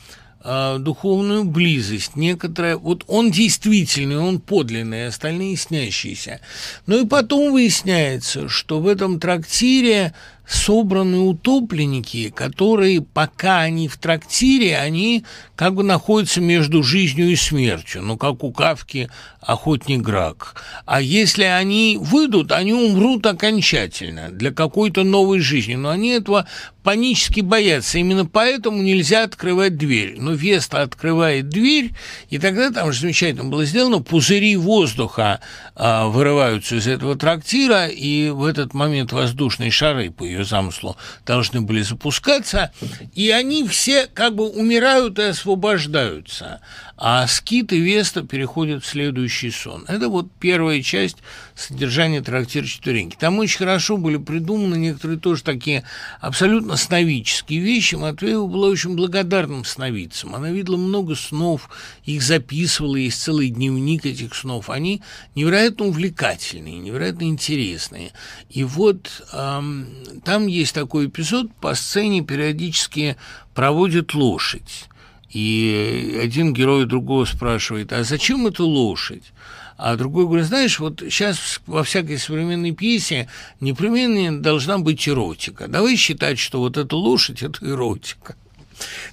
[0.44, 2.76] э, духовную близость, некоторая...
[2.76, 6.40] Вот он действительный, он подлинный, остальные снящиеся.
[6.86, 10.12] Ну и потом выясняется, что в этом трактире
[10.52, 15.24] собраны утопленники, которые, пока они в трактире, они
[15.56, 19.08] как бы находятся между жизнью и смертью, ну, как у Кавки
[19.42, 20.62] охотник Грак.
[20.86, 25.74] А если они выйдут, они умрут окончательно для какой-то новой жизни.
[25.74, 26.46] Но они этого
[26.82, 27.98] панически боятся.
[27.98, 30.16] Именно поэтому нельзя открывать дверь.
[30.18, 31.92] Но Веста открывает дверь,
[32.30, 35.40] и тогда там же замечательно было сделано, пузыри воздуха
[35.74, 40.96] а, вырываются из этого трактира, и в этот момент воздушные шары по ее замыслу
[41.26, 42.72] должны были запускаться,
[43.14, 46.60] и они все как бы умирают и освобождаются
[47.04, 49.84] а скит и веста переходят в следующий сон.
[49.88, 51.16] Это вот первая часть
[51.56, 53.16] содержания трактира «Четвереньки».
[53.18, 55.82] Там очень хорошо были придуманы некоторые тоже такие
[56.20, 57.96] абсолютно сновидческие вещи.
[57.96, 60.36] Матвеева была очень благодарным сновидцем.
[60.36, 61.70] Она видела много снов,
[62.04, 64.70] их записывала, есть целый дневник этих снов.
[64.70, 65.02] Они
[65.34, 68.12] невероятно увлекательные, невероятно интересные.
[68.48, 69.88] И вот эм,
[70.24, 73.16] там есть такой эпизод, по сцене периодически
[73.54, 74.88] проводит лошадь.
[75.32, 79.32] И один герой другого спрашивает, а зачем эта лошадь?
[79.78, 83.28] А другой говорит, знаешь, вот сейчас во всякой современной пьесе
[83.58, 85.68] непременно должна быть эротика.
[85.68, 88.36] Давай считать, что вот эта лошадь– это эротика.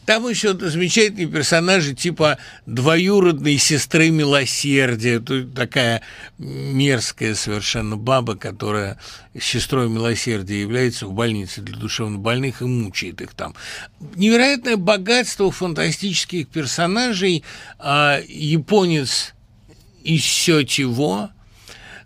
[0.06, 6.02] Там еще замечательные персонажи типа двоюродной сестры милосердия, тут такая
[6.38, 9.00] мерзкая совершенно баба, которая
[9.40, 13.56] сестрой милосердия является в больнице для душевнобольных и мучает их там.
[14.16, 17.44] Невероятное богатство фантастических персонажей.
[17.78, 19.34] А, японец
[20.04, 21.32] из Сетиво,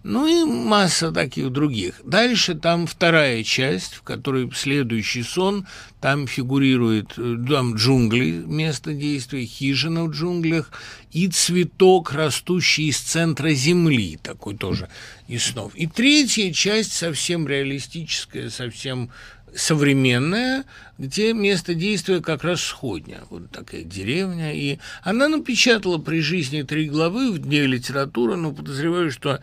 [0.03, 1.95] ну и масса таких других.
[2.03, 5.65] Дальше там вторая часть, в которой следующий сон,
[6.01, 10.71] там фигурирует э, там джунгли, место действия, хижина в джунглях
[11.11, 14.89] и цветок, растущий из центра земли, такой тоже
[15.29, 15.73] из снов.
[15.75, 19.09] И третья часть совсем реалистическая, совсем
[19.55, 20.65] современная,
[20.97, 23.21] где место действия как раз сходня.
[23.29, 24.53] Вот такая деревня.
[24.53, 29.41] И она напечатала при жизни три главы в Дне литературы, но подозреваю, что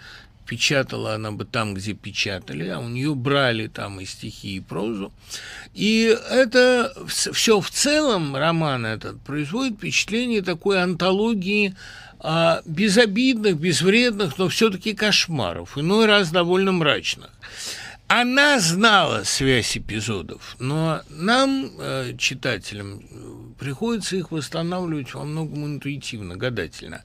[0.51, 5.13] печатала она бы там, где печатали, а у нее брали там и стихи, и прозу.
[5.75, 11.77] И это все в целом, роман этот, производит впечатление такой антологии
[12.19, 17.31] а, безобидных, безвредных, но все-таки кошмаров, иной раз довольно мрачных.
[18.09, 23.05] Она знала связь эпизодов, но нам, э, читателям,
[23.57, 27.03] приходится их восстанавливать во многом интуитивно, гадательно.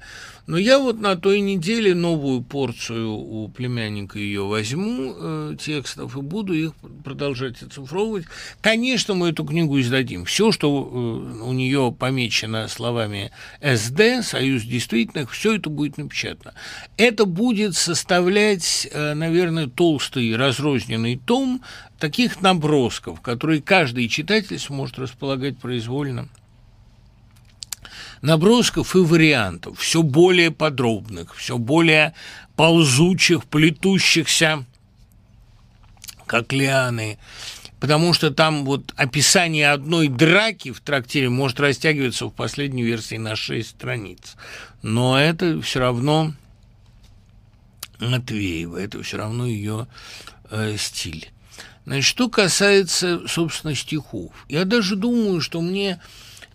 [0.48, 6.22] Но я вот на той неделе новую порцию у племянника ее возьму э, текстов и
[6.22, 6.74] буду их
[7.04, 8.26] продолжать оцифровывать.
[8.62, 10.26] Конечно, мы эту книгу издадим.
[10.26, 16.54] Все, что э, у нее помечено словами СД, Союз действительных, все это будет напечатано.
[16.98, 21.64] Это будет составлять, э, наверное, толстый разрозненный том
[21.98, 26.30] таких набросков, которые каждый читатель сможет располагать произвольно
[28.26, 32.14] набросков и вариантов, все более подробных, все более
[32.56, 34.66] ползучих, плетущихся,
[36.26, 37.20] как лианы.
[37.80, 43.36] потому что там вот описание одной драки в трактире может растягиваться в последней версии на
[43.36, 44.36] шесть страниц.
[44.82, 46.34] Но это все равно
[48.00, 49.88] Матвеева, это все равно ее
[50.50, 51.30] э, стиль.
[51.86, 56.02] Значит, что касается, собственно, стихов, я даже думаю, что мне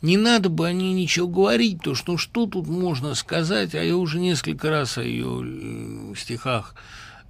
[0.02, 3.82] не надо бы о ней ничего говорить, то что ну, что тут можно сказать, а
[3.82, 6.74] я уже несколько раз о ее э, стихах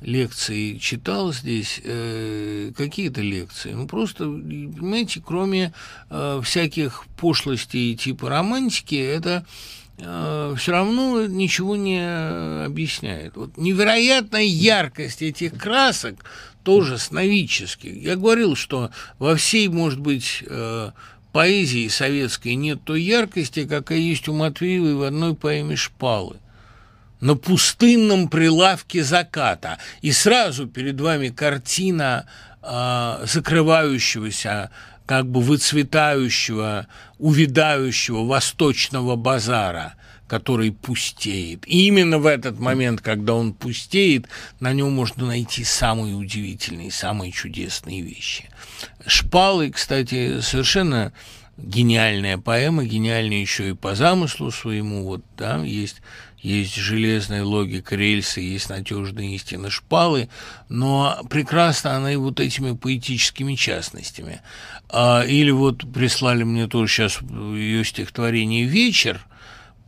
[0.01, 3.73] лекции читал здесь, э, какие-то лекции.
[3.73, 5.73] Ну, просто, понимаете, кроме
[6.09, 9.45] э, всяких пошлостей типа романтики, это
[9.99, 13.37] э, все равно ничего не объясняет.
[13.37, 16.25] Вот невероятная яркость этих красок
[16.63, 17.95] тоже сновидческих.
[18.03, 20.91] Я говорил, что во всей, может быть, э,
[21.33, 26.37] поэзии советской нет той яркости, какая есть у Матвеевой в одной поэме «Шпалы»
[27.21, 32.27] на пустынном прилавке заката, и сразу перед вами картина
[32.63, 34.71] э, закрывающегося,
[35.07, 36.87] как бы выцветающего,
[37.19, 39.95] увядающего восточного базара,
[40.31, 41.67] который пустеет.
[41.67, 44.29] И именно в этот момент, когда он пустеет,
[44.61, 48.49] на нем можно найти самые удивительные, самые чудесные вещи.
[49.05, 51.13] Шпалы, кстати, совершенно
[51.57, 55.03] гениальная поэма, гениальная еще и по замыслу своему.
[55.05, 55.97] Вот, да, есть
[56.41, 60.29] есть железная логика рельсы, есть надежные истины шпалы,
[60.69, 64.41] но прекрасно она и вот этими поэтическими частностями.
[64.89, 69.27] А, или вот прислали мне тоже сейчас ее стихотворение «Вечер»,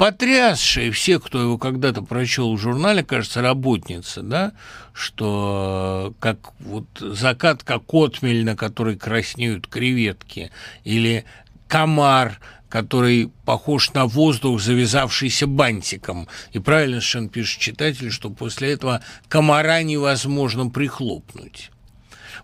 [0.03, 4.53] потрясшее всех, кто его когда-то прочел в журнале, кажется, работница, да,
[4.93, 10.51] что как вот закат, как отмель, на которой краснеют креветки,
[10.83, 11.25] или
[11.69, 16.27] комар, который похож на воздух, завязавшийся бантиком.
[16.51, 21.71] И правильно совершенно пишет читатель, что после этого комара невозможно прихлопнуть.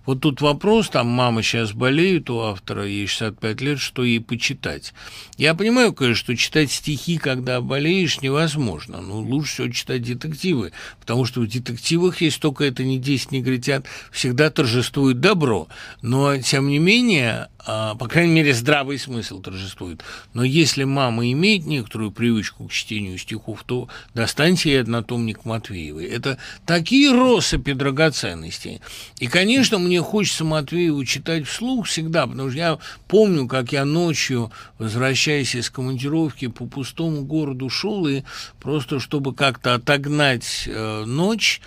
[0.09, 4.95] Вот тут вопрос, там мама сейчас болеет у автора, ей 65 лет, что ей почитать.
[5.37, 9.03] Я понимаю, конечно, что читать стихи, когда болеешь, невозможно.
[9.03, 13.85] Но лучше всего читать детективы, потому что в детективах есть только это не 10 негритят,
[14.11, 15.69] всегда торжествует добро.
[16.01, 20.03] Но, тем не менее, по крайней мере, здравый смысл торжествует.
[20.33, 26.07] Но если мама имеет некоторую привычку к чтению стихов, то достаньте ей однотомник Матвеевой.
[26.07, 28.81] Это такие россыпи драгоценностей.
[29.19, 34.51] И, конечно, мне хочется Матвееву читать вслух всегда, потому что я помню, как я ночью,
[34.79, 38.23] возвращаясь из командировки, по пустому городу шел, и
[38.61, 41.61] просто чтобы как-то отогнать э, ночь,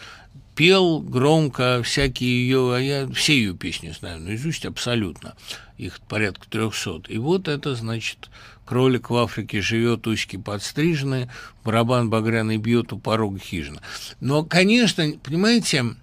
[0.56, 5.36] пел громко всякие ее, а я все ее песни знаю наизусть абсолютно,
[5.78, 7.10] их порядка трехсот.
[7.10, 8.30] И вот это, значит,
[8.66, 11.30] кролик в Африке живет, усики подстрижены,
[11.64, 13.82] барабан багряный бьет у порога хижина.
[14.20, 15.96] Но, конечно, понимаете,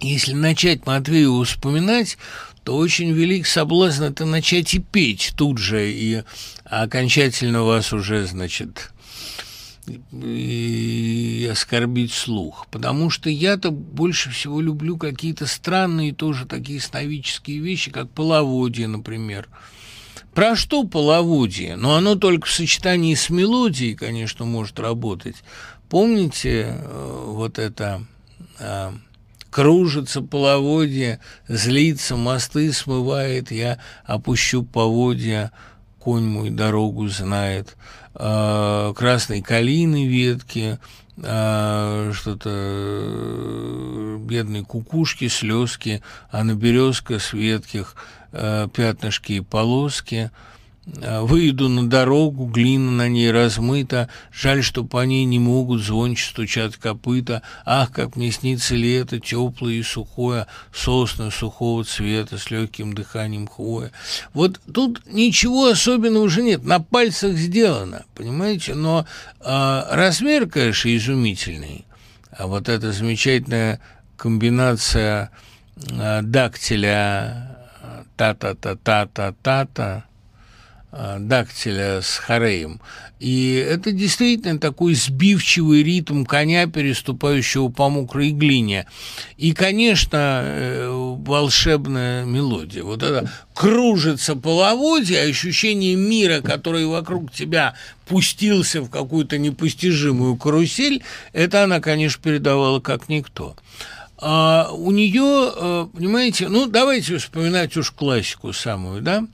[0.00, 2.18] если начать Матвеева вспоминать,
[2.64, 6.22] то очень велик соблазн это начать и петь тут же, и
[6.64, 8.90] окончательно вас уже, значит,
[9.86, 12.66] и оскорбить слух.
[12.70, 19.48] Потому что я-то больше всего люблю какие-то странные тоже такие сновидческие вещи, как половодье, например.
[20.34, 21.76] Про что половодье?
[21.76, 25.36] Но оно только в сочетании с мелодией, конечно, может работать.
[25.88, 28.04] Помните э, вот это
[28.58, 28.90] э,
[29.50, 35.52] кружится половодье, злится, мосты смывает, я опущу поводья,
[36.04, 37.76] конь мой дорогу знает–
[38.14, 40.78] э, красной калины ветки,
[41.16, 42.50] э, что-то
[44.20, 47.94] бедные кукушки, слезки, а на березках с ветких
[48.32, 50.30] э, пятнышки и полоски–
[50.86, 56.76] выйду на дорогу, глина на ней размыта, жаль, что по ней не могут звонче стучат
[56.76, 57.42] копыта.
[57.64, 63.92] Ах, как мне снится лето, теплое и сухое, сосны сухого цвета с легким дыханием хвоя.
[64.34, 69.06] Вот тут ничего особенного уже нет, на пальцах сделано, понимаете, но
[69.40, 71.86] э, размер, конечно, изумительный.
[72.30, 73.80] А вот эта замечательная
[74.16, 75.30] комбинация
[75.76, 80.13] э, дактиля э, та-та-та-та-та-та-та, Э,
[81.18, 82.80] дактиля с хореем.
[83.20, 88.86] И это действительно такой сбивчивый ритм коня, переступающего по мокрой глине.
[89.38, 92.82] И, конечно, э, волшебная мелодия.
[92.82, 101.02] Вот это кружится половодье, ощущение мира, который вокруг тебя пустился в какую-то непостижимую карусель,
[101.32, 103.56] это она, конечно, передавала как никто.
[104.18, 109.24] А у нее, э, понимаете, ну, давайте вспоминать уж классику самую, да,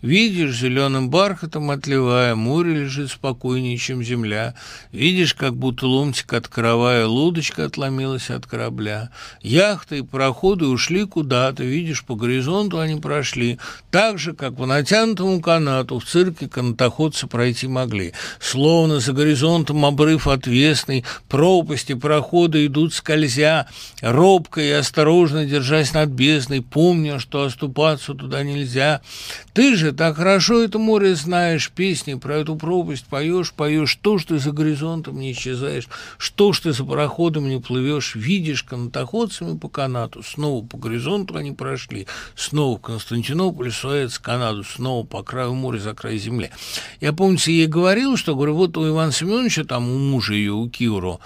[0.00, 4.54] Видишь, зеленым бархатом отливая, море лежит спокойнее, чем земля.
[4.92, 9.10] Видишь, как будто ломтик от каравая, лодочка отломилась от корабля.
[9.42, 13.58] Яхты и пароходы ушли куда-то, видишь, по горизонту они прошли,
[13.90, 18.12] так же, как по натянутому канату в цирке канатоходцы пройти могли.
[18.38, 23.66] Словно за горизонтом обрыв отвесный, пропасти, проходы идут скользя,
[24.00, 29.00] робко и осторожно держась над бездной, помня, что оступаться туда нельзя.
[29.54, 34.24] Ты же так хорошо это море знаешь, песни про эту пропасть поешь, поешь, что ж
[34.24, 39.68] ты за горизонтом не исчезаешь, что ж ты за пароходом не плывешь, видишь канатоходцами по
[39.68, 45.78] канату, снова по горизонту они прошли, снова в Константинополь, Суэц, Канаду, снова по краю моря,
[45.78, 46.50] за край земли.
[47.00, 50.68] Я, помните, ей говорил, что, говорю, вот у Ивана Семеновича, там у мужа ее, у
[50.68, 51.20] Киуру,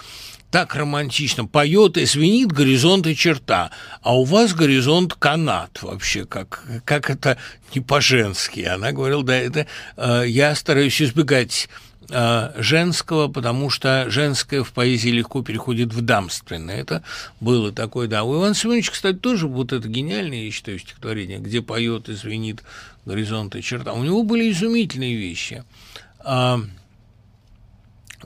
[0.53, 3.71] так романтично поет и свинит горизонт и черта,
[4.03, 7.39] а у вас горизонт канат вообще, как, как это
[7.73, 8.59] не по-женски.
[8.59, 9.65] Она говорила, да, это
[9.97, 11.69] э, я стараюсь избегать
[12.11, 16.79] э, женского, потому что женское в поэзии легко переходит в дамственное.
[16.79, 17.01] Это
[17.39, 18.23] было такое, да.
[18.23, 22.61] У Ивана Семеновича, кстати, тоже вот это гениальное, я считаю, стихотворение, где поет и звенит
[23.07, 23.93] горизонт и черта.
[23.93, 25.63] У него были изумительные вещи.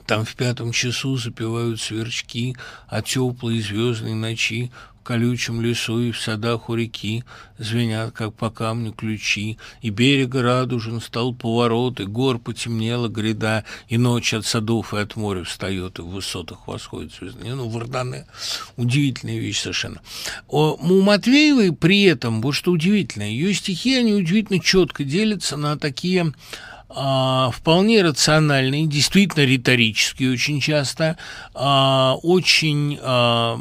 [0.08, 2.56] Там в пятом часу запевают сверчки,
[2.88, 7.24] а теплые звездные ночи в колючем лесу и в садах у реки
[7.58, 13.98] звенят, как по камню ключи, и берег радужен стал поворот, и гор потемнела гряда, и
[13.98, 17.54] ночь от садов и от моря встает, и в высотах восходит звездные.
[17.54, 18.24] Ну, Вардане
[18.76, 20.00] удивительная вещь совершенно.
[20.46, 26.32] У Матвеевой при этом, вот что удивительно, ее стихи, они удивительно четко делятся на такие
[26.90, 31.18] а, вполне рациональные, действительно риторические очень часто,
[31.54, 33.58] а, очень а,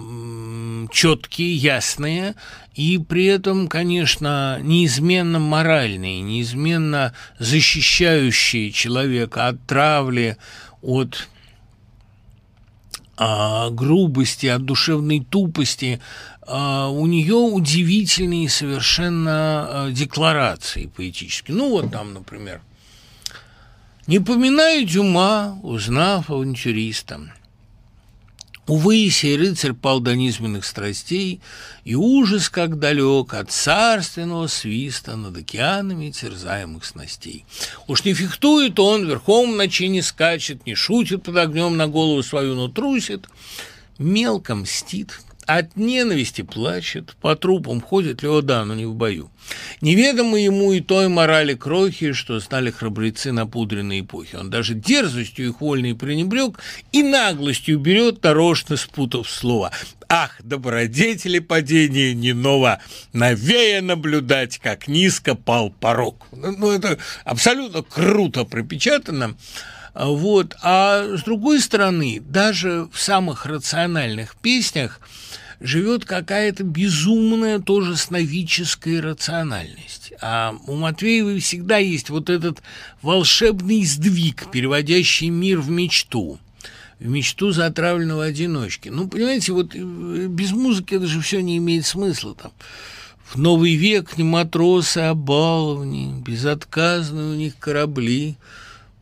[0.91, 2.35] четкие, ясные.
[2.73, 10.37] И при этом, конечно, неизменно моральные, неизменно защищающие человека от травли,
[10.81, 11.27] от
[13.17, 15.99] грубости, от душевной тупости,
[16.47, 21.57] у нее удивительные совершенно декларации поэтические.
[21.57, 22.61] Ну вот там, например,
[24.07, 27.33] не поминаю Дюма, узнав авантюриста.
[28.65, 31.39] Увы, сей рыцарь пал до низменных страстей,
[31.85, 37.45] и ужас, как далек от царственного свиста над океанами терзаемых снастей.
[37.87, 42.55] Уж не фехтует он, верхом ночи не скачет, не шутит под огнем на голову свою,
[42.55, 43.29] но трусит,
[43.99, 49.31] мелко мстит, от ненависти плачет, по трупам ходит Леодану не в бою.
[49.79, 54.35] Неведомо ему и той морали крохи, что знали храбрецы на пудренной эпохи.
[54.35, 56.59] Он даже дерзостью их вольной пренебрег
[56.91, 59.71] и наглостью берет, нарочно спутав слова.
[60.09, 62.79] Ах, добродетели падения не ново,
[63.13, 66.27] новее наблюдать, как низко пал порог.
[66.31, 69.37] Ну, это абсолютно круто пропечатано.
[69.97, 70.55] Вот.
[70.61, 75.01] А с другой стороны, даже в самых рациональных песнях–
[75.59, 80.13] живет какая-то безумная тоже сновидческая рациональность.
[80.21, 82.61] А у Матвеевой всегда есть вот этот
[83.01, 86.39] волшебный сдвиг, переводящий мир в мечту
[86.99, 88.89] в мечту затравленного одиночки.
[88.89, 89.79] Ну, понимаете, вот э,
[90.27, 92.51] без музыки это же все не имеет смысла там.
[93.23, 98.35] В новый век не матросы, а баловни, безотказные у них корабли,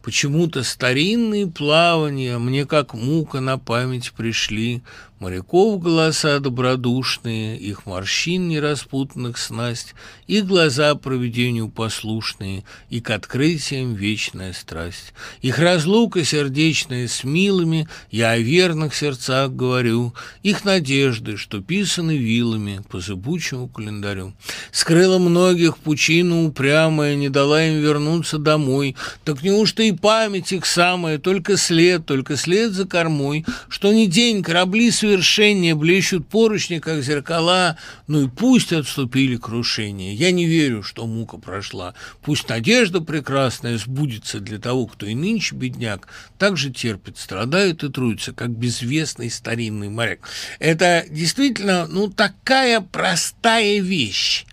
[0.06, 4.84] почему-то старинные плавания мне как мука на память пришли,
[5.20, 9.96] Моряков голоса добродушные, их морщин нераспутанных снасть,
[10.28, 15.14] и глаза проведению послушные, и к открытиям вечная страсть.
[15.42, 20.14] Их разлука сердечная с милыми, я о верных сердцах говорю,
[20.44, 24.34] их надежды, что писаны вилами по зыбучему календарю.
[24.74, 31.20] Скрыла многих пучину упрямая, не дала им вернуться домой, так неужто и память их самая,
[31.20, 37.78] только след, только след за кормой, что ни день корабли свершения блещут поручни, как зеркала,
[38.08, 40.14] ну и пусть отступили крушения.
[40.14, 41.94] Я не верю, что мука прошла.
[42.22, 46.08] Пусть надежда прекрасная сбудется для того, кто и нынче бедняк,
[46.40, 50.20] так же терпит, страдает и трудится, как безвестный старинный моряк.
[50.60, 54.46] Это действительно, ну, такая простая вещь.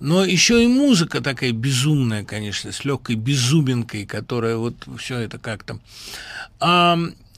[0.00, 5.78] Но еще и музыка такая безумная, конечно, с легкой безуминкой, которая вот все это как-то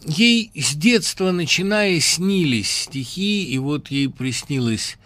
[0.07, 4.97] ей с детства начиная снились стихи, и вот ей приснилось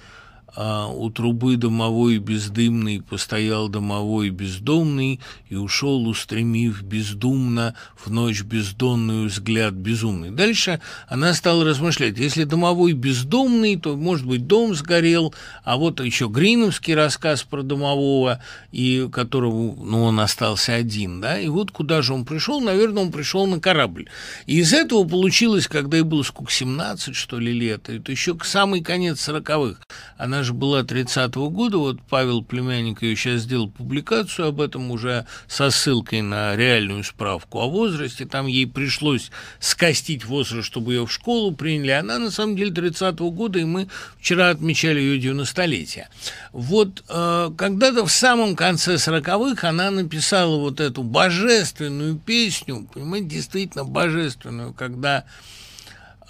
[0.60, 9.28] а, у трубы домовой бездымный постоял домовой бездомный и ушел, устремив бездумно в ночь бездонную
[9.28, 10.32] взгляд безумный.
[10.32, 15.32] Дальше она стала размышлять, если домовой бездомный, то, может быть, дом сгорел,
[15.62, 21.46] а вот еще Гриновский рассказ про домового, и которого, ну, он остался один, да, и
[21.46, 24.08] вот куда же он пришел, наверное, он пришел на корабль.
[24.46, 28.44] И из этого получилось, когда ей было сколько, 17, что ли, лет, это еще к
[28.44, 29.78] самый конец сороковых,
[30.16, 35.26] она же была 30-го года, вот Павел Племянник ее сейчас сделал публикацию об этом уже
[35.46, 39.30] со ссылкой на реальную справку о возрасте, там ей пришлось
[39.60, 43.88] скостить возраст, чтобы ее в школу приняли, она на самом деле 30-го года, и мы
[44.18, 46.06] вчера отмечали ее 90-летие.
[46.52, 53.84] Вот э, когда-то в самом конце 40-х она написала вот эту божественную песню, понимаете, действительно
[53.84, 55.24] божественную, когда...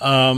[0.00, 0.34] Э,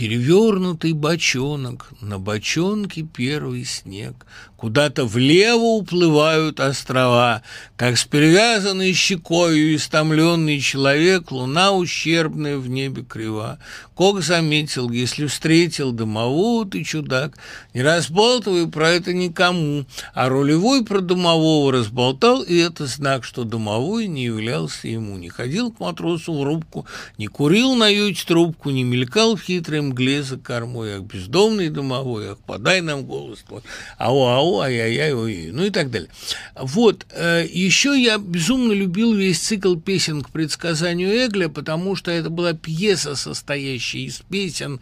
[0.00, 4.24] Перевернутый бочонок, на бочонке первый снег.
[4.60, 7.40] Куда-то влево уплывают острова,
[7.76, 13.58] как с перевязанной щекою истомленный человек, луна ущербная в небе крива.
[13.94, 17.38] Кок заметил, если встретил домового ты чудак,
[17.72, 24.08] не разболтывай про это никому, а рулевой про домового разболтал, и это знак, что домовой
[24.08, 26.84] не являлся ему, не ходил к матросу в рубку,
[27.16, 32.32] не курил на юте трубку, не мелькал в хитрой мгле за кормой, ах, бездомный домовой,
[32.32, 33.62] ах, подай нам голос твой,
[33.98, 36.10] ау-ау, ау, ай-яй-яй, ну и так далее.
[36.54, 42.30] Вот, э, еще я безумно любил весь цикл песен к предсказанию Эгля, потому что это
[42.30, 44.80] была пьеса, состоящая из песен,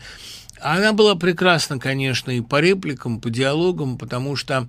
[0.61, 4.69] она была прекрасна, конечно, и по репликам, по диалогам, потому что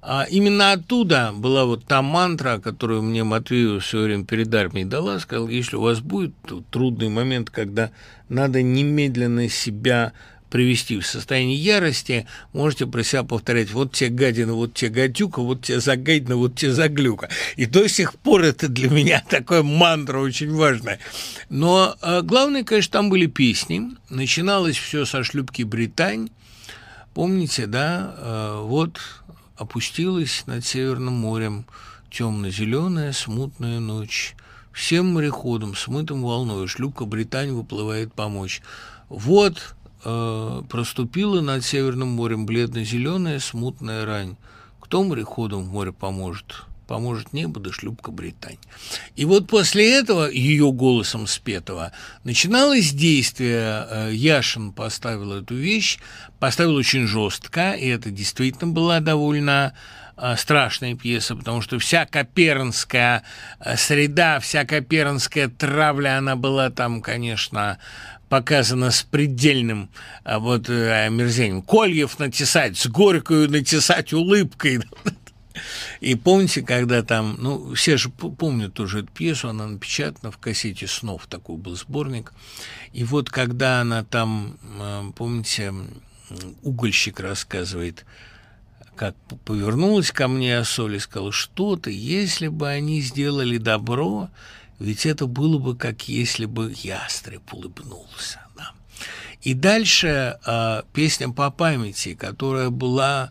[0.00, 5.18] а, именно оттуда была вот та мантра, которую мне Матвею все время перед армией дала,
[5.18, 6.34] сказал, если у вас будет
[6.70, 7.90] трудный момент, когда
[8.28, 10.12] надо немедленно себя
[10.50, 15.62] привести в состояние ярости, можете про себя повторять «вот те гадина, вот те гадюка, вот
[15.62, 17.28] те загайдина, вот те заглюка».
[17.56, 20.98] И до сих пор это для меня такое мантра очень важная.
[21.48, 23.90] Но э, главное, конечно, там были песни.
[24.08, 26.30] Начиналось все со шлюпки «Британь».
[27.14, 28.14] Помните, да?
[28.18, 29.00] Э, вот
[29.56, 31.66] опустилась над Северным морем
[32.10, 34.34] темно-зеленая смутная ночь.
[34.72, 38.60] Всем мореходам, смытым волной, шлюпка «Британь» выплывает помочь.
[39.08, 44.36] Вот э, проступила над Северным морем бледно-зеленая смутная рань.
[44.80, 46.64] Кто мореходам в море поможет?
[46.86, 48.58] Поможет небо да шлюпка Британь.
[49.16, 51.90] И вот после этого, ее голосом спетого,
[52.22, 53.86] начиналось действие.
[53.90, 55.98] Э, Яшин поставил эту вещь,
[56.38, 59.74] поставил очень жестко, и это действительно была довольно
[60.16, 63.24] э, страшная пьеса, потому что вся копернская
[63.58, 67.78] э, среда, вся копернская травля, она была там, конечно,
[68.28, 69.88] показано с предельным
[70.24, 71.62] а, вот э, омерзением.
[71.62, 74.82] Кольев натесать, с горькою натесать улыбкой.
[76.00, 80.86] И помните, когда там, ну, все же помнят тоже эту пьесу, она напечатана в кассете
[80.86, 82.32] «Снов», такой был сборник.
[82.92, 85.72] И вот когда она там, а, помните,
[86.62, 88.04] угольщик рассказывает,
[88.96, 94.30] как повернулась ко мне Ассоль и сказала, что ты, если бы они сделали добро,
[94.78, 98.74] ведь это было бы, как если бы ястреб улыбнулся нам.
[99.42, 103.30] И дальше э, песня по памяти, которая была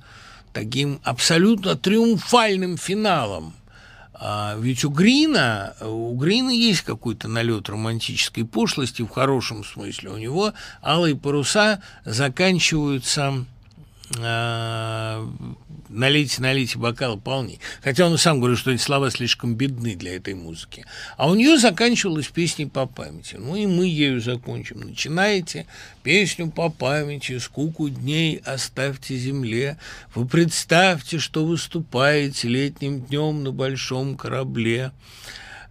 [0.53, 3.53] таким абсолютно триумфальным финалом.
[4.13, 10.11] А ведь у Грина, у Грина есть какой-то налет романтической пошлости в хорошем смысле.
[10.11, 13.45] У него алые паруса заканчиваются
[14.17, 15.27] э,
[15.89, 17.59] налейте, налейте бокал полней.
[17.83, 20.85] Хотя он сам говорит, что эти слова слишком бедны для этой музыки.
[21.17, 23.35] А у нее заканчивалась песня по памяти.
[23.37, 24.81] Ну и мы ею закончим.
[24.81, 25.65] Начинаете
[26.03, 29.77] песню по памяти, скуку дней оставьте земле.
[30.13, 34.91] Вы представьте, что выступаете летним днем на большом корабле.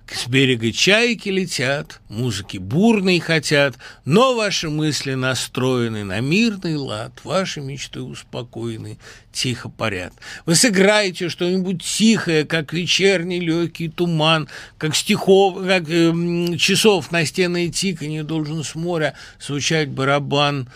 [0.06, 7.62] С берега чайки летят, музыки бурные хотят, но ваши мысли настроены на мирный лад, ваши
[7.62, 8.98] мечты успокоены,
[9.32, 10.12] тихо парят.
[10.44, 16.12] Вы сыграете что-нибудь тихое, как вечерний легкий туман, как стихов, как э,
[16.59, 20.68] часов настенное тиканье должен с моря звучать барабан.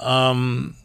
[0.00, 0.76] Эм,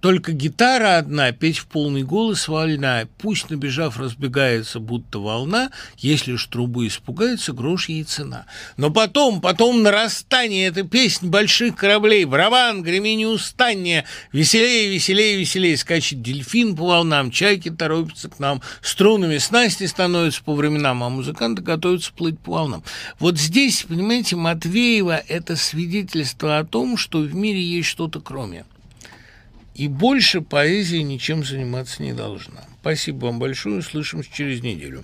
[0.00, 3.06] только гитара одна, петь в полный голос вольна.
[3.18, 8.46] Пусть, набежав, разбегается, будто волна, если ж трубы испугается, грош ей цена.
[8.76, 16.22] Но потом, потом нарастание, это песнь больших кораблей, барабан, греми неустаннее, веселее, веселее, веселее, скачет
[16.22, 22.12] дельфин по волнам, чайки торопятся к нам, струнами снасти становятся по временам, а музыканты готовятся
[22.12, 22.82] плыть по волнам.
[23.18, 28.64] Вот здесь, понимаете, Матвеева– это свидетельство о том, что в мире есть что-то кроме.
[29.74, 32.64] И больше поэзия ничем заниматься не должна.
[32.80, 33.78] Спасибо вам большое.
[33.78, 34.98] Услышимся через неделю.